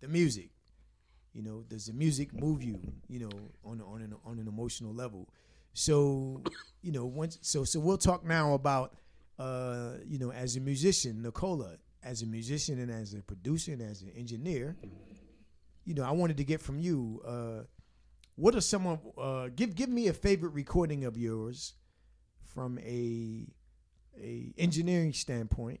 the 0.00 0.08
music 0.08 0.50
you 1.36 1.42
know, 1.42 1.62
does 1.68 1.84
the 1.86 1.92
music 1.92 2.32
move 2.32 2.62
you? 2.62 2.80
You 3.08 3.20
know, 3.20 3.30
on 3.62 3.82
on 3.82 4.00
an 4.00 4.14
on 4.24 4.38
an 4.38 4.48
emotional 4.48 4.94
level. 4.94 5.28
So, 5.74 6.42
you 6.80 6.92
know, 6.92 7.04
once 7.04 7.38
so 7.42 7.62
so 7.62 7.78
we'll 7.78 7.98
talk 7.98 8.24
now 8.24 8.54
about 8.54 8.96
uh, 9.38 9.96
you 10.06 10.18
know, 10.18 10.32
as 10.32 10.56
a 10.56 10.60
musician, 10.60 11.20
Nicola, 11.20 11.76
as 12.06 12.22
a 12.22 12.26
musician 12.26 12.78
and 12.78 12.90
as 12.90 13.14
a 13.14 13.22
producer 13.22 13.72
and 13.72 13.82
as 13.82 14.02
an 14.02 14.10
engineer, 14.16 14.76
you 15.84 15.94
know, 15.94 16.04
I 16.04 16.12
wanted 16.12 16.36
to 16.36 16.44
get 16.44 16.60
from 16.60 16.78
you, 16.78 17.20
uh, 17.26 17.64
what 18.36 18.54
are 18.54 18.60
some 18.60 18.86
of 18.86 19.00
uh, 19.18 19.48
give 19.54 19.74
give 19.74 19.88
me 19.88 20.08
a 20.08 20.12
favorite 20.12 20.50
recording 20.50 21.04
of 21.04 21.16
yours 21.16 21.74
from 22.54 22.78
a 22.78 23.46
a 24.20 24.54
engineering 24.56 25.12
standpoint 25.12 25.80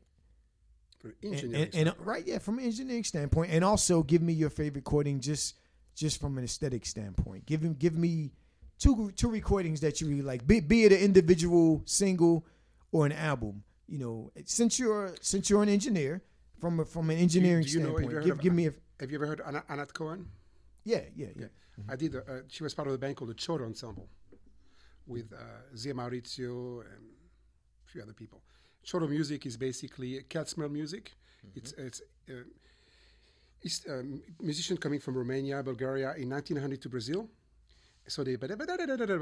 and, 1.02 1.14
engineering. 1.22 1.70
and, 1.72 1.74
and, 1.74 1.88
uh, 1.90 1.94
right, 2.00 2.26
yeah, 2.26 2.38
from 2.38 2.58
an 2.58 2.64
engineering 2.64 3.04
standpoint, 3.04 3.50
and 3.52 3.64
also 3.64 4.02
give 4.02 4.22
me 4.22 4.32
your 4.32 4.50
favorite 4.50 4.76
recording 4.76 5.20
just 5.20 5.54
just 5.94 6.20
from 6.20 6.36
an 6.38 6.44
aesthetic 6.44 6.84
standpoint. 6.84 7.46
Give 7.46 7.62
him, 7.62 7.74
give 7.74 7.96
me 7.96 8.32
two 8.78 9.12
two 9.16 9.30
recordings 9.30 9.80
that 9.80 10.00
you 10.00 10.08
really 10.08 10.22
like, 10.22 10.46
be, 10.46 10.60
be 10.60 10.84
it 10.84 10.92
an 10.92 10.98
individual 10.98 11.82
single 11.84 12.44
or 12.92 13.06
an 13.06 13.12
album. 13.12 13.62
You 13.88 13.98
know, 13.98 14.32
since 14.44 14.78
you're 14.78 15.14
since 15.20 15.48
you're 15.50 15.62
an 15.62 15.68
engineer 15.68 16.22
from 16.60 16.80
a, 16.80 16.84
from 16.84 17.10
an 17.10 17.18
engineering 17.18 17.64
do 17.64 17.70
you 17.70 17.80
know- 17.80 17.96
have 17.96 18.00
you 18.02 18.08
standpoint, 18.10 18.12
heard 18.14 18.24
give 18.24 18.36
of- 18.36 18.42
give 18.42 18.54
me 18.54 18.66
a 18.66 18.72
Have 19.00 19.10
you 19.10 19.16
ever 19.18 19.26
heard 19.26 19.40
Anna, 19.46 19.62
Anat 19.68 19.92
Cohen? 19.94 20.26
yeah 20.84 21.02
yeah 21.14 21.28
yeah. 21.42 21.46
I 21.88 21.96
did. 21.96 22.14
A, 22.14 22.20
uh, 22.20 22.40
she 22.48 22.62
was 22.64 22.72
part 22.74 22.88
of 22.88 22.92
the 22.92 22.98
band 22.98 23.16
called 23.16 23.30
the 23.30 23.34
Choro 23.34 23.64
Ensemble 23.66 24.08
with 25.06 25.28
uh, 25.32 25.38
Zé 25.74 25.92
Maurício 25.92 26.80
and 26.80 27.02
a 27.84 27.88
few 27.90 28.00
other 28.02 28.14
people. 28.14 28.40
Choro 28.84 29.06
music 29.08 29.44
is 29.46 29.56
basically 29.58 30.10
Catskill 30.28 30.70
music. 30.70 31.04
It's 31.54 31.72
it's 31.86 32.00
uh, 32.30 32.32
it's 33.62 33.84
um, 33.88 34.22
musician 34.40 34.76
coming 34.84 35.00
from 35.00 35.14
Romania, 35.16 35.62
Bulgaria 35.62 36.14
in 36.16 36.28
1900 36.30 36.80
to 36.82 36.88
Brazil. 36.88 37.28
So 38.08 38.22
they 38.22 38.36
but 38.36 38.48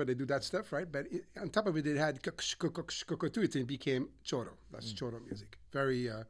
they 0.06 0.14
do 0.14 0.26
that 0.26 0.44
stuff, 0.44 0.72
right? 0.72 0.90
But 0.90 1.06
it, 1.10 1.24
on 1.40 1.50
top 1.50 1.66
of 1.66 1.76
it, 1.76 1.86
it 1.86 1.96
had 1.96 2.22
to 2.22 3.40
it 3.40 3.56
and 3.56 3.66
became 3.66 4.08
choro. 4.24 4.50
That's 4.70 4.92
choro 4.92 5.24
music. 5.24 5.58
Very, 5.72 6.10
uh, 6.10 6.24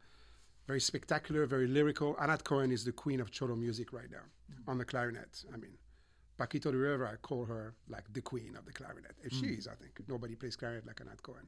very 0.66 0.80
spectacular, 0.80 1.46
very 1.46 1.66
lyrical. 1.66 2.16
Anat 2.20 2.44
Cohen 2.44 2.70
is 2.70 2.84
the 2.84 2.92
queen 2.92 3.20
of 3.20 3.30
choro 3.30 3.58
music 3.58 3.92
right 3.92 4.10
now 4.10 4.24
on 4.68 4.78
the 4.78 4.84
clarinet. 4.84 5.44
I 5.52 5.56
mean, 5.56 5.72
Paquito 6.38 6.70
D'Rivera, 6.70 7.12
I 7.12 7.16
call 7.16 7.44
her 7.44 7.74
like 7.88 8.04
the 8.12 8.20
queen 8.20 8.56
of 8.56 8.64
the 8.64 8.72
clarinet. 8.72 9.16
And 9.22 9.32
she 9.32 9.46
is, 9.46 9.66
I 9.66 9.74
think. 9.74 10.00
Nobody 10.08 10.34
plays 10.36 10.56
clarinet 10.56 10.86
like 10.86 11.00
Anat 11.00 11.22
Cohen. 11.22 11.46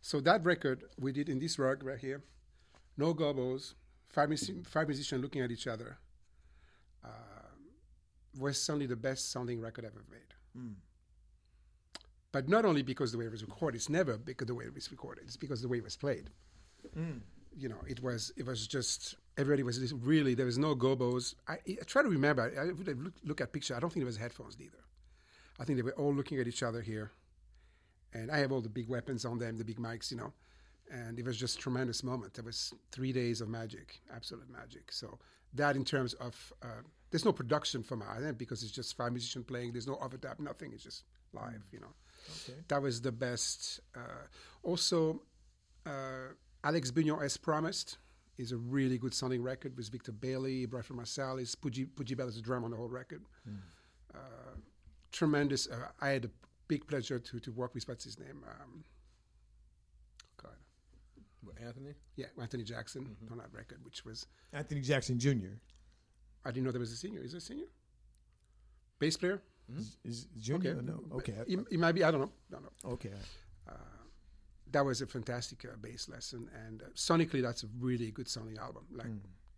So 0.00 0.20
that 0.20 0.44
record 0.44 0.84
we 0.98 1.12
did 1.12 1.28
in 1.28 1.38
this 1.38 1.58
rug 1.58 1.82
right 1.82 1.98
here, 1.98 2.22
no 2.96 3.14
gobos, 3.14 3.74
five, 4.08 4.30
five 4.66 4.86
musicians 4.88 5.22
looking 5.22 5.42
at 5.42 5.50
each 5.50 5.66
other, 5.66 5.98
uh, 7.04 7.08
was 8.38 8.60
certainly 8.60 8.86
the 8.86 8.96
best 8.96 9.32
sounding 9.32 9.60
record 9.60 9.84
I've 9.84 9.92
ever 9.92 10.04
made. 10.10 10.34
Hmm. 10.54 10.72
But 12.32 12.48
not 12.48 12.64
only 12.64 12.82
because 12.82 13.12
the 13.12 13.18
way 13.18 13.24
it 13.24 13.32
was 13.32 13.42
recorded, 13.42 13.76
it's 13.76 13.88
never 13.88 14.18
because 14.18 14.46
the 14.46 14.54
way 14.54 14.64
it 14.64 14.74
was 14.74 14.90
recorded. 14.90 15.24
It's 15.24 15.36
because 15.36 15.62
the 15.62 15.68
way 15.68 15.78
it 15.78 15.84
was 15.84 15.96
played. 15.96 16.30
Hmm. 16.94 17.18
You 17.56 17.68
know, 17.68 17.78
it 17.88 18.02
was 18.02 18.32
it 18.36 18.46
was 18.46 18.66
just 18.66 19.16
everybody 19.36 19.62
was 19.62 19.78
just 19.78 19.94
really 20.00 20.34
there 20.34 20.46
was 20.46 20.58
no 20.58 20.74
gobos. 20.74 21.34
I, 21.48 21.54
I 21.68 21.84
try 21.86 22.02
to 22.02 22.08
remember. 22.08 22.42
I, 22.42 22.60
I 22.60 22.92
look, 22.92 23.14
look 23.24 23.40
at 23.40 23.52
picture. 23.52 23.74
I 23.74 23.80
don't 23.80 23.90
think 23.90 24.02
there 24.02 24.06
was 24.06 24.16
headphones 24.16 24.56
either. 24.60 24.84
I 25.58 25.64
think 25.64 25.76
they 25.76 25.82
were 25.82 25.92
all 25.92 26.14
looking 26.14 26.38
at 26.38 26.46
each 26.46 26.62
other 26.62 26.80
here, 26.80 27.10
and 28.12 28.30
I 28.30 28.38
have 28.38 28.52
all 28.52 28.60
the 28.60 28.68
big 28.68 28.88
weapons 28.88 29.24
on 29.24 29.38
them, 29.38 29.56
the 29.56 29.64
big 29.64 29.78
mics, 29.78 30.10
you 30.10 30.18
know. 30.18 30.32
And 30.90 31.18
it 31.18 31.24
was 31.24 31.36
just 31.36 31.58
a 31.58 31.60
tremendous 31.60 32.02
moment. 32.02 32.34
There 32.34 32.44
was 32.44 32.72
three 32.92 33.12
days 33.12 33.40
of 33.40 33.48
magic, 33.48 34.00
absolute 34.14 34.48
magic. 34.50 34.92
So 34.92 35.18
that, 35.54 35.76
in 35.76 35.84
terms 35.84 36.14
of, 36.14 36.52
uh, 36.62 36.82
there's 37.10 37.24
no 37.24 37.32
production 37.32 37.82
for 37.82 37.96
my 37.96 38.16
end 38.16 38.38
because 38.38 38.62
it's 38.62 38.72
just 38.72 38.96
five 38.96 39.12
musicians 39.12 39.44
playing. 39.46 39.72
There's 39.72 39.86
no 39.86 39.96
overdub, 39.96 40.40
nothing. 40.40 40.72
It's 40.72 40.82
just 40.82 41.04
live, 41.32 41.62
you 41.72 41.80
know. 41.80 41.94
Okay. 42.44 42.58
That 42.68 42.82
was 42.82 43.00
the 43.00 43.12
best. 43.12 43.80
Uh, 43.96 44.26
also, 44.62 45.22
uh, 45.86 46.32
Alex 46.64 46.90
Bugnon, 46.90 47.22
as 47.22 47.36
promised, 47.36 47.98
is 48.36 48.52
a 48.52 48.56
really 48.56 48.98
good 48.98 49.14
sounding 49.14 49.42
record 49.42 49.76
with 49.76 49.88
Victor 49.88 50.12
Bailey, 50.12 50.66
Branford 50.66 50.96
Marsalis, 50.96 51.56
Poogie, 51.56 51.86
Poogie 51.86 52.16
Bell 52.16 52.28
is 52.28 52.36
a 52.36 52.42
drum 52.42 52.64
on 52.64 52.70
the 52.70 52.76
whole 52.76 52.88
record. 52.88 53.22
Uh, 54.14 54.18
tremendous. 55.12 55.66
Uh, 55.66 55.88
I 56.00 56.08
had 56.10 56.26
a 56.26 56.30
big 56.68 56.86
pleasure 56.86 57.18
to, 57.18 57.40
to 57.40 57.52
work 57.52 57.74
with, 57.74 57.88
what's 57.88 58.04
his 58.04 58.18
name? 58.18 58.44
Um, 58.46 58.84
Anthony? 61.64 61.94
Yeah, 62.16 62.26
Anthony 62.40 62.64
Jackson 62.64 63.16
on 63.30 63.38
that 63.38 63.52
record, 63.52 63.84
which 63.84 64.04
was, 64.04 64.26
Anthony 64.52 64.80
Jackson 64.80 65.18
Jr. 65.18 65.56
I 66.44 66.50
didn't 66.50 66.64
know 66.64 66.72
there 66.72 66.80
was 66.80 66.92
a 66.92 66.96
senior. 66.96 67.20
Is 67.20 67.32
there 67.32 67.38
a 67.38 67.40
senior? 67.40 67.66
Bass 68.98 69.16
player? 69.16 69.42
Is, 69.76 69.96
is 70.04 70.26
Junior 70.38 70.78
or 70.78 70.82
no? 70.82 71.04
Okay, 71.16 71.34
He, 71.46 71.58
he 71.70 71.76
might 71.76 71.92
be, 71.92 72.02
I 72.02 72.10
don't 72.10 72.20
know. 72.22 72.32
Don't 72.50 72.62
know. 72.62 72.90
okay. 72.92 73.10
that 74.70 74.84
was 74.84 75.00
a 75.02 75.06
fantastic 75.06 75.64
uh, 75.64 75.76
bass 75.80 76.08
lesson, 76.08 76.50
and 76.66 76.82
uh, 76.82 76.86
sonically, 76.94 77.42
that's 77.42 77.62
a 77.62 77.66
really 77.78 78.10
good 78.10 78.28
sounding 78.28 78.58
album, 78.58 78.84
like 78.92 79.06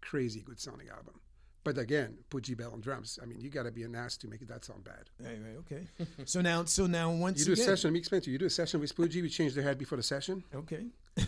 crazy 0.01 0.41
good 0.41 0.61
sounding 0.61 0.89
album. 0.89 1.21
But 1.63 1.77
again, 1.77 2.17
Poogie 2.31 2.57
Bell 2.57 2.73
on 2.73 2.81
drums. 2.81 3.19
I 3.23 3.27
mean, 3.27 3.41
you 3.41 3.51
got 3.51 3.65
to 3.65 3.71
be 3.71 3.83
an 3.83 3.95
ass 3.95 4.17
to 4.19 4.29
make 4.29 4.47
that 4.47 4.65
sound 4.65 4.83
bad. 4.83 5.11
Anyway, 5.25 5.57
okay. 5.59 5.87
so 6.25 6.41
now, 6.41 6.65
so 6.65 6.87
now 6.87 7.11
once 7.11 7.41
You 7.41 7.45
do 7.45 7.53
a 7.53 7.57
session. 7.57 7.89
Let 7.89 7.93
me 7.93 7.99
explain 7.99 8.23
to 8.23 8.31
you. 8.31 8.33
You 8.33 8.39
do 8.39 8.47
a 8.47 8.51
session 8.51 8.81
with 8.81 8.95
Poogie. 8.97 9.21
We 9.21 9.29
change 9.29 9.55
the 9.55 9.63
head 9.63 9.77
before 9.79 9.97
the 9.97 10.03
session. 10.03 10.43
Okay. 10.55 10.87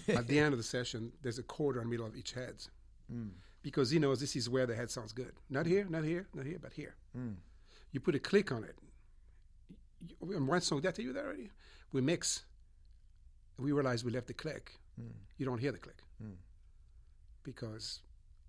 At 0.08 0.26
the 0.26 0.38
end 0.38 0.54
of 0.54 0.58
the 0.58 0.64
session, 0.64 1.12
there's 1.22 1.38
a 1.38 1.42
quarter 1.42 1.80
in 1.80 1.86
the 1.86 1.90
middle 1.90 2.06
of 2.06 2.16
each 2.16 2.32
head, 2.32 2.64
hmm. 3.10 3.28
because 3.62 3.90
he 3.90 3.98
knows 3.98 4.20
this 4.20 4.36
is 4.36 4.48
where 4.48 4.66
the 4.66 4.74
head 4.74 4.90
sounds 4.90 5.12
good. 5.12 5.32
Not 5.50 5.66
here, 5.66 5.86
not 5.90 6.04
here, 6.04 6.26
not 6.34 6.46
here, 6.46 6.58
but 6.62 6.72
here. 6.72 6.94
Hmm. 7.14 7.32
You 7.90 8.00
put 8.00 8.14
a 8.14 8.18
click 8.18 8.52
on 8.52 8.64
it. 8.64 8.76
You- 10.00 10.36
On 10.36 10.46
one 10.46 10.62
song, 10.62 10.80
did 10.80 10.88
I 10.88 10.92
tell 10.92 11.04
you 11.04 11.12
that 11.12 11.24
already? 11.24 11.50
We 11.92 12.00
mix. 12.00 12.44
We 13.58 13.72
realize 13.72 14.02
we 14.02 14.12
left 14.12 14.28
the 14.28 14.34
click. 14.34 14.78
Hmm. 14.98 15.08
You 15.36 15.44
don't 15.44 15.58
hear 15.58 15.72
the 15.72 15.78
click 15.78 16.02
because 17.42 18.00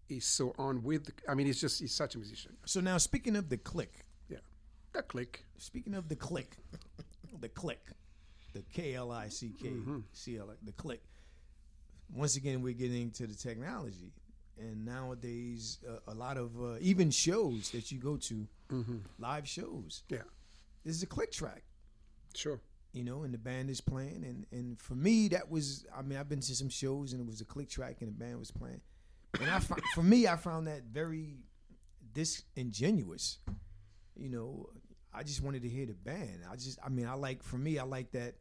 he's 0.07 0.25
so 0.25 0.53
on 0.57 0.83
with. 0.83 1.05
The, 1.05 1.13
I 1.29 1.33
mean, 1.35 1.47
he's 1.47 1.61
just 1.61 1.79
he's 1.79 1.93
such 1.93 2.15
a 2.15 2.17
musician. 2.17 2.53
So 2.65 2.79
now, 2.81 2.97
speaking 2.97 3.35
of 3.35 3.49
the 3.49 3.57
click, 3.57 4.05
Yeah, 4.29 4.37
that 4.93 5.07
click. 5.07 5.45
speaking 5.57 5.93
of 5.95 6.07
the 6.09 6.15
click, 6.15 6.57
the 7.39 7.49
click, 7.49 7.81
the 8.53 8.63
K 8.73 8.95
L 8.95 9.11
I 9.11 9.29
C 9.29 9.53
K. 9.61 9.71
C 10.13 10.37
L 10.37 10.49
I, 10.51 10.55
the 10.63 10.71
click. 10.73 11.01
Once 12.13 12.35
again, 12.35 12.61
we're 12.61 12.73
getting 12.73 13.09
to 13.11 13.25
the 13.27 13.33
technology. 13.35 14.11
and 14.59 14.85
nowadays 14.85 15.79
uh, 15.89 16.11
a 16.11 16.13
lot 16.13 16.37
of 16.37 16.51
uh, 16.61 16.75
even 16.79 17.09
shows 17.09 17.71
that 17.71 17.91
you 17.91 17.99
go 17.99 18.17
to, 18.17 18.47
Mm-hmm. 18.71 18.97
live 19.19 19.47
shows. 19.47 20.03
Yeah. 20.09 20.19
This 20.83 20.95
is 20.95 21.03
a 21.03 21.07
click 21.07 21.31
track. 21.31 21.63
Sure. 22.35 22.59
you 22.91 23.03
know, 23.03 23.23
and 23.23 23.31
the 23.33 23.37
band 23.37 23.69
is 23.69 23.81
playing, 23.81 24.23
and 24.25 24.45
and 24.51 24.79
for 24.79 24.95
me 24.95 25.27
that 25.29 25.49
was, 25.49 25.85
I 25.95 26.01
mean, 26.03 26.17
I've 26.19 26.29
been 26.29 26.39
to 26.41 26.55
some 26.55 26.69
shows 26.69 27.13
and 27.13 27.21
it 27.21 27.25
was 27.27 27.41
a 27.41 27.45
click 27.45 27.69
track 27.69 27.97
and 28.01 28.09
the 28.09 28.13
band 28.23 28.37
was 28.39 28.51
playing, 28.51 28.81
and 29.39 29.49
I 29.49 29.59
for 29.93 30.03
me 30.03 30.27
I 30.27 30.35
found 30.35 30.67
that 30.67 30.83
very 30.83 31.37
disingenuous, 32.13 33.39
you 34.15 34.29
know. 34.29 34.69
I 35.13 35.23
just 35.23 35.43
wanted 35.43 35.61
to 35.61 35.69
hear 35.69 35.85
the 35.85 35.93
band. 35.93 36.41
I 36.51 36.55
just, 36.55 36.79
I 36.83 36.89
mean, 36.89 37.05
I 37.05 37.13
like 37.13 37.43
for 37.43 37.57
me, 37.57 37.77
I 37.77 37.83
like 37.83 38.11
that. 38.13 38.33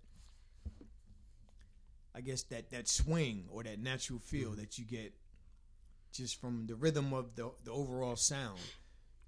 I 2.15 2.21
guess 2.21 2.43
that 2.45 2.71
that 2.71 2.89
swing 2.89 3.45
or 3.51 3.63
that 3.63 3.79
natural 3.79 4.19
feel 4.19 4.51
mm-hmm. 4.51 4.61
that 4.61 4.79
you 4.79 4.85
get 4.85 5.13
just 6.13 6.41
from 6.41 6.67
the 6.67 6.75
rhythm 6.75 7.13
of 7.15 7.35
the 7.37 7.51
the 7.65 7.71
overall 7.71 8.17
sound, 8.17 8.59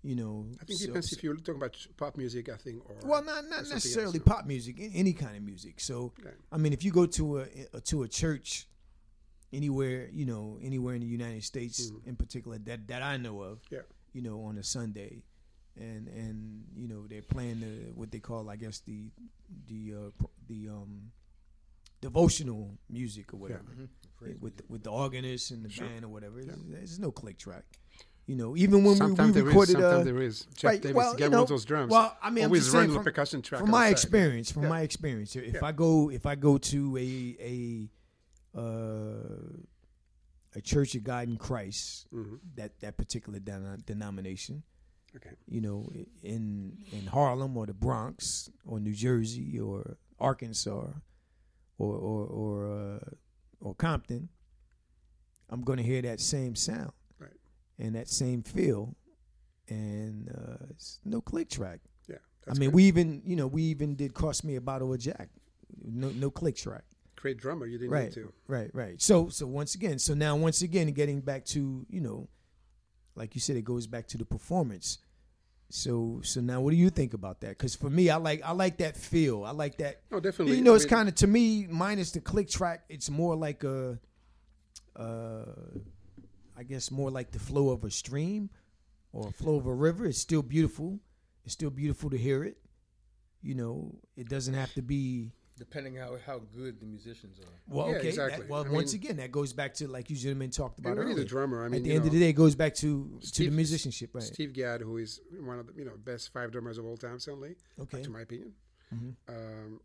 you 0.02 0.14
know. 0.16 0.46
I 0.60 0.64
think 0.64 0.80
it 0.80 0.82
so- 0.82 0.86
depends 0.88 1.12
if 1.12 1.22
you're 1.22 1.36
talking 1.36 1.56
about 1.56 1.76
pop 1.96 2.16
music, 2.16 2.48
I 2.50 2.56
think, 2.56 2.82
or 2.88 2.96
well, 3.04 3.24
not 3.24 3.44
not 3.48 3.68
necessarily 3.68 4.18
else. 4.18 4.28
pop 4.28 4.46
music, 4.46 4.76
any 4.78 5.12
kind 5.14 5.36
of 5.36 5.42
music. 5.42 5.80
So, 5.80 6.12
Okay. 6.18 6.34
I 6.52 6.58
mean, 6.58 6.72
if 6.74 6.84
you 6.84 6.92
go 6.92 7.06
to 7.06 7.40
a, 7.40 7.46
a 7.72 7.80
to 7.80 8.02
a 8.02 8.08
church 8.08 8.66
anywhere, 9.52 10.08
you 10.12 10.26
know, 10.26 10.58
anywhere 10.62 10.94
in 10.94 11.00
the 11.00 11.06
United 11.06 11.44
States, 11.44 11.90
in 12.06 12.16
particular, 12.16 12.58
that 12.58 12.88
that 12.88 13.02
I 13.02 13.16
know 13.16 13.42
of, 13.42 13.58
Mm-hmm. 13.62 13.74
Yeah. 13.76 13.80
you 14.12 14.22
know, 14.22 14.42
on 14.44 14.58
a 14.58 14.62
Sunday, 14.62 15.22
and 15.76 16.08
and 16.08 16.64
you 16.76 16.88
know 16.88 17.06
they're 17.06 17.22
playing 17.22 17.60
the 17.60 17.92
what 17.94 18.10
they 18.10 18.20
call, 18.20 18.48
I 18.50 18.56
guess 18.56 18.80
the 18.80 19.10
the 19.68 19.94
uh, 19.94 20.26
the 20.48 20.68
um 20.68 21.10
devotional 22.00 22.70
music 22.90 23.32
or 23.32 23.38
whatever, 23.38 23.62
Praise 24.18 24.36
with 24.40 24.56
the, 24.58 24.64
with 24.68 24.82
the 24.84 24.90
organist 24.90 25.50
and 25.50 25.64
the 25.64 25.70
Sure. 25.70 25.86
band 25.86 26.04
or 26.04 26.08
whatever. 26.08 26.42
There's, 26.44 26.58
there's 26.68 26.98
no 26.98 27.10
click 27.10 27.38
track. 27.38 27.64
You 28.26 28.36
know, 28.36 28.56
even 28.56 28.84
when 28.84 28.96
Sometimes 28.96 29.34
we, 29.36 29.42
we 29.42 29.50
there 29.50 29.62
is. 29.62 29.68
recorded, 29.68 29.72
Sometimes 29.72 30.00
uh, 30.00 30.04
there 30.04 30.22
is. 30.22 30.46
Jeff 30.56 30.68
right, 30.70 30.80
Davis, 30.82 30.96
well, 30.96 31.20
you 31.20 31.28
know, 31.28 31.44
those 31.44 31.64
drums. 31.66 31.90
Well, 31.92 32.16
I 32.22 32.30
mean, 32.30 32.44
I'm 32.44 32.48
always 32.50 32.62
just 32.64 32.74
running 32.74 32.88
saying 32.88 32.92
the 32.92 32.98
from, 33.00 33.04
percussion 33.04 33.42
track. 33.42 33.60
from 33.60 33.70
my 33.70 33.84
side. 33.86 33.92
experience, 33.92 34.50
from 34.50 34.62
Yeah. 34.62 34.68
my 34.70 34.80
experience, 34.80 35.36
if 35.36 35.54
Yeah. 35.54 35.60
I 35.64 35.72
go 35.72 36.10
if 36.10 36.24
I 36.24 36.34
go 36.34 36.56
to 36.56 36.96
a 36.96 37.36
a 37.40 37.90
uh, 38.54 39.58
a 40.54 40.60
Church 40.60 40.94
of 40.94 41.02
God 41.04 41.28
in 41.28 41.36
Christ, 41.36 42.06
Mhm. 42.12 42.38
that 42.54 42.78
that 42.80 42.96
particular 42.96 43.40
den- 43.40 43.82
denomination, 43.86 44.62
Okay. 45.16 45.34
you 45.46 45.60
know, 45.60 45.90
in 46.22 46.78
in 46.92 47.06
Harlem 47.06 47.56
or 47.56 47.66
the 47.66 47.74
Bronx 47.74 48.50
or 48.64 48.78
New 48.80 48.94
Jersey 48.94 49.58
or 49.58 49.96
Arkansas 50.20 50.92
or 51.78 51.96
or 51.96 52.26
or, 52.26 52.72
uh, 52.72 53.10
or 53.60 53.74
Compton, 53.74 54.28
I'm 55.48 55.62
going 55.62 55.78
to 55.78 55.82
hear 55.82 56.02
that 56.02 56.20
same 56.20 56.54
sound 56.54 56.92
Right. 57.18 57.36
and 57.78 57.94
that 57.96 58.08
same 58.08 58.42
feel, 58.44 58.94
and 59.68 60.28
uh, 60.30 60.66
it's 60.70 61.00
no 61.04 61.20
click 61.20 61.48
track. 61.50 61.80
Yeah. 62.08 62.18
I 62.46 62.52
mean, 62.54 62.70
good. 62.70 62.74
we 62.76 62.84
even 62.84 63.22
you 63.26 63.34
know 63.34 63.48
we 63.48 63.62
even 63.64 63.96
did 63.96 64.14
cost 64.14 64.44
me 64.44 64.54
a 64.54 64.60
bottle 64.60 64.92
of 64.94 65.00
Jack, 65.00 65.30
no 65.82 66.10
no 66.12 66.30
click 66.30 66.54
track. 66.54 66.84
Great 67.16 67.38
drummer. 67.38 67.66
You 67.66 67.78
didn't 67.78 67.90
Right, 67.92 68.04
need 68.04 68.14
to. 68.14 68.32
right, 68.48 68.70
right. 68.74 69.00
So 69.00 69.28
so 69.28 69.46
once 69.46 69.74
again, 69.74 69.98
so 69.98 70.14
now 70.14 70.36
once 70.36 70.62
again, 70.62 70.90
getting 70.92 71.20
back 71.20 71.44
to 71.46 71.86
you 71.88 72.00
know, 72.00 72.28
like 73.14 73.34
you 73.34 73.40
said, 73.40 73.56
it 73.56 73.64
goes 73.64 73.86
back 73.86 74.06
to 74.08 74.18
the 74.18 74.24
performance. 74.24 74.98
So 75.70 76.20
so 76.22 76.40
now, 76.40 76.60
what 76.60 76.70
do 76.70 76.76
you 76.76 76.90
think 76.90 77.14
about 77.14 77.40
that? 77.40 77.50
Because 77.50 77.74
for 77.74 77.90
me, 77.90 78.10
I 78.10 78.16
like 78.16 78.42
I 78.44 78.52
like 78.52 78.78
that 78.78 78.96
feel. 78.96 79.44
I 79.44 79.50
like 79.52 79.78
that. 79.78 80.02
No, 80.10 80.20
definitely. 80.20 80.56
You 80.56 80.62
know, 80.62 80.72
I 80.72 80.76
it's 80.76 80.84
kind 80.84 81.08
of 81.08 81.14
to 81.16 81.26
me 81.26 81.66
minus 81.68 82.12
the 82.12 82.20
click 82.20 82.48
track. 82.48 82.84
It's 82.88 83.08
more 83.10 83.34
like 83.34 83.64
a, 83.64 83.98
uh, 84.94 85.44
I 86.56 86.62
guess 86.62 86.90
more 86.90 87.10
like 87.10 87.32
the 87.32 87.38
flow 87.38 87.70
of 87.70 87.82
a 87.84 87.90
stream, 87.90 88.50
or 89.12 89.28
a 89.28 89.32
flow 89.32 89.56
of 89.56 89.66
a 89.66 89.74
river. 89.74 90.06
It's 90.06 90.18
still 90.18 90.42
beautiful. 90.42 91.00
It's 91.44 91.54
still 91.54 91.70
beautiful 91.70 92.10
to 92.10 92.16
hear 92.18 92.44
it. 92.44 92.56
You 93.42 93.54
know, 93.54 93.98
it 94.16 94.28
doesn't 94.28 94.54
have 94.54 94.72
to 94.74 94.82
be. 94.82 95.32
Depending 95.56 95.94
how 95.94 96.16
how 96.26 96.40
good 96.56 96.80
the 96.80 96.86
musicians 96.86 97.38
are. 97.38 97.44
Well, 97.68 97.88
Yeah, 97.88 97.96
okay. 97.98 98.08
exactly. 98.08 98.40
That, 98.42 98.48
well, 98.50 98.66
I 98.66 98.70
once 98.70 98.92
mean- 98.92 99.02
again, 99.02 99.16
that 99.18 99.30
goes 99.30 99.52
back 99.52 99.72
to 99.74 99.86
like 99.86 100.10
you 100.10 100.16
gentlemen 100.16 100.50
talked 100.50 100.80
about 100.80 100.96
really 100.96 101.12
earlier. 101.12 101.18
the 101.22 101.24
drummer. 101.24 101.64
I 101.64 101.68
mean, 101.68 101.76
At 101.78 101.84
the 101.84 101.90
end 101.92 102.00
know, 102.00 102.06
of 102.08 102.12
the 102.12 102.18
day, 102.18 102.30
it 102.30 102.32
goes 102.32 102.56
back 102.56 102.74
to 102.76 103.18
to 103.20 103.26
Steve- 103.26 103.50
the 103.50 103.56
musicianship, 103.56 104.10
right? 104.14 104.24
Steve 104.24 104.52
Gadd, 104.52 104.80
who 104.80 104.96
is 104.98 105.20
one 105.40 105.60
of 105.60 105.66
the 105.68 105.74
you 105.74 105.84
know 105.84 105.96
best 105.96 106.32
five 106.32 106.50
drummers 106.50 106.76
of 106.78 106.84
all 106.84 106.96
time, 106.96 107.20
certainly, 107.20 107.54
okay. 107.78 108.02
to 108.02 108.10
my 108.10 108.22
opinion. 108.22 108.52
Mhm. 108.92 109.14
Um, 109.28 109.80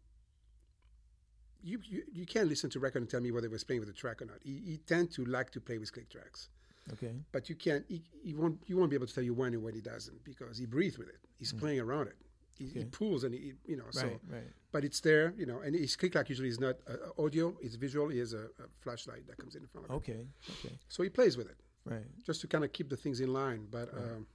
you, 1.62 1.80
you 1.84 2.04
you 2.12 2.26
can't 2.26 2.48
listen 2.48 2.70
to 2.72 2.80
record 2.80 3.02
and 3.04 3.10
tell 3.10 3.22
me 3.22 3.32
whether 3.32 3.48
he 3.48 3.52
was 3.52 3.64
playing 3.64 3.82
with 3.82 3.90
a 3.90 3.94
track 3.94 4.22
or 4.22 4.26
not. 4.26 4.38
He, 4.44 4.62
he 4.66 4.78
tend 4.78 5.12
to 5.12 5.26
like 5.26 5.52
to 5.52 5.62
play 5.62 5.78
with 5.78 5.92
click 5.94 6.10
tracks, 6.10 6.50
Okay. 6.94 7.14
but 7.32 7.50
you 7.50 7.56
can't. 7.56 7.86
He, 7.90 8.02
he 8.24 8.34
won't. 8.34 8.60
You 8.66 8.78
won't 8.78 8.90
be 8.90 8.96
able 8.96 9.08
to 9.08 9.14
tell 9.14 9.24
you 9.24 9.34
when 9.34 9.54
and 9.54 9.62
when 9.62 9.74
he 9.76 9.82
doesn't 9.82 10.24
because 10.24 10.58
he 10.58 10.66
breathes 10.66 10.98
with 10.98 11.10
it. 11.10 11.20
He's 11.38 11.54
playing 11.54 11.80
around 11.80 12.08
it. 12.08 12.16
He, 12.60 12.66
he 12.68 12.80
Mm. 12.82 12.91
Pulls 12.91 13.24
and 13.24 13.34
he 13.34 13.53
you 13.66 13.78
know 13.78 13.86
so. 13.89 14.03
Right. 14.05 14.20
Right. 14.30 14.51
But 14.72 14.84
it's 14.88 14.99
there, 15.01 15.34
you 15.38 15.45
know, 15.47 15.60
and 15.66 15.74
his 15.74 15.95
click 15.95 16.12
track 16.12 16.28
usually 16.30 16.49
is 16.49 16.60
not 16.60 16.76
uh, 16.88 17.24
audio; 17.24 17.45
it's 17.62 17.76
visual. 17.76 18.10
He 18.10 18.20
has 18.20 18.34
a, 18.34 18.43
a 18.64 18.66
flashlight 18.84 19.26
that 19.28 19.38
comes 19.38 19.55
in 19.55 19.66
front 19.68 19.86
of 19.88 19.91
it, 19.93 19.95
Okay. 19.95 20.22
Okay. 20.55 20.76
so 20.89 21.01
he 21.03 21.10
plays 21.10 21.36
with 21.38 21.49
it 21.49 21.57
Right. 21.86 22.05
just 22.26 22.41
to 22.41 22.47
kind 22.47 22.64
of 22.66 22.72
keep 22.74 22.89
the 22.89 22.97
things 22.97 23.20
in 23.22 23.32
line. 23.34 23.62
But 23.72 23.88
um, 23.97 24.28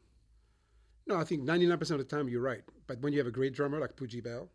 no, 1.07 1.17
I 1.17 1.25
think 1.25 1.43
99% 1.45 1.81
of 1.91 1.99
the 1.99 2.05
time 2.05 2.29
you're 2.29 2.41
right. 2.55 2.63
But 2.89 3.01
when 3.03 3.13
you 3.13 3.19
have 3.21 3.27
a 3.35 3.37
great 3.41 3.53
drummer 3.55 3.79
like 3.79 3.95
Poogie 3.97 4.23
Bell 4.25 4.49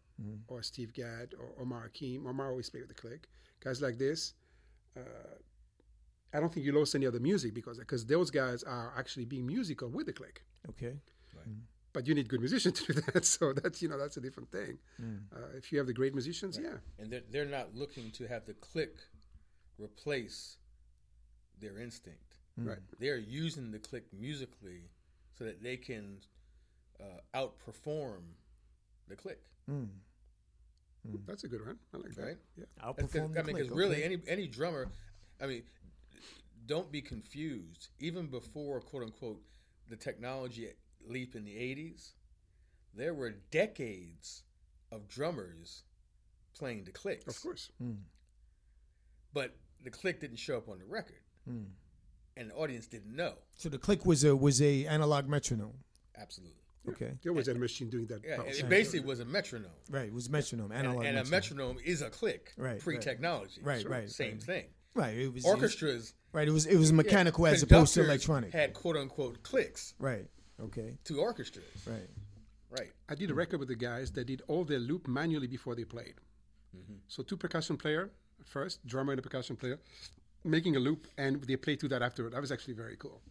or 0.49 0.61
Steve 0.63 0.91
Gadd 0.93 1.33
or 1.39 1.47
Omar 1.61 1.81
Hakim, 1.83 2.27
Omar 2.27 2.49
always 2.49 2.69
play 2.69 2.81
with 2.81 2.89
the 2.89 2.95
click. 3.03 3.29
Guys 3.63 3.81
like 3.81 3.97
this, 3.97 4.33
uh, 4.97 5.35
I 6.33 6.39
don't 6.41 6.51
think 6.53 6.65
you 6.65 6.73
lost 6.73 6.93
any 6.95 7.05
other 7.07 7.19
music 7.21 7.53
because 7.53 7.77
because 7.79 8.05
those 8.05 8.29
guys 8.31 8.63
are 8.63 8.93
actually 8.97 9.25
being 9.25 9.45
musical 9.45 9.87
with 9.89 10.07
the 10.07 10.13
click. 10.13 10.43
Okay. 10.71 10.95
But 11.91 12.07
you 12.07 12.13
need 12.13 12.29
good 12.29 12.39
musicians 12.39 12.81
to 12.81 12.93
do 12.93 13.01
that, 13.01 13.25
so 13.35 13.51
that's 13.53 13.81
you 13.81 13.89
know 13.89 13.97
that's 13.97 14.17
a 14.17 14.21
different 14.21 14.51
thing. 14.51 14.77
Mm. 15.01 15.21
Uh, 15.35 15.57
if 15.57 15.71
you 15.71 15.77
have 15.79 15.87
the 15.87 15.93
great 15.93 16.13
musicians, 16.13 16.57
yeah, 16.61 16.77
and 16.99 17.11
they're 17.11 17.23
they're 17.31 17.45
not 17.45 17.73
looking 17.75 18.11
to 18.11 18.27
have 18.27 18.45
the 18.45 18.53
click 18.53 18.95
replace 19.79 20.57
their 21.59 21.79
instinct. 21.79 22.35
right. 22.57 22.77
They're 22.99 23.17
using 23.17 23.71
the 23.71 23.79
click 23.79 24.05
musically 24.13 24.89
so 25.37 25.45
that 25.45 25.63
they 25.63 25.77
can 25.77 26.17
uh, 26.99 27.21
outperform 27.33 28.21
the 29.07 29.15
click. 29.15 29.41
Mm. 29.69 29.87
That's 31.25 31.43
a 31.45 31.47
good 31.47 31.65
one. 31.65 31.77
I 31.93 31.97
like 31.97 32.13
that. 32.15 32.37
Yeah. 32.57 32.65
That's 32.77 33.01
'cause- 33.01 33.21
Outperform 33.21 33.39
I 33.39 33.43
mean, 33.43 33.55
because 33.55 33.69
really, 33.69 33.95
okay. 33.97 34.03
any 34.03 34.17
any 34.27 34.47
drummer, 34.47 34.89
I 35.41 35.47
mean, 35.47 35.63
don't 36.65 36.91
be 36.91 37.01
confused. 37.01 37.89
Even 37.99 38.27
before 38.27 38.79
quote 38.81 39.03
unquote 39.03 39.41
the 39.87 39.95
technology 39.95 40.67
leap 41.09 41.35
in 41.35 41.43
the 41.43 41.55
'80s, 41.55 42.11
there 42.93 43.13
were 43.13 43.31
decades 43.51 44.43
of 44.91 45.07
drummers 45.07 45.83
playing 46.57 46.83
the 46.85 46.91
clicks. 46.91 47.27
Of 47.27 47.41
course. 47.41 47.71
Mm. 47.81 47.97
but 49.33 49.55
the 49.83 49.89
click 49.89 50.19
didn't 50.19 50.37
show 50.37 50.57
up 50.57 50.67
on 50.69 50.79
the 50.79 50.85
record, 50.85 51.21
Mm. 51.47 51.65
and 52.37 52.49
the 52.49 52.55
audience 52.55 52.87
didn't 52.87 53.15
know. 53.15 53.35
So 53.57 53.69
the 53.69 53.77
click 53.77 54.05
was 54.05 54.23
a 54.23 54.35
was 54.35 54.61
a 54.61 54.85
analog 54.87 55.27
metronome. 55.27 55.83
Absolutely, 56.17 56.55
Okay. 56.89 57.17
There 57.23 57.31
was 57.33 57.47
had 57.47 57.55
a 57.55 57.59
machine 57.59 57.89
doing 57.89 58.07
that. 58.07 58.21
yeah. 58.25 58.37
pulse. 58.37 58.57
It 58.59 58.67
basically 58.67 59.01
was 59.01 59.19
a 59.19 59.25
metronome, 59.25 59.71
Right. 59.89 60.07
It 60.07 60.13
was 60.13 60.27
a 60.27 60.31
metronome. 60.31 60.71
and, 60.71 60.87
Analog. 60.87 61.05
and 61.05 61.17
a 61.17 61.25
metronome 61.25 61.77
is 61.83 62.01
a 62.01 62.09
click, 62.09 62.53
Right, 62.57 62.71
right. 62.71 62.79
pre-technology, 62.81 63.61
Right, 63.61 63.81
Sure, 63.81 63.91
right, 63.91 64.09
same 64.09 64.33
right. 64.33 64.43
thing. 64.43 64.65
Right. 64.95 65.17
It 65.17 65.33
was 65.33 65.45
Orchestras 65.45 66.13
Right. 66.33 66.47
It 66.47 66.51
was 66.51 66.65
it 66.65 66.77
was 66.77 66.89
yeah, 66.91 66.97
mechanical 66.97 67.47
as 67.47 67.63
opposed 67.63 67.93
to 67.93 68.03
electronic. 68.03 68.51
Had 68.51 68.73
quote 68.73 68.97
unquote 68.97 69.41
clicks 69.43 69.93
right. 69.99 70.27
Okay. 70.61 70.97
to 71.05 71.19
orchestras, 71.19 71.65
Right. 71.87 72.09
right? 72.69 72.91
I 73.07 73.15
did 73.15 73.31
a 73.31 73.33
record 73.33 73.59
with 73.59 73.69
the 73.69 73.75
guys 73.75 74.11
that 74.13 74.25
did 74.25 74.41
all 74.47 74.63
their 74.65 74.79
loop 74.79 75.07
manually 75.07 75.47
before 75.47 75.75
they 75.75 75.85
played. 75.85 76.15
Mm-hmm. 76.75 76.95
So 77.07 77.23
two 77.23 77.37
percussion 77.37 77.77
player 77.77 78.11
first, 78.45 78.85
drummer 78.85 79.13
and 79.13 79.19
a 79.19 79.23
percussion 79.23 79.55
player, 79.55 79.79
making 80.43 80.75
a 80.75 80.79
loop, 80.79 81.07
and 81.17 81.41
they 81.43 81.55
play 81.55 81.75
to 81.77 81.87
that 81.89 82.01
afterward. 82.01 82.33
That 82.33 82.41
was 82.41 82.51
actually 82.51 82.75
very 82.75 82.95
cool 82.97 83.21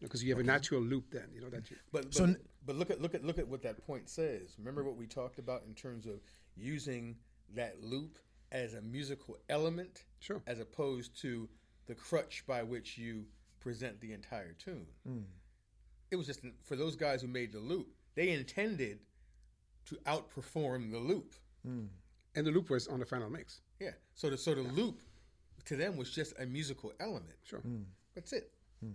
because 0.00 0.22
you 0.22 0.30
have 0.30 0.40
a 0.40 0.42
natural 0.44 0.80
loop 0.82 1.10
then. 1.10 1.28
You 1.34 1.40
know 1.40 1.50
that 1.50 1.70
you. 1.70 1.76
But 1.92 2.04
but, 2.04 2.14
So 2.14 2.24
n- 2.24 2.36
but 2.64 2.76
look 2.76 2.90
at 2.90 3.00
look 3.00 3.14
at 3.14 3.24
look 3.24 3.38
at 3.38 3.48
what 3.48 3.62
that 3.62 3.84
point 3.86 4.08
says. 4.08 4.54
Remember 4.58 4.84
what 4.84 4.96
we 4.96 5.06
talked 5.06 5.38
about 5.38 5.64
in 5.66 5.74
terms 5.74 6.06
of 6.06 6.20
using 6.56 7.16
that 7.54 7.82
loop 7.82 8.18
as 8.52 8.74
a 8.74 8.80
musical 8.82 9.36
element, 9.48 10.04
Sure. 10.20 10.42
as 10.46 10.60
opposed 10.60 11.20
to 11.22 11.48
the 11.86 11.94
crutch 11.94 12.44
by 12.46 12.62
which 12.62 12.96
you 12.98 13.26
present 13.60 14.00
the 14.00 14.12
entire 14.12 14.52
tune. 14.52 14.86
Hmm. 15.04 15.22
It 16.10 16.16
was 16.16 16.26
just 16.26 16.40
for 16.62 16.76
those 16.76 16.96
guys 16.96 17.22
who 17.22 17.28
made 17.28 17.52
the 17.52 17.58
loop. 17.58 17.88
They 18.14 18.30
intended 18.30 19.00
to 19.86 19.96
outperform 20.06 20.90
the 20.90 20.98
loop. 20.98 21.34
And 22.36 22.46
the 22.46 22.50
loop 22.50 22.70
was 22.70 22.86
on 22.86 23.00
the 23.00 23.06
final 23.06 23.30
mix. 23.30 23.60
Yeah. 23.80 23.90
So 24.14 24.30
the 24.30 24.38
so 24.38 24.54
the 24.54 24.62
loop 24.62 25.00
to 25.64 25.76
them 25.76 25.96
was 25.96 26.10
just 26.10 26.34
a 26.38 26.46
musical 26.46 26.92
element. 27.00 27.36
Sure. 27.44 27.60
Hmm. 27.60 27.82
That's 28.14 28.32
it. 28.32 28.52
Hmm. 28.80 28.92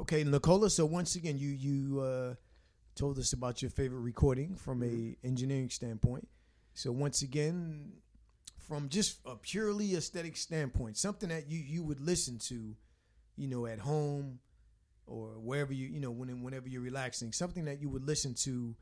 Okay, 0.00 0.24
Nicola. 0.24 0.70
So 0.70 0.86
once 0.86 1.14
again, 1.16 1.38
you 1.38 1.50
you 1.50 2.00
uh, 2.00 2.34
told 2.94 3.18
us 3.18 3.32
about 3.32 3.62
your 3.62 3.70
favorite 3.70 4.00
recording 4.00 4.56
from 4.56 4.82
a 4.82 4.86
mm-hmm. 4.86 5.26
engineering 5.26 5.70
standpoint. 5.70 6.26
So 6.74 6.90
once 6.92 7.22
again, 7.22 7.92
from 8.56 8.88
just 8.88 9.18
a 9.24 9.36
purely 9.36 9.94
aesthetic 9.94 10.36
standpoint, 10.36 10.96
something 10.96 11.28
that 11.28 11.50
you 11.50 11.58
you 11.58 11.82
would 11.82 12.00
listen 12.00 12.38
to, 12.48 12.76
you 13.36 13.48
know, 13.48 13.66
at 13.66 13.78
home 13.78 14.40
or 15.08 15.28
wherever 15.40 15.72
you, 15.72 15.86
you 15.88 16.00
know, 16.00 16.10
when, 16.10 16.42
whenever 16.42 16.68
you're 16.68 16.82
relaxing, 16.82 17.32
something 17.32 17.64
that 17.64 17.80
you 17.80 17.88
would 17.88 18.04
listen 18.04 18.34
to 18.34 18.74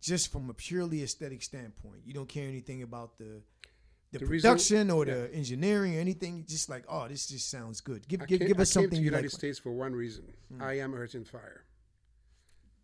just 0.00 0.30
from 0.32 0.50
a 0.50 0.54
purely 0.54 1.02
aesthetic 1.02 1.42
standpoint. 1.42 2.00
You 2.04 2.12
don't 2.14 2.28
care 2.28 2.48
anything 2.48 2.82
about 2.82 3.18
the 3.18 3.42
the, 4.12 4.18
The 4.18 4.26
reason- 4.26 4.50
production 4.50 4.90
or 4.90 5.06
the 5.06 5.32
engineering 5.34 5.96
or 5.96 6.00
anything. 6.00 6.44
Just 6.46 6.68
like, 6.68 6.84
oh, 6.88 7.08
this 7.08 7.26
just 7.26 7.50
sounds 7.50 7.80
good. 7.80 8.06
Give 8.06 8.20
give, 8.26 8.40
came, 8.40 8.48
give 8.48 8.60
us 8.60 8.76
I 8.76 8.80
came 8.80 8.84
something 8.84 8.96
to 8.98 9.02
you 9.02 9.06
United 9.06 9.32
like. 9.32 9.38
States 9.38 9.58
for 9.58 9.72
one 9.72 9.94
reason. 9.94 10.24
I 10.60 10.74
am 10.80 10.92
and 10.94 11.26
Fire. 11.26 11.64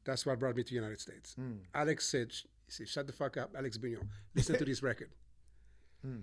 That's 0.04 0.24
what 0.24 0.38
brought 0.38 0.56
me 0.56 0.62
to 0.62 0.74
United 0.74 1.00
States. 1.00 1.34
Hmm. 1.34 1.56
Alex 1.74 2.08
said, 2.08 2.32
he 2.32 2.72
said, 2.72 2.88
shut 2.88 3.06
the 3.06 3.12
fuck 3.12 3.36
up, 3.36 3.54
Alex 3.58 3.76
Bugnon. 3.76 4.06
Listen 4.34 4.56
to 4.56 4.64
this 4.70 4.82
record. 4.82 5.10
Hmm. 6.02 6.20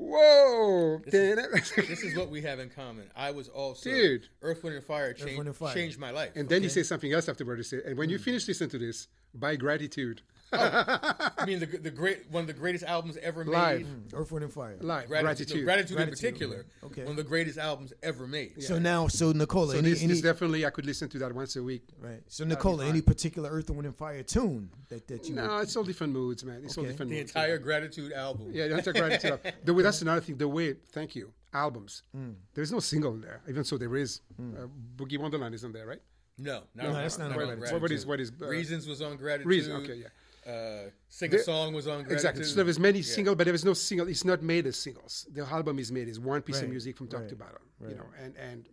Whoa! 0.00 1.02
This 1.04 1.70
This 1.76 2.02
is 2.02 2.16
what 2.18 2.30
we 2.30 2.40
have 2.42 2.58
in 2.58 2.70
common. 2.70 3.10
I 3.14 3.30
was 3.32 3.48
also 3.48 3.90
Dude. 3.90 4.28
Earth, 4.40 4.64
Wind, 4.64 4.76
and 4.76 4.84
Fire, 4.84 5.12
changed, 5.12 5.36
Wind, 5.36 5.48
and 5.48 5.56
Fire. 5.56 5.74
changed 5.74 5.98
my 5.98 6.10
life. 6.10 6.30
and 6.34 6.48
then 6.48 6.62
you 6.62 6.70
say 6.70 6.82
something 6.82 7.12
else 7.12 7.28
afterward. 7.28 7.58
He 7.58 7.64
said, 7.64 7.80
and 7.80 7.98
when 7.98 8.08
you 8.08 8.16
hmm. 8.16 8.24
finish 8.24 8.48
listening 8.48 8.70
to 8.70 8.78
this, 8.78 9.08
by 9.34 9.56
gratitude. 9.56 10.22
I 10.52 11.44
mean, 11.46 11.60
the, 11.60 11.66
the 11.66 11.90
great 11.92 12.28
one 12.30 12.40
of 12.42 12.46
the 12.48 12.52
greatest 12.52 12.84
albums 12.84 13.16
ever 13.18 13.44
made. 13.44 13.52
Live. 13.52 13.86
Earth, 14.14 14.32
Wind, 14.32 14.42
and 14.44 14.52
Fire. 14.52 14.76
Live. 14.80 15.06
Gratitude, 15.08 15.12
Gratitude. 15.12 15.58
no, 15.58 15.64
gratitude, 15.64 15.90
in 15.90 15.96
Gratitude, 15.96 16.18
particular. 16.32 16.66
okay. 16.84 17.02
One 17.02 17.12
of 17.12 17.16
the 17.18 17.22
greatest 17.22 17.56
albums 17.58 17.92
ever 18.02 18.26
made. 18.26 18.60
So 18.62 18.78
now, 18.80 19.06
so 19.06 19.30
Nicola, 19.30 19.72
So 19.74 19.78
any, 19.78 19.90
this, 19.90 20.00
any 20.02 20.14
this 20.14 20.22
definitely, 20.22 20.66
I 20.66 20.70
could 20.70 20.86
listen 20.86 21.08
to 21.10 21.18
that 21.20 21.32
once 21.32 21.54
a 21.54 21.62
week. 21.62 21.84
right? 22.00 22.20
So 22.26 22.44
Nicola, 22.44 22.84
any 22.86 23.00
particular 23.00 23.48
Earth, 23.48 23.70
Wind, 23.70 23.86
and 23.86 23.94
Fire 23.96 24.22
tune 24.24 24.70
that 24.88 25.06
that 25.06 25.28
you? 25.28 25.36
No, 25.36 25.58
it's 25.58 25.76
all 25.76 25.84
different 25.84 26.12
moods, 26.12 26.44
man. 26.44 26.62
It's 26.64 26.76
all 26.76 26.84
different 26.84 27.10
The 27.12 27.18
moods. 27.18 27.30
entire 27.30 27.58
Gratitude 27.58 28.12
album. 28.12 28.48
Yeah, 28.52 28.66
the 28.68 28.78
entire 28.78 28.94
gratitude. 28.94 29.38
the 29.64 29.72
way 29.72 29.82
that's 29.84 30.02
another 30.02 30.20
thing. 30.20 30.36
The 30.36 30.48
way, 30.48 30.74
thank 30.90 31.14
you, 31.14 31.32
albums. 31.54 32.02
Hmm. 32.12 32.30
There's 32.54 32.72
no 32.72 32.80
single 32.80 33.14
in 33.14 33.20
there, 33.20 33.40
even 33.48 33.62
so 33.62 33.78
there 33.78 33.94
is. 33.96 34.20
Uh, 34.36 34.66
Boogie 34.96 35.18
Wonderland 35.18 35.54
isn't 35.54 35.72
there, 35.72 35.86
right? 35.86 36.00
No, 36.42 36.62
not 36.74 36.86
No, 36.86 36.92
that's 36.94 37.18
not 37.18 37.26
on 37.26 37.32
on 37.32 37.36
Gratitude. 37.38 37.60
Gratitude. 37.60 37.82
What 37.82 37.90
is 37.92 38.06
what 38.06 38.20
is 38.20 38.32
uh, 38.40 38.46
Reasons 38.48 38.86
was 38.88 39.00
on 39.02 39.16
Gratitude. 39.16 39.46
Reason? 39.46 39.72
Okay, 39.82 39.94
yeah. 40.04 40.08
Uh, 40.52 40.90
Sing 41.08 41.34
a 41.34 41.38
Song 41.38 41.74
was 41.74 41.86
on 41.86 41.98
Gratitude. 41.98 42.12
Exactly. 42.12 42.44
So 42.44 42.54
there 42.56 42.64
was 42.64 42.78
many 42.78 43.02
single, 43.02 43.34
but 43.34 43.44
there 43.44 43.52
was 43.52 43.64
no 43.64 43.74
single. 43.74 44.08
It's 44.08 44.24
not 44.24 44.42
made 44.42 44.66
as 44.66 44.76
singles. 44.76 45.26
The 45.32 45.44
album 45.44 45.78
is 45.78 45.92
made 45.92 46.08
as 46.08 46.18
one 46.18 46.40
piece 46.42 46.56
Right, 46.56 46.64
of 46.64 46.70
music 46.70 46.96
from 46.96 47.08
top 47.08 47.28
to 47.28 47.36
right, 47.36 47.38
bottom. 47.38 47.62
You 47.88 47.96
know, 47.96 48.06
and 48.22 48.34
and 48.36 48.68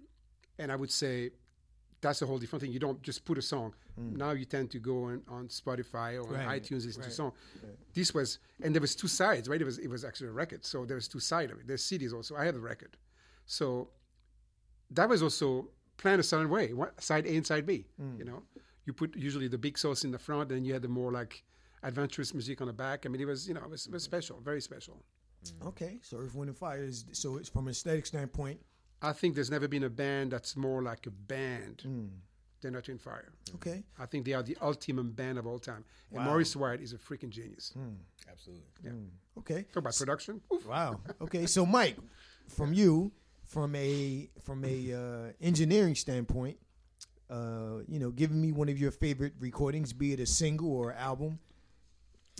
and 0.59 0.71
I 0.71 0.75
would 0.75 0.91
say 0.91 1.31
that's 1.99 2.21
a 2.21 2.25
whole 2.25 2.37
different 2.37 2.61
thing. 2.63 2.71
You 2.71 2.79
don't 2.79 3.01
just 3.01 3.25
put 3.25 3.37
a 3.37 3.41
song. 3.41 3.73
Now 3.97 4.31
you 4.31 4.45
tend 4.45 4.69
to 4.75 4.79
go 4.79 5.05
on, 5.05 5.23
on 5.27 5.47
Spotify 5.47 6.09
or 6.23 6.27
on 6.37 6.45
Mm. 6.45 6.55
iTunes 6.57 6.85
listen 6.85 7.01
to 7.01 7.07
right, 7.07 7.07
a 7.07 7.21
song. 7.21 7.31
This 7.95 8.13
was, 8.13 8.37
and 8.61 8.69
there 8.75 8.79
was 8.87 8.95
two 8.95 9.07
sides, 9.07 9.49
right? 9.49 9.59
It 9.59 9.65
was 9.65 9.77
it 9.79 9.89
was 9.89 10.05
actually 10.05 10.27
a 10.27 10.37
record, 10.43 10.63
so 10.65 10.85
there 10.85 10.95
was 10.95 11.07
two 11.07 11.19
sides 11.19 11.51
of 11.51 11.59
it. 11.59 11.67
There's 11.67 11.83
CDs 11.83 12.13
also. 12.13 12.35
I 12.35 12.45
have 12.45 12.55
a 12.55 12.59
record, 12.59 12.95
so 13.47 13.89
that 14.91 15.09
was 15.09 15.21
also 15.23 15.69
planned 15.97 16.19
a 16.19 16.23
certain 16.23 16.49
way. 16.49 16.73
What, 16.73 17.01
side 17.01 17.25
A 17.25 17.35
and 17.35 17.45
side 17.45 17.65
B. 17.65 17.85
Mm. 18.01 18.19
You 18.19 18.25
know, 18.25 18.43
you 18.85 18.93
put 18.93 19.15
usually 19.15 19.47
the 19.47 19.57
big 19.57 19.77
sauce 19.77 20.03
in 20.03 20.11
the 20.11 20.19
front, 20.19 20.51
and 20.51 20.65
you 20.65 20.73
had 20.73 20.81
the 20.81 20.87
more 20.87 21.11
like 21.11 21.43
adventurous 21.83 22.33
music 22.33 22.61
on 22.61 22.67
the 22.67 22.73
back. 22.73 23.05
I 23.05 23.09
mean, 23.09 23.21
it 23.21 23.25
was 23.25 23.47
you 23.47 23.53
know 23.53 23.61
it 23.63 23.69
was, 23.69 23.87
it 23.87 23.93
was 23.93 24.03
special, 24.03 24.39
very 24.41 24.61
special. 24.61 25.03
Okay, 25.65 25.99
so 26.01 26.17
Earth, 26.17 26.35
Wind, 26.35 26.49
and 26.49 26.57
Fire 26.57 26.83
is 26.83 27.05
so 27.13 27.37
it's 27.37 27.47
from 27.49 27.67
an 27.67 27.71
aesthetic 27.71 28.05
standpoint. 28.05 28.59
I 29.01 29.13
think 29.13 29.35
there's 29.35 29.51
never 29.51 29.67
been 29.67 29.83
a 29.83 29.89
band 29.89 30.31
that's 30.31 30.55
more 30.57 30.81
like 30.81 31.05
a 31.05 31.11
band 31.11 31.83
Mm. 31.87 32.09
than 32.61 32.75
Earth 32.75 32.89
and 32.89 32.99
Fire. 32.99 33.31
Okay, 33.55 33.83
I 33.99 34.05
think 34.07 34.25
they 34.25 34.33
are 34.33 34.41
the 34.43 34.57
ultimate 34.61 35.15
band 35.15 35.37
of 35.37 35.45
all 35.45 35.59
time. 35.59 35.85
And 36.11 36.23
Maurice 36.25 36.55
White 36.55 36.81
is 36.81 36.91
a 36.93 36.97
freaking 36.97 37.29
genius. 37.29 37.73
Absolutely. 38.29 38.63
okay. 39.37 39.63
Talk 39.73 39.77
about 39.77 39.95
production. 39.95 40.41
Oof. 40.53 40.65
Wow. 40.65 40.99
Okay, 41.21 41.45
so 41.45 41.65
Mike, 41.65 41.97
from 42.47 42.73
you, 42.73 43.11
from 43.47 43.75
a 43.75 44.29
from 44.43 44.63
a 44.65 44.93
uh, 44.93 45.31
engineering 45.41 45.95
standpoint, 45.95 46.57
uh, 47.29 47.79
you 47.87 47.97
know, 47.99 48.11
giving 48.11 48.39
me 48.41 48.51
one 48.51 48.69
of 48.69 48.77
your 48.77 48.91
favorite 48.91 49.33
recordings, 49.39 49.93
be 49.93 50.13
it 50.13 50.19
a 50.19 50.25
single 50.25 50.71
or 50.71 50.93
album. 50.93 51.39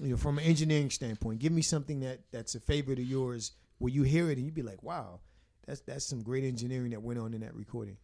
You 0.01 0.09
know, 0.09 0.17
from 0.17 0.37
an 0.37 0.43
engineering 0.43 0.91
standpoint, 0.91 1.39
give 1.39 1.51
me 1.51 1.63
something 1.63 2.01
that 2.01 2.19
that's 2.31 2.53
a 2.53 2.59
favorite 2.59 2.99
of 2.99 3.05
yours, 3.05 3.53
where 3.79 3.91
you 3.91 4.03
hear 4.03 4.29
it 4.29 4.37
and 4.37 4.45
you'd 4.45 4.53
be 4.53 4.61
like, 4.61 4.83
"Wow, 4.83 5.21
that's 5.65 5.79
that's 5.81 6.05
some 6.05 6.21
great 6.21 6.43
engineering 6.43 6.91
that 6.91 7.01
went 7.01 7.19
on 7.19 7.33
in 7.33 7.41
that 7.41 7.55
recording." 7.55 7.97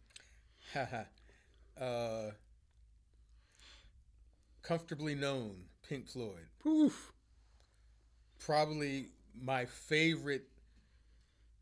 Haha. 0.72 1.04
uh, 1.80 2.30
Comfortably 4.62 5.14
Numb, 5.14 5.56
Pink 5.88 6.08
Floyd. 6.08 6.46
Oof. 6.66 7.12
Probably 8.38 9.10
my 9.38 9.66
favorite 9.66 10.48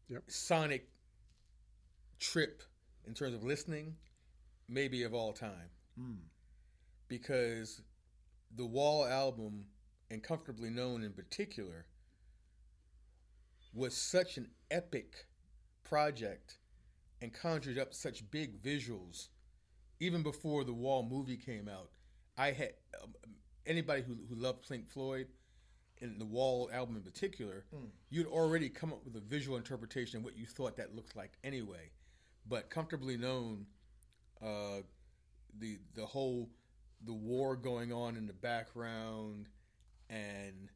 Yep. 0.08 0.24
sonic 0.28 0.88
trip 2.22 2.62
in 3.06 3.14
terms 3.14 3.34
of 3.34 3.42
listening, 3.42 3.96
maybe 4.68 5.02
of 5.02 5.12
all 5.12 5.32
time. 5.32 5.70
Because 7.08 7.82
the 8.56 8.64
Wall 8.64 9.04
album 9.04 9.64
and 10.10 10.22
Comfortably 10.22 10.70
Numb 10.70 11.02
in 11.02 11.12
particular 11.12 11.86
was 13.74 13.96
such 13.96 14.36
an 14.36 14.48
epic 14.70 15.26
project 15.82 16.58
and 17.20 17.32
conjured 17.32 17.78
up 17.78 17.92
such 17.92 18.30
big 18.30 18.62
visuals 18.62 19.28
even 20.00 20.22
before 20.22 20.64
the 20.64 20.72
Wall 20.72 21.06
movie 21.08 21.36
came 21.36 21.68
out. 21.68 21.90
I 22.38 22.52
had 22.52 22.72
um, 23.02 23.12
anybody 23.66 24.02
who, 24.02 24.16
who 24.28 24.34
loved 24.34 24.68
Pink 24.68 24.88
Floyd 24.90 25.26
and 26.00 26.20
the 26.20 26.24
Wall 26.24 26.70
album 26.72 26.96
in 26.96 27.02
particular, 27.02 27.64
you'd 28.10 28.26
already 28.26 28.68
come 28.68 28.92
up 28.92 29.04
with 29.04 29.16
a 29.16 29.20
visual 29.20 29.56
interpretation 29.56 30.18
of 30.18 30.24
what 30.24 30.36
you 30.36 30.46
thought 30.46 30.76
that 30.76 30.94
looked 30.94 31.14
like 31.16 31.32
anyway. 31.44 31.90
But 32.48 32.70
Comfortably 32.70 33.16
Numb, 33.16 33.66
uh, 34.42 34.82
the 35.58 35.78
the 35.94 36.06
whole 36.06 36.50
the 37.04 37.12
war 37.12 37.56
going 37.56 37.92
on 37.92 38.16
in 38.16 38.26
the 38.26 38.32
background, 38.32 39.48
and 40.10 40.68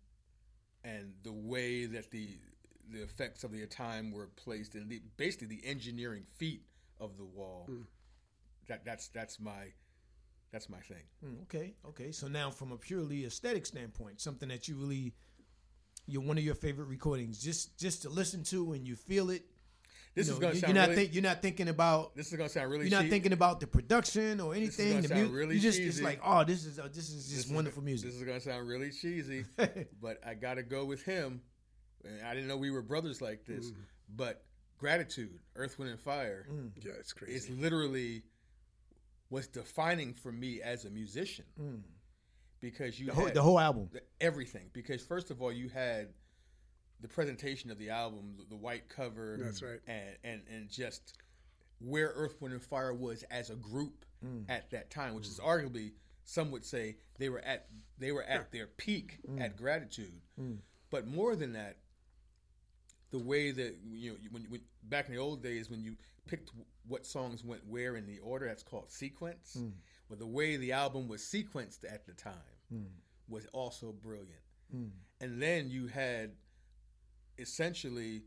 and 0.85 1.13
the 1.23 1.33
way 1.33 1.87
that 1.87 2.11
the 2.11 2.29
the 2.93 3.03
effects 3.03 3.43
of 3.45 3.53
the 3.53 3.67
time 3.67 4.13
were 4.13 4.29
placed 4.37 4.77
and 4.77 4.89
the, 4.89 5.03
basically 5.17 5.49
the 5.49 5.61
engineering 5.65 6.25
feat 6.37 6.63
of 7.01 7.17
the 7.17 7.25
wall. 7.25 7.69
That 8.69 8.85
that's 8.85 9.09
that's 9.09 9.41
my 9.41 9.73
that's 10.53 10.69
my 10.69 10.79
thing. 10.79 11.03
Mm, 11.25 11.43
okay, 11.43 11.75
okay. 11.87 12.13
So 12.13 12.29
now, 12.29 12.51
from 12.51 12.73
a 12.73 12.77
purely 12.77 13.25
aesthetic 13.25 13.67
standpoint, 13.67 14.21
something 14.21 14.49
that 14.49 14.69
you 14.69 14.77
really, 14.77 15.13
you're 16.07 16.23
one 16.23 16.39
of 16.39 16.45
your 16.45 16.55
favorite 16.55 16.87
recordings, 16.87 17.43
just 17.43 17.79
just 17.79 18.03
to 18.03 18.09
listen 18.09 18.43
to 18.45 18.73
and 18.73 18.87
you 18.87 18.97
feel 18.97 19.31
it. 19.31 19.45
This 20.17 20.27
you 20.29 20.33
is 20.33 20.39
know, 20.39 20.41
gonna 20.41 20.55
you- 20.55 20.61
sound 20.61 20.75
you're 20.75 20.83
not 20.83 20.89
really, 20.89 21.03
think, 21.03 21.15
you're 21.15 21.23
not 21.23 21.43
thinking 21.43 21.69
about 21.69 22.17
this 22.17 22.33
is 22.33 22.37
gonna 22.39 22.49
sound 22.49 22.71
really 22.71 22.87
you're 22.89 22.99
not 22.99 23.03
cheap. 23.03 23.11
thinking 23.11 23.33
about 23.33 23.61
the 23.61 23.67
production 23.69 24.41
or 24.41 24.55
anything. 24.55 24.89
gonna 24.95 25.03
The 25.03 25.09
sound 25.09 25.31
mu- 25.31 25.37
really 25.37 25.55
you 25.57 25.61
just 25.61 25.79
it's 25.79 26.01
like, 26.01 26.21
oh, 26.25 26.43
this 26.43 26.65
is 26.65 26.79
uh, 26.79 26.89
this 26.93 27.11
is 27.11 27.29
just 27.29 27.47
is 27.47 27.53
wonderful 27.53 27.83
go- 27.83 27.87
music. 27.87 28.09
This 28.11 28.17
is 28.19 28.25
gonna 28.25 28.41
sound 28.41 28.67
really 28.67 28.91
cheesy, 28.91 29.45
but 30.03 30.19
I 30.27 30.35
gotta 30.35 30.63
go 30.65 30.85
with 30.87 31.03
him. 31.03 31.43
And 32.05 32.27
I 32.27 32.35
didn't 32.35 32.49
know 32.49 32.57
we 32.57 32.71
were 32.71 32.83
brothers 32.83 33.21
like 33.21 33.45
this, 33.45 33.73
but 34.15 34.43
gratitude, 34.79 35.39
Earth, 35.55 35.79
Wind, 35.79 35.91
and 35.91 36.01
Fire 36.01 36.47
Yeah, 36.83 36.93
it's 36.99 37.13
crazy. 37.13 37.35
is 37.35 37.51
literally 37.51 38.23
what's 39.29 39.49
defining 39.49 40.15
for 40.15 40.31
me 40.33 40.63
as 40.63 40.85
a 40.87 40.91
musician. 40.91 41.45
Because 42.61 42.99
you 42.99 43.07
the, 43.07 43.13
whole, 43.15 43.29
the 43.31 43.43
whole 43.43 43.59
album. 43.61 43.91
everything. 44.21 44.71
Because 44.73 45.05
first 45.05 45.31
of 45.31 45.43
all, 45.43 45.53
you 45.53 45.69
had 45.69 46.09
the 47.01 47.09
presentation 47.09 47.71
of 47.71 47.79
the 47.79 47.91
album, 47.91 48.35
the, 48.39 48.45
the 48.51 48.57
white 48.57 48.89
cover. 48.89 49.39
That's 49.41 49.63
right. 49.63 49.81
And, 49.87 50.17
and 50.25 50.43
and 50.53 50.71
just 50.71 51.19
where 51.79 52.13
Earth, 52.15 52.41
Wind, 52.41 52.55
and 52.55 52.63
Fire 52.63 52.95
was 52.95 53.23
as 53.31 53.51
a 53.51 53.55
group 53.57 54.05
mm. 54.25 54.45
at 54.49 54.71
that 54.71 54.91
time, 54.91 55.15
which 55.15 55.27
is 55.27 55.39
mm. 55.39 55.47
arguably 55.47 55.93
some 56.25 56.51
would 56.51 56.65
say 56.65 56.97
they 57.19 57.29
were 57.29 57.41
at 57.41 57.67
they 57.99 58.13
were 58.13 58.25
at 58.25 58.51
their 58.51 58.67
peak 58.67 59.19
mm. 59.29 59.41
at 59.41 59.57
Gratitude. 59.57 60.21
But 60.91 61.07
more 61.07 61.37
than 61.37 61.53
that, 61.53 61.77
the 63.11 63.19
way 63.19 63.51
that 63.51 63.77
you 63.85 64.11
know 64.13 64.17
when, 64.31 64.43
when 64.45 64.61
back 64.85 65.09
in 65.09 65.15
the 65.15 65.21
old 65.21 65.43
days 65.43 65.71
when 65.71 65.83
you 65.83 65.97
picked 66.27 66.51
what 66.89 67.07
songs 67.07 67.45
went 67.45 67.67
where 67.67 67.97
in 67.97 68.07
the 68.07 68.19
order, 68.19 68.47
that's 68.47 68.63
called 68.63 68.91
sequence. 68.91 69.59
But 70.09 70.19
the 70.19 70.27
way 70.27 70.57
the 70.57 70.73
album 70.73 71.09
was 71.09 71.21
sequenced 71.23 71.85
at 71.91 72.07
the 72.07 72.13
time 72.13 72.33
was 73.29 73.47
also 73.53 73.93
brilliant. 73.93 74.43
And 75.21 75.43
then 75.43 75.71
you 75.71 75.87
had 75.87 76.33
essentially, 77.39 78.23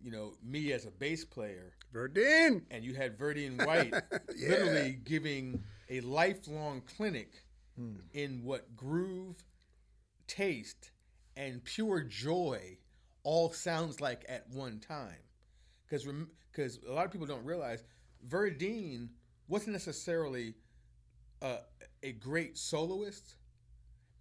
you 0.00 0.10
know, 0.10 0.34
me 0.42 0.72
as 0.72 0.86
a 0.86 0.90
bass 0.90 1.24
player, 1.24 1.74
Verdine. 1.94 2.62
and 2.70 2.84
you 2.84 2.94
had 2.94 3.18
Verdine 3.18 3.64
White 3.66 3.94
literally 4.40 4.98
giving 5.04 5.62
a 5.88 6.00
lifelong 6.00 6.82
clinic 6.96 7.44
hmm. 7.76 7.96
in 8.12 8.44
what 8.44 8.76
groove, 8.76 9.44
taste, 10.26 10.92
and 11.36 11.62
pure 11.64 12.02
joy 12.02 12.78
all 13.22 13.52
sounds 13.52 14.00
like 14.00 14.24
at 14.28 14.48
one 14.50 14.78
time. 14.78 15.18
Because 15.88 16.06
because 16.50 16.78
a 16.88 16.92
lot 16.92 17.04
of 17.04 17.10
people 17.10 17.26
don't 17.26 17.44
realize 17.44 17.84
Verdine 18.28 19.08
wasn't 19.48 19.72
necessarily 19.72 20.54
a, 21.42 21.58
a 22.02 22.12
great 22.12 22.56
soloist, 22.56 23.34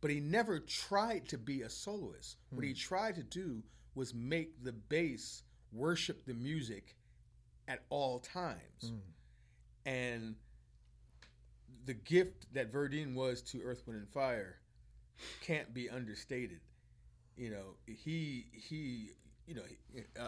but 0.01 0.09
he 0.09 0.19
never 0.19 0.59
tried 0.59 1.27
to 1.29 1.37
be 1.37 1.61
a 1.61 1.69
soloist. 1.69 2.37
What 2.49 2.65
he 2.65 2.71
hmm. 2.71 2.77
tried 2.77 3.15
to 3.15 3.23
do 3.23 3.63
was 3.99 4.13
make 4.13 4.63
the 4.63 4.71
bass 4.71 5.43
worship 5.73 6.25
the 6.25 6.33
music 6.33 6.95
at 7.67 7.83
all 7.89 8.19
times. 8.19 8.81
Hmm. 8.81 8.95
and 9.85 10.35
the 11.85 11.93
gift 11.93 12.45
that 12.53 12.71
Verdine 12.71 13.13
was 13.13 13.41
to 13.41 13.61
Earth, 13.61 13.83
Wind, 13.85 13.99
and 13.99 14.09
Fire 14.09 14.57
can't 15.41 15.73
be 15.73 15.89
understated. 15.89 16.61
You 17.35 17.51
know, 17.51 17.75
he 17.85 18.45
he. 18.53 19.11
You 19.49 19.55
know, 19.55 19.61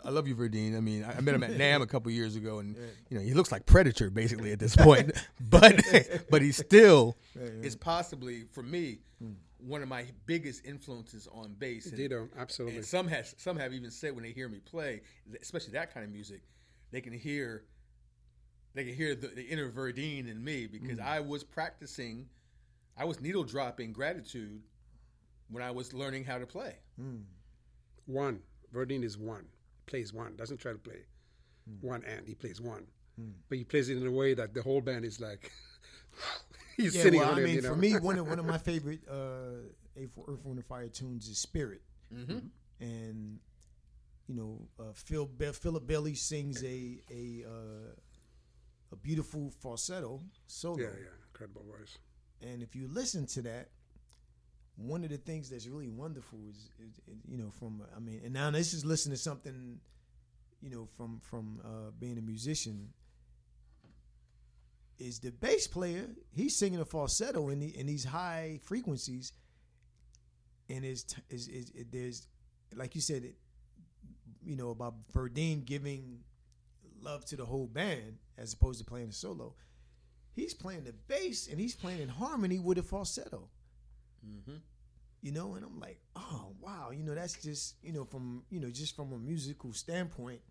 I 0.03 0.09
love 0.09 0.27
you, 0.27 0.35
Verdine. 0.35 0.75
I 0.75 0.79
mean, 0.79 1.05
I 1.05 1.21
met 1.21 1.35
him 1.35 1.43
at 1.43 1.51
NAMM 1.57 1.83
a 1.83 1.85
couple 1.85 2.11
years 2.11 2.35
ago, 2.35 2.57
and 2.57 2.75
you 3.07 3.19
know, 3.19 3.23
he 3.23 3.35
looks 3.35 3.51
like 3.51 3.67
Predator 3.67 4.09
basically 4.09 4.51
at 4.51 4.57
this 4.57 4.75
point. 4.75 5.11
but 5.39 5.79
but 6.31 6.41
he 6.41 6.51
still 6.51 7.15
is 7.35 7.75
possibly 7.75 8.45
for 8.51 8.63
me 8.63 8.97
hmm. 9.21 9.33
one 9.59 9.83
of 9.83 9.87
my 9.87 10.07
biggest 10.25 10.65
influences 10.65 11.27
on 11.31 11.53
bass. 11.59 11.85
And- 11.85 11.97
Ditto, 11.97 12.29
absolutely. 12.35 12.77
and 12.77 12.85
some 12.85 13.07
has 13.09 13.35
some 13.37 13.57
have 13.57 13.75
even 13.75 13.91
said 13.91 14.15
when 14.15 14.23
they 14.23 14.31
hear 14.31 14.49
me 14.49 14.57
play, 14.57 15.01
especially 15.39 15.73
that 15.73 15.93
kind 15.93 16.03
of 16.03 16.11
music, 16.11 16.41
they 16.89 16.99
can 16.99 17.13
hear 17.13 17.65
they 18.73 18.85
can 18.85 18.95
hear 18.95 19.13
the, 19.13 19.27
the 19.27 19.43
inner 19.43 19.69
Verdine 19.69 20.31
in 20.31 20.43
me 20.43 20.65
because 20.65 20.97
hmm. 20.97 21.05
I 21.05 21.19
was 21.19 21.43
practicing, 21.43 22.25
I 22.97 23.05
was 23.05 23.21
needle 23.21 23.43
dropping 23.43 23.93
gratitude 23.93 24.63
when 25.51 25.61
I 25.61 25.69
was 25.69 25.93
learning 25.93 26.23
how 26.23 26.39
to 26.39 26.47
play. 26.47 26.77
Hmm. 26.99 27.17
One. 28.07 28.39
Verdine 28.73 29.03
is 29.03 29.17
one. 29.17 29.45
Plays 29.85 30.13
one. 30.13 30.35
Doesn't 30.35 30.57
try 30.57 30.71
to 30.71 30.77
play 30.77 31.05
one 31.81 32.03
and 32.05 32.27
he 32.27 32.33
plays 32.35 32.59
one. 32.61 32.85
But 33.49 33.57
he 33.59 33.63
plays 33.63 33.87
it 33.89 33.97
in 33.97 34.07
a 34.07 34.11
way 34.11 34.33
that 34.33 34.53
the 34.53 34.63
whole 34.63 34.81
band 34.81 35.05
is 35.05 35.19
like 35.19 35.51
he's 36.77 36.95
Yeah, 36.95 37.03
sitting 37.03 37.19
well, 37.19 37.29
on 37.31 37.35
I 37.35 37.37
him, 37.39 37.43
mean, 37.45 37.55
you 37.57 37.61
know. 37.61 37.69
for 37.69 37.75
me, 37.75 37.93
one 37.99 38.17
of 38.17 38.27
one 38.33 38.39
of 38.39 38.45
my 38.45 38.57
favorite 38.57 39.01
uh, 39.09 39.67
A 39.95 40.07
for 40.07 40.25
Earth, 40.27 40.43
Wind, 40.43 40.57
and 40.57 40.65
Fire 40.65 40.87
tunes 40.89 41.27
is 41.27 41.37
Spirit, 41.37 41.81
Mm-hmm. 42.13 42.39
and 42.79 43.39
you 44.27 44.35
know, 44.35 44.67
uh, 44.79 44.91
Phil 44.93 45.25
Be- 45.27 45.51
Philip 45.51 45.85
Bailey 45.85 46.15
sings 46.15 46.63
a 46.63 46.99
a 47.11 47.43
uh, 47.47 47.91
a 48.91 48.95
beautiful 48.95 49.51
falsetto 49.61 50.21
solo, 50.47 50.79
yeah, 50.79 50.87
yeah, 50.87 51.07
incredible 51.29 51.63
voice. 51.63 51.97
and 52.41 52.63
if 52.63 52.75
you 52.75 52.87
listen 52.87 53.25
to 53.27 53.41
that, 53.43 53.69
one 54.87 55.03
of 55.03 55.09
the 55.09 55.17
things 55.17 55.49
that's 55.49 55.67
really 55.67 55.87
wonderful 55.87 56.39
is, 56.49 56.69
is, 56.79 56.97
is 57.07 57.21
you 57.27 57.37
know, 57.37 57.51
from 57.51 57.81
I 57.95 57.99
mean, 57.99 58.21
and 58.23 58.33
now 58.33 58.51
this 58.51 58.73
is 58.73 58.85
listening 58.85 59.15
to 59.15 59.21
something, 59.21 59.79
you 60.61 60.69
know, 60.69 60.87
from 60.97 61.19
from 61.21 61.59
uh, 61.63 61.91
being 61.99 62.17
a 62.17 62.21
musician. 62.21 62.89
Is 64.99 65.19
the 65.19 65.31
bass 65.31 65.65
player? 65.65 66.05
He's 66.31 66.55
singing 66.55 66.79
a 66.79 66.85
falsetto 66.85 67.49
in 67.49 67.59
the, 67.59 67.75
in 67.75 67.87
these 67.87 68.05
high 68.05 68.59
frequencies, 68.63 69.33
and 70.69 70.85
is 70.85 71.05
is 71.29 71.47
is 71.47 71.71
there's 71.91 72.27
like 72.75 72.95
you 72.95 73.01
said, 73.01 73.23
it, 73.23 73.35
you 74.43 74.55
know 74.55 74.69
about 74.69 74.93
Verdine 75.11 75.65
giving 75.65 76.19
love 77.01 77.25
to 77.25 77.35
the 77.35 77.45
whole 77.45 77.67
band 77.67 78.17
as 78.37 78.53
opposed 78.53 78.79
to 78.79 78.85
playing 78.85 79.09
a 79.09 79.13
solo. 79.13 79.55
He's 80.33 80.53
playing 80.53 80.85
the 80.85 80.93
bass 80.93 81.47
and 81.47 81.59
he's 81.59 81.75
playing 81.75 82.01
in 82.01 82.09
harmony 82.09 82.59
with 82.59 82.77
a 82.77 82.83
falsetto. 82.83 83.49
Mm-hmm. 84.25 84.57
You 85.21 85.31
know, 85.31 85.53
and 85.55 85.63
I'm 85.63 85.79
like, 85.79 85.99
oh 86.15 86.53
wow, 86.59 86.89
you 86.91 87.03
know, 87.03 87.13
that's 87.13 87.33
just 87.41 87.75
you 87.83 87.93
know 87.93 88.05
from 88.05 88.43
you 88.49 88.59
know 88.59 88.69
just 88.69 88.95
from 88.95 89.13
a 89.13 89.17
musical 89.17 89.71
standpoint, 89.73 90.41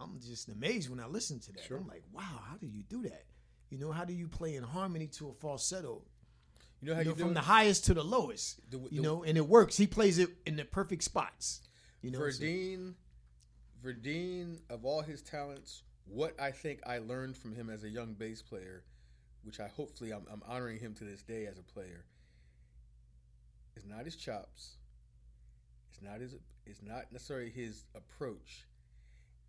I'm 0.00 0.18
just 0.20 0.48
amazed 0.48 0.88
when 0.88 1.00
I 1.00 1.06
listen 1.06 1.38
to 1.40 1.52
that. 1.52 1.64
Sure. 1.64 1.78
I'm 1.78 1.86
like, 1.86 2.02
wow, 2.12 2.40
how 2.48 2.56
do 2.56 2.66
you 2.66 2.82
do 2.88 3.02
that? 3.02 3.24
You 3.70 3.78
know, 3.78 3.92
how 3.92 4.04
do 4.04 4.12
you 4.12 4.28
play 4.28 4.56
in 4.56 4.62
harmony 4.62 5.06
to 5.18 5.28
a 5.28 5.32
falsetto? 5.34 6.02
You 6.80 6.88
know 6.90 6.94
how 6.94 7.00
You 7.00 7.10
know, 7.10 7.14
from 7.14 7.34
the 7.34 7.40
highest 7.40 7.86
to 7.86 7.94
the 7.94 8.04
lowest. 8.04 8.58
The- 8.70 8.88
you 8.90 9.00
know, 9.02 9.22
and 9.24 9.36
it 9.38 9.46
works. 9.46 9.76
He 9.76 9.86
plays 9.86 10.18
it 10.18 10.30
in 10.46 10.56
the 10.56 10.64
perfect 10.64 11.02
spots. 11.02 11.60
You 12.02 12.10
know, 12.10 12.18
so- 12.30 12.42
Verdine, 12.44 12.94
Verdine, 13.82 14.60
of 14.70 14.84
all 14.84 15.02
his 15.02 15.22
talents, 15.22 15.82
what 16.06 16.38
I 16.40 16.50
think 16.50 16.80
I 16.86 16.98
learned 16.98 17.36
from 17.36 17.54
him 17.54 17.70
as 17.70 17.84
a 17.84 17.88
young 17.88 18.14
bass 18.14 18.42
player, 18.42 18.84
which 19.42 19.60
I 19.60 19.68
hopefully 19.68 20.12
I'm, 20.12 20.26
I'm 20.30 20.42
honoring 20.46 20.78
him 20.78 20.94
to 20.94 21.04
this 21.04 21.22
day 21.22 21.46
as 21.46 21.58
a 21.58 21.62
player, 21.62 22.04
is 23.76 23.84
not 23.86 24.04
his 24.04 24.16
chops. 24.16 24.76
It's 25.92 26.02
not 26.02 26.20
his. 26.20 26.34
It's 26.66 26.82
not 26.82 27.12
necessarily 27.12 27.50
his 27.50 27.84
approach. 27.94 28.66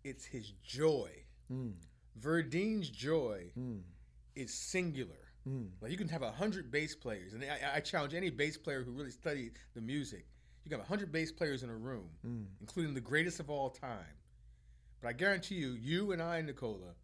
It's 0.04 0.24
his 0.24 0.52
joy. 0.62 1.10
Mm, 1.52 1.72
Verdine's 2.20 2.88
joy 2.90 3.50
mm, 3.58 3.80
is 4.34 4.52
singular. 4.52 5.14
mm. 5.48 5.68
Like 5.80 5.90
you 5.90 5.96
can 5.96 6.08
have 6.08 6.22
a 6.22 6.30
hundred 6.30 6.70
bass 6.70 6.94
players, 6.94 7.32
and 7.34 7.44
I, 7.44 7.76
I 7.76 7.80
challenge 7.80 8.14
any 8.14 8.30
bass 8.30 8.56
player 8.56 8.82
who 8.82 8.92
really 8.92 9.10
studied 9.10 9.52
the 9.74 9.80
music. 9.80 10.26
You 10.64 10.70
can 10.70 10.78
have 10.80 10.86
a 10.86 10.88
hundred 10.88 11.12
bass 11.12 11.30
players 11.32 11.62
in 11.62 11.70
a 11.70 11.76
room, 11.76 12.08
Mm. 12.26 12.46
including 12.60 12.94
the 12.94 13.00
greatest 13.00 13.40
of 13.40 13.50
all 13.50 13.70
time. 13.70 14.14
But 15.00 15.08
I 15.08 15.12
guarantee 15.12 15.56
you, 15.56 15.72
you 15.72 16.12
and 16.12 16.22
I, 16.22 16.40
Nicola, 16.40 16.94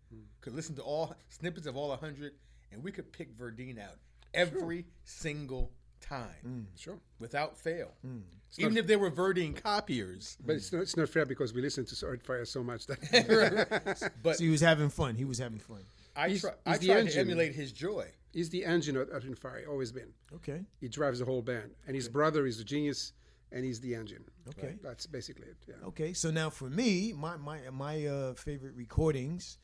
could 0.41 0.55
listen 0.55 0.75
to 0.77 0.83
all 0.83 1.15
snippets 1.29 1.67
of 1.67 1.77
all 1.77 1.93
a 1.93 1.97
hundred, 1.97 2.33
and 2.73 2.83
we 2.83 2.91
could 2.91 3.13
pick 3.13 3.37
Verdine 3.37 3.79
out 3.79 3.99
every 4.35 4.87
single 5.05 5.71
time 6.03 6.67
Sure. 6.77 6.99
without 7.19 7.57
fail. 7.59 7.93
Mm. 8.07 8.23
Even 8.59 8.77
if 8.77 8.87
they 8.87 8.97
were 8.97 9.11
Verdine 9.11 9.55
copiers. 9.57 10.37
But 10.45 10.57
it's 10.57 10.71
not, 10.73 10.83
it's 10.83 10.97
not 10.97 11.09
fair 11.09 11.25
because 11.25 11.55
we 11.55 11.63
listen 11.63 11.87
to 11.87 12.07
Earth 12.07 12.23
Fire 12.23 12.45
so 12.45 12.63
much 12.63 12.87
that 12.87 14.13
But 14.23 14.37
So 14.37 14.45
he 14.45 14.51
was 14.51 14.61
having 14.61 14.91
fun. 14.91 15.15
He 15.17 15.25
was 15.25 15.39
having 15.39 15.59
fun. 15.59 15.81
I, 16.15 16.29
He's- 16.29 16.43
try, 16.43 16.51
he's 16.67 16.75
I 16.75 16.79
the 16.79 16.87
tried 16.89 17.09
to 17.11 17.19
emulate 17.21 17.55
his 17.55 17.73
joy. 17.73 18.07
he's 18.33 18.51
the 18.51 18.65
engine 18.67 18.97
of 18.99 19.09
Earth 19.11 19.39
Fire, 19.39 19.65
always 19.69 19.91
been. 19.93 20.13
Okay. 20.35 20.61
He 20.81 20.89
drives 20.89 21.21
the 21.21 21.25
whole 21.25 21.41
band. 21.41 21.71
And 21.87 21.97
his 21.97 22.09
brother 22.09 22.47
is 22.47 22.61
a 22.61 22.65
genius 22.65 23.15
and 23.51 23.65
he's 23.65 23.81
the 23.81 23.95
engine. 23.95 24.25
Okay. 24.51 24.75
That's 24.83 25.07
basically 25.07 25.47
it. 25.47 25.57
Yeah. 25.67 25.75
Okay, 25.89 26.13
so 26.13 26.31
now 26.31 26.51
for 26.51 26.69
me, 26.69 27.13
my 27.17 27.37
my 27.39 27.59
my 27.71 28.07
uh, 28.07 28.35
favorite 28.35 28.75
recordings, 28.77 29.59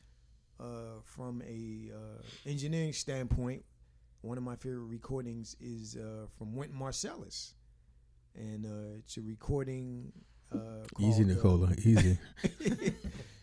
uh, 0.59 0.99
from 1.03 1.41
a 1.43 1.91
uh, 1.93 2.21
engineering 2.49 2.93
standpoint, 2.93 3.63
one 4.21 4.37
of 4.37 4.43
my 4.43 4.55
favorite 4.55 4.87
recordings 4.87 5.55
is 5.61 5.95
uh, 5.95 6.25
from 6.37 6.55
Wynton 6.55 6.77
Marsalis, 6.77 7.53
and 8.35 8.65
uh, 8.65 8.97
it's 8.99 9.17
a 9.17 9.21
recording. 9.21 10.11
Uh, 10.51 10.83
Nicola. 10.99 11.67
uh, 11.67 11.75
easy. 11.77 12.17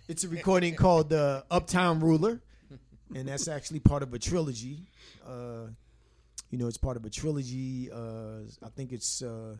it's 0.09 0.25
a 0.25 0.29
recording 0.29 0.75
called 0.75 1.13
uh, 1.13 1.43
Uptown 1.51 2.01
Ruler, 2.01 2.41
and 3.15 3.29
that's 3.29 3.49
actually 3.49 3.81
part 3.81 4.03
of 4.03 4.13
a 4.13 4.19
trilogy. 4.19 4.89
Uh, 5.27 5.69
you 6.51 6.59
know, 6.59 6.67
it's 6.67 6.79
part 6.79 6.97
of 6.97 7.05
a 7.05 7.11
trilogy. 7.11 7.91
Uh, 7.91 8.41
I 8.65 8.69
think 8.75 8.93
it's 8.93 9.23
uh, 9.23 9.57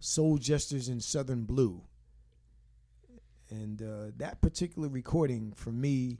Soul 0.00 0.38
Gestures 0.38 0.88
in 0.88 1.00
Southern 1.00 1.44
Blue. 1.44 1.80
And 3.50 3.82
uh, 3.82 4.12
that 4.16 4.40
particular 4.40 4.88
recording, 4.88 5.52
for 5.54 5.70
me, 5.70 6.18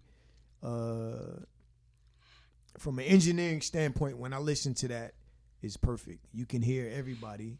uh, 0.62 1.40
from 2.78 2.98
an 2.98 3.04
engineering 3.04 3.60
standpoint, 3.60 4.18
when 4.18 4.32
I 4.32 4.38
listen 4.38 4.74
to 4.74 4.88
that, 4.88 5.14
it's 5.62 5.76
perfect. 5.76 6.26
You 6.32 6.46
can 6.46 6.62
hear 6.62 6.90
everybody. 6.92 7.58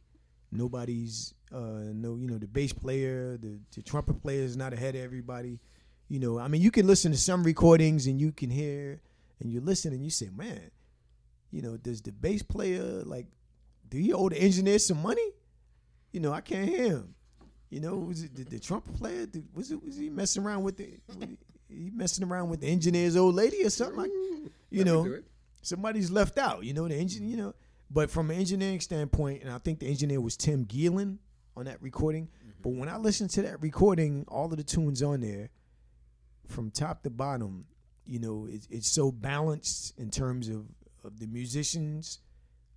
Nobody's 0.51 1.35
uh, 1.53 1.93
no, 1.93 2.17
you 2.17 2.27
know, 2.27 2.39
the 2.39 2.47
bass 2.47 2.73
player, 2.73 3.37
the, 3.37 3.59
the 3.75 3.83
trumpet 3.83 4.21
player 4.23 4.43
is 4.43 4.57
not 4.57 4.73
ahead 4.73 4.95
of 4.95 5.03
everybody. 5.03 5.61
You 6.09 6.19
know, 6.19 6.39
I 6.39 6.49
mean, 6.49 6.63
you 6.63 6.71
can 6.71 6.87
listen 6.87 7.13
to 7.13 7.19
some 7.19 7.45
recordings 7.45 8.07
and 8.07 8.21
you 8.21 8.33
can 8.33 8.51
hear, 8.51 9.01
and 9.41 9.51
you 9.51 9.61
listen 9.61 9.93
and 9.93 10.03
you 10.03 10.11
say, 10.11 10.29
man, 10.35 10.71
you 11.51 11.63
know, 11.63 11.77
does 11.77 12.03
the 12.03 12.13
bass 12.13 12.43
player 12.43 13.03
like, 13.05 13.27
do 13.89 13.99
you 13.99 14.17
owe 14.17 14.29
the 14.29 14.41
engineer 14.41 14.79
some 14.79 15.03
money? 15.03 15.27
You 16.13 16.21
know, 16.21 16.33
I 16.33 16.41
can't 16.41 16.69
hear 16.69 16.85
him. 16.85 17.15
You 17.71 17.81
know, 17.81 17.97
was 17.97 18.23
it 18.23 18.35
the, 18.35 18.45
the 18.45 18.59
trumpet 18.59 18.95
player? 18.99 19.27
Was 19.55 19.71
it 19.71 19.83
was 19.83 19.97
he 19.97 20.11
messing 20.11 20.43
around 20.43 20.63
with 20.63 20.77
the? 20.77 20.91
he 21.69 21.91
messing 21.91 22.27
around 22.27 22.51
with 22.51 22.61
the 22.61 22.67
engineer's 22.67 23.17
old 23.17 23.35
lady 23.35 23.65
or 23.65 23.71
something 23.71 23.99
like? 23.99 24.11
You 24.71 24.85
know, 24.85 25.03
would 25.03 25.09
do 25.09 25.15
it. 25.15 25.25
somebody's 25.63 26.11
left 26.11 26.39
out. 26.39 26.65
You 26.65 26.75
know, 26.75 26.89
the 26.89 26.97
engine. 26.97 27.29
You 27.29 27.37
know, 27.37 27.55
but 27.91 28.11
from 28.11 28.31
an 28.31 28.39
engineering 28.39 28.81
standpoint, 28.81 29.43
and 29.43 29.53
I 29.53 29.59
think 29.59 29.81
the 29.81 29.89
engineer 29.89 30.21
was 30.21 30.37
Tim 30.37 30.65
Geelan 30.65 31.19
on 31.57 31.67
that 31.67 31.83
recording. 31.83 32.29
But 32.63 32.71
when 32.71 32.89
I 32.89 32.97
listen 32.97 33.29
to 33.29 33.43
that 33.43 33.61
recording, 33.61 34.25
all 34.29 34.47
of 34.47 34.57
the 34.57 34.63
tunes 34.63 35.03
on 35.03 35.21
there, 35.21 35.51
from 36.47 36.71
top 36.71 37.03
to 37.03 37.11
bottom, 37.11 37.67
you 38.07 38.19
know, 38.21 38.47
it, 38.49 38.67
it's 38.71 38.91
so 38.91 39.11
balanced 39.11 39.99
in 39.99 40.11
terms 40.11 40.49
of 40.49 40.67
of 41.05 41.19
the 41.19 41.27
musicians, 41.27 42.21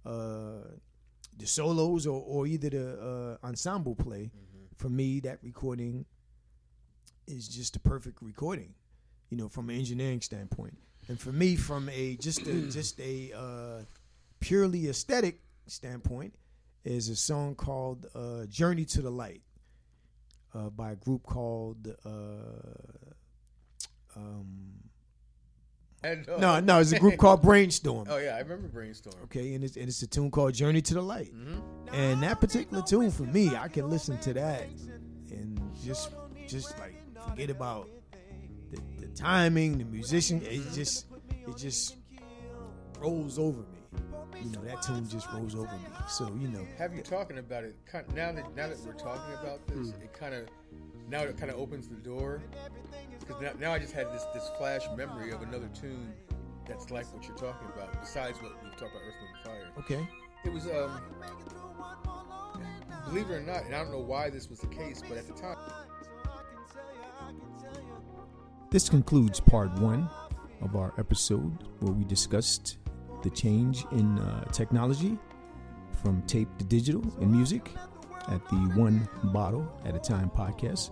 uh, 0.05 0.63
the 1.37 1.45
solos, 1.45 2.07
or 2.07 2.23
or 2.25 2.47
either 2.47 2.69
the 2.69 3.37
uh, 3.43 3.45
ensemble 3.45 3.95
play. 3.95 4.31
For 4.77 4.89
me, 4.89 5.21
that 5.21 5.39
recording 5.41 6.05
is 7.27 7.47
just 7.47 7.75
a 7.75 7.79
perfect 7.79 8.21
recording, 8.21 8.73
you 9.29 9.37
know, 9.37 9.47
from 9.47 9.69
an 9.69 9.77
engineering 9.77 10.21
standpoint. 10.21 10.77
And 11.07 11.19
for 11.19 11.31
me, 11.31 11.55
from 11.55 11.89
a 11.89 12.15
just 12.17 12.45
a 12.47 12.61
just 12.69 12.99
a 12.99 13.31
uh, 13.35 13.83
purely 14.39 14.89
aesthetic 14.89 15.39
standpoint, 15.67 16.35
is 16.83 17.09
a 17.09 17.15
song 17.15 17.55
called 17.55 18.07
uh, 18.15 18.45
"Journey 18.45 18.85
to 18.85 19.01
the 19.01 19.11
Light" 19.11 19.41
uh, 20.53 20.69
by 20.69 20.91
a 20.91 20.95
group 20.95 21.23
called. 21.23 21.95
Uh, 22.05 22.09
um, 24.15 24.71
no, 26.37 26.59
no, 26.59 26.79
it's 26.79 26.91
a 26.91 26.99
group 26.99 27.17
called 27.17 27.41
Brainstorm. 27.43 28.07
Oh 28.07 28.17
yeah, 28.17 28.35
I 28.35 28.39
remember 28.39 28.67
Brainstorm. 28.67 29.15
Okay, 29.23 29.55
and 29.55 29.63
it's 29.63 29.75
and 29.75 29.87
it's 29.87 30.01
a 30.03 30.07
tune 30.07 30.29
called 30.29 30.53
"Journey 30.53 30.81
to 30.83 30.93
the 30.93 31.01
Light." 31.01 31.33
And 31.91 32.21
that 32.23 32.39
particular 32.39 32.83
tune 32.83 33.11
for 33.11 33.23
me, 33.23 33.55
I 33.55 33.67
can 33.67 33.89
listen 33.89 34.17
to 34.19 34.33
that 34.33 34.67
and 35.31 35.59
just 35.83 36.11
just 36.47 36.77
like 36.79 36.95
forget 37.27 37.49
about 37.49 37.89
timing, 39.15 39.77
the 39.77 39.85
musician, 39.85 40.41
it 40.43 40.61
just 40.73 41.05
it 41.29 41.57
just 41.57 41.97
rolls 42.99 43.39
over 43.39 43.59
me. 43.59 43.79
You 44.43 44.51
know, 44.51 44.61
that 44.63 44.81
tune 44.81 45.07
just 45.07 45.31
rolls 45.31 45.55
over 45.55 45.71
me. 45.71 45.89
So 46.07 46.27
you 46.39 46.47
know, 46.49 46.65
have 46.77 46.93
you 46.93 47.01
talking 47.01 47.37
about 47.37 47.63
it? 47.63 47.75
Now 48.13 48.31
that 48.31 48.55
now 48.55 48.67
that 48.67 48.79
we're 48.85 48.93
talking 48.93 49.33
about 49.41 49.65
this, 49.67 49.89
mm. 49.89 50.03
it 50.03 50.13
kind 50.13 50.33
of 50.33 50.47
now 51.09 51.21
it 51.21 51.37
kind 51.37 51.51
of 51.51 51.59
opens 51.59 51.87
the 51.87 51.95
door 51.95 52.41
because 53.19 53.41
now, 53.41 53.51
now 53.59 53.73
I 53.73 53.79
just 53.79 53.93
had 53.93 54.11
this 54.11 54.25
this 54.33 54.49
flash 54.57 54.81
memory 54.95 55.31
of 55.31 55.41
another 55.41 55.69
tune 55.73 56.13
that's 56.67 56.91
like 56.91 57.11
what 57.13 57.27
you're 57.27 57.37
talking 57.37 57.67
about. 57.75 57.99
Besides 58.01 58.41
what 58.41 58.51
we've 58.63 58.71
talked 58.71 58.91
about, 58.91 59.01
Earth, 59.07 59.15
Wind, 59.21 59.45
Fire. 59.45 59.71
Okay. 59.79 60.07
It 60.43 60.53
was 60.53 60.67
um, 60.67 61.01
believe 63.05 63.29
it 63.29 63.33
or 63.33 63.41
not, 63.41 63.65
and 63.65 63.73
I 63.73 63.79
don't 63.79 63.91
know 63.91 63.99
why 63.99 64.29
this 64.29 64.49
was 64.49 64.59
the 64.59 64.67
case, 64.67 65.01
but 65.07 65.17
at 65.17 65.27
the 65.27 65.33
time. 65.33 65.57
This 68.75 68.89
concludes 68.89 69.39
part 69.39 69.71
one 69.79 70.09
of 70.61 70.75
our 70.75 70.93
episode 70.97 71.63
where 71.79 71.93
we 71.93 72.03
discussed 72.03 72.77
the 73.23 73.29
change 73.29 73.85
in 73.93 74.19
uh, 74.19 74.43
technology 74.51 75.17
from 76.03 76.21
tape 76.23 76.49
to 76.57 76.65
digital 76.65 77.01
in 77.21 77.31
music 77.31 77.71
at 78.27 78.45
the 78.49 78.57
One 78.75 79.07
Bottle 79.31 79.65
at 79.85 79.95
a 79.95 79.99
Time 79.99 80.29
podcast. 80.29 80.91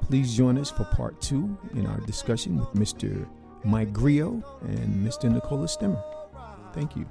Please 0.00 0.34
join 0.34 0.56
us 0.56 0.70
for 0.70 0.84
part 0.84 1.20
two 1.20 1.58
in 1.74 1.86
our 1.86 2.00
discussion 2.06 2.58
with 2.58 2.72
Mr. 2.72 3.28
Mike 3.64 3.92
Grio 3.92 4.42
and 4.62 5.06
Mr. 5.06 5.30
Nicola 5.30 5.66
Stemmer. 5.66 6.02
Thank 6.72 6.96
you. 6.96 7.06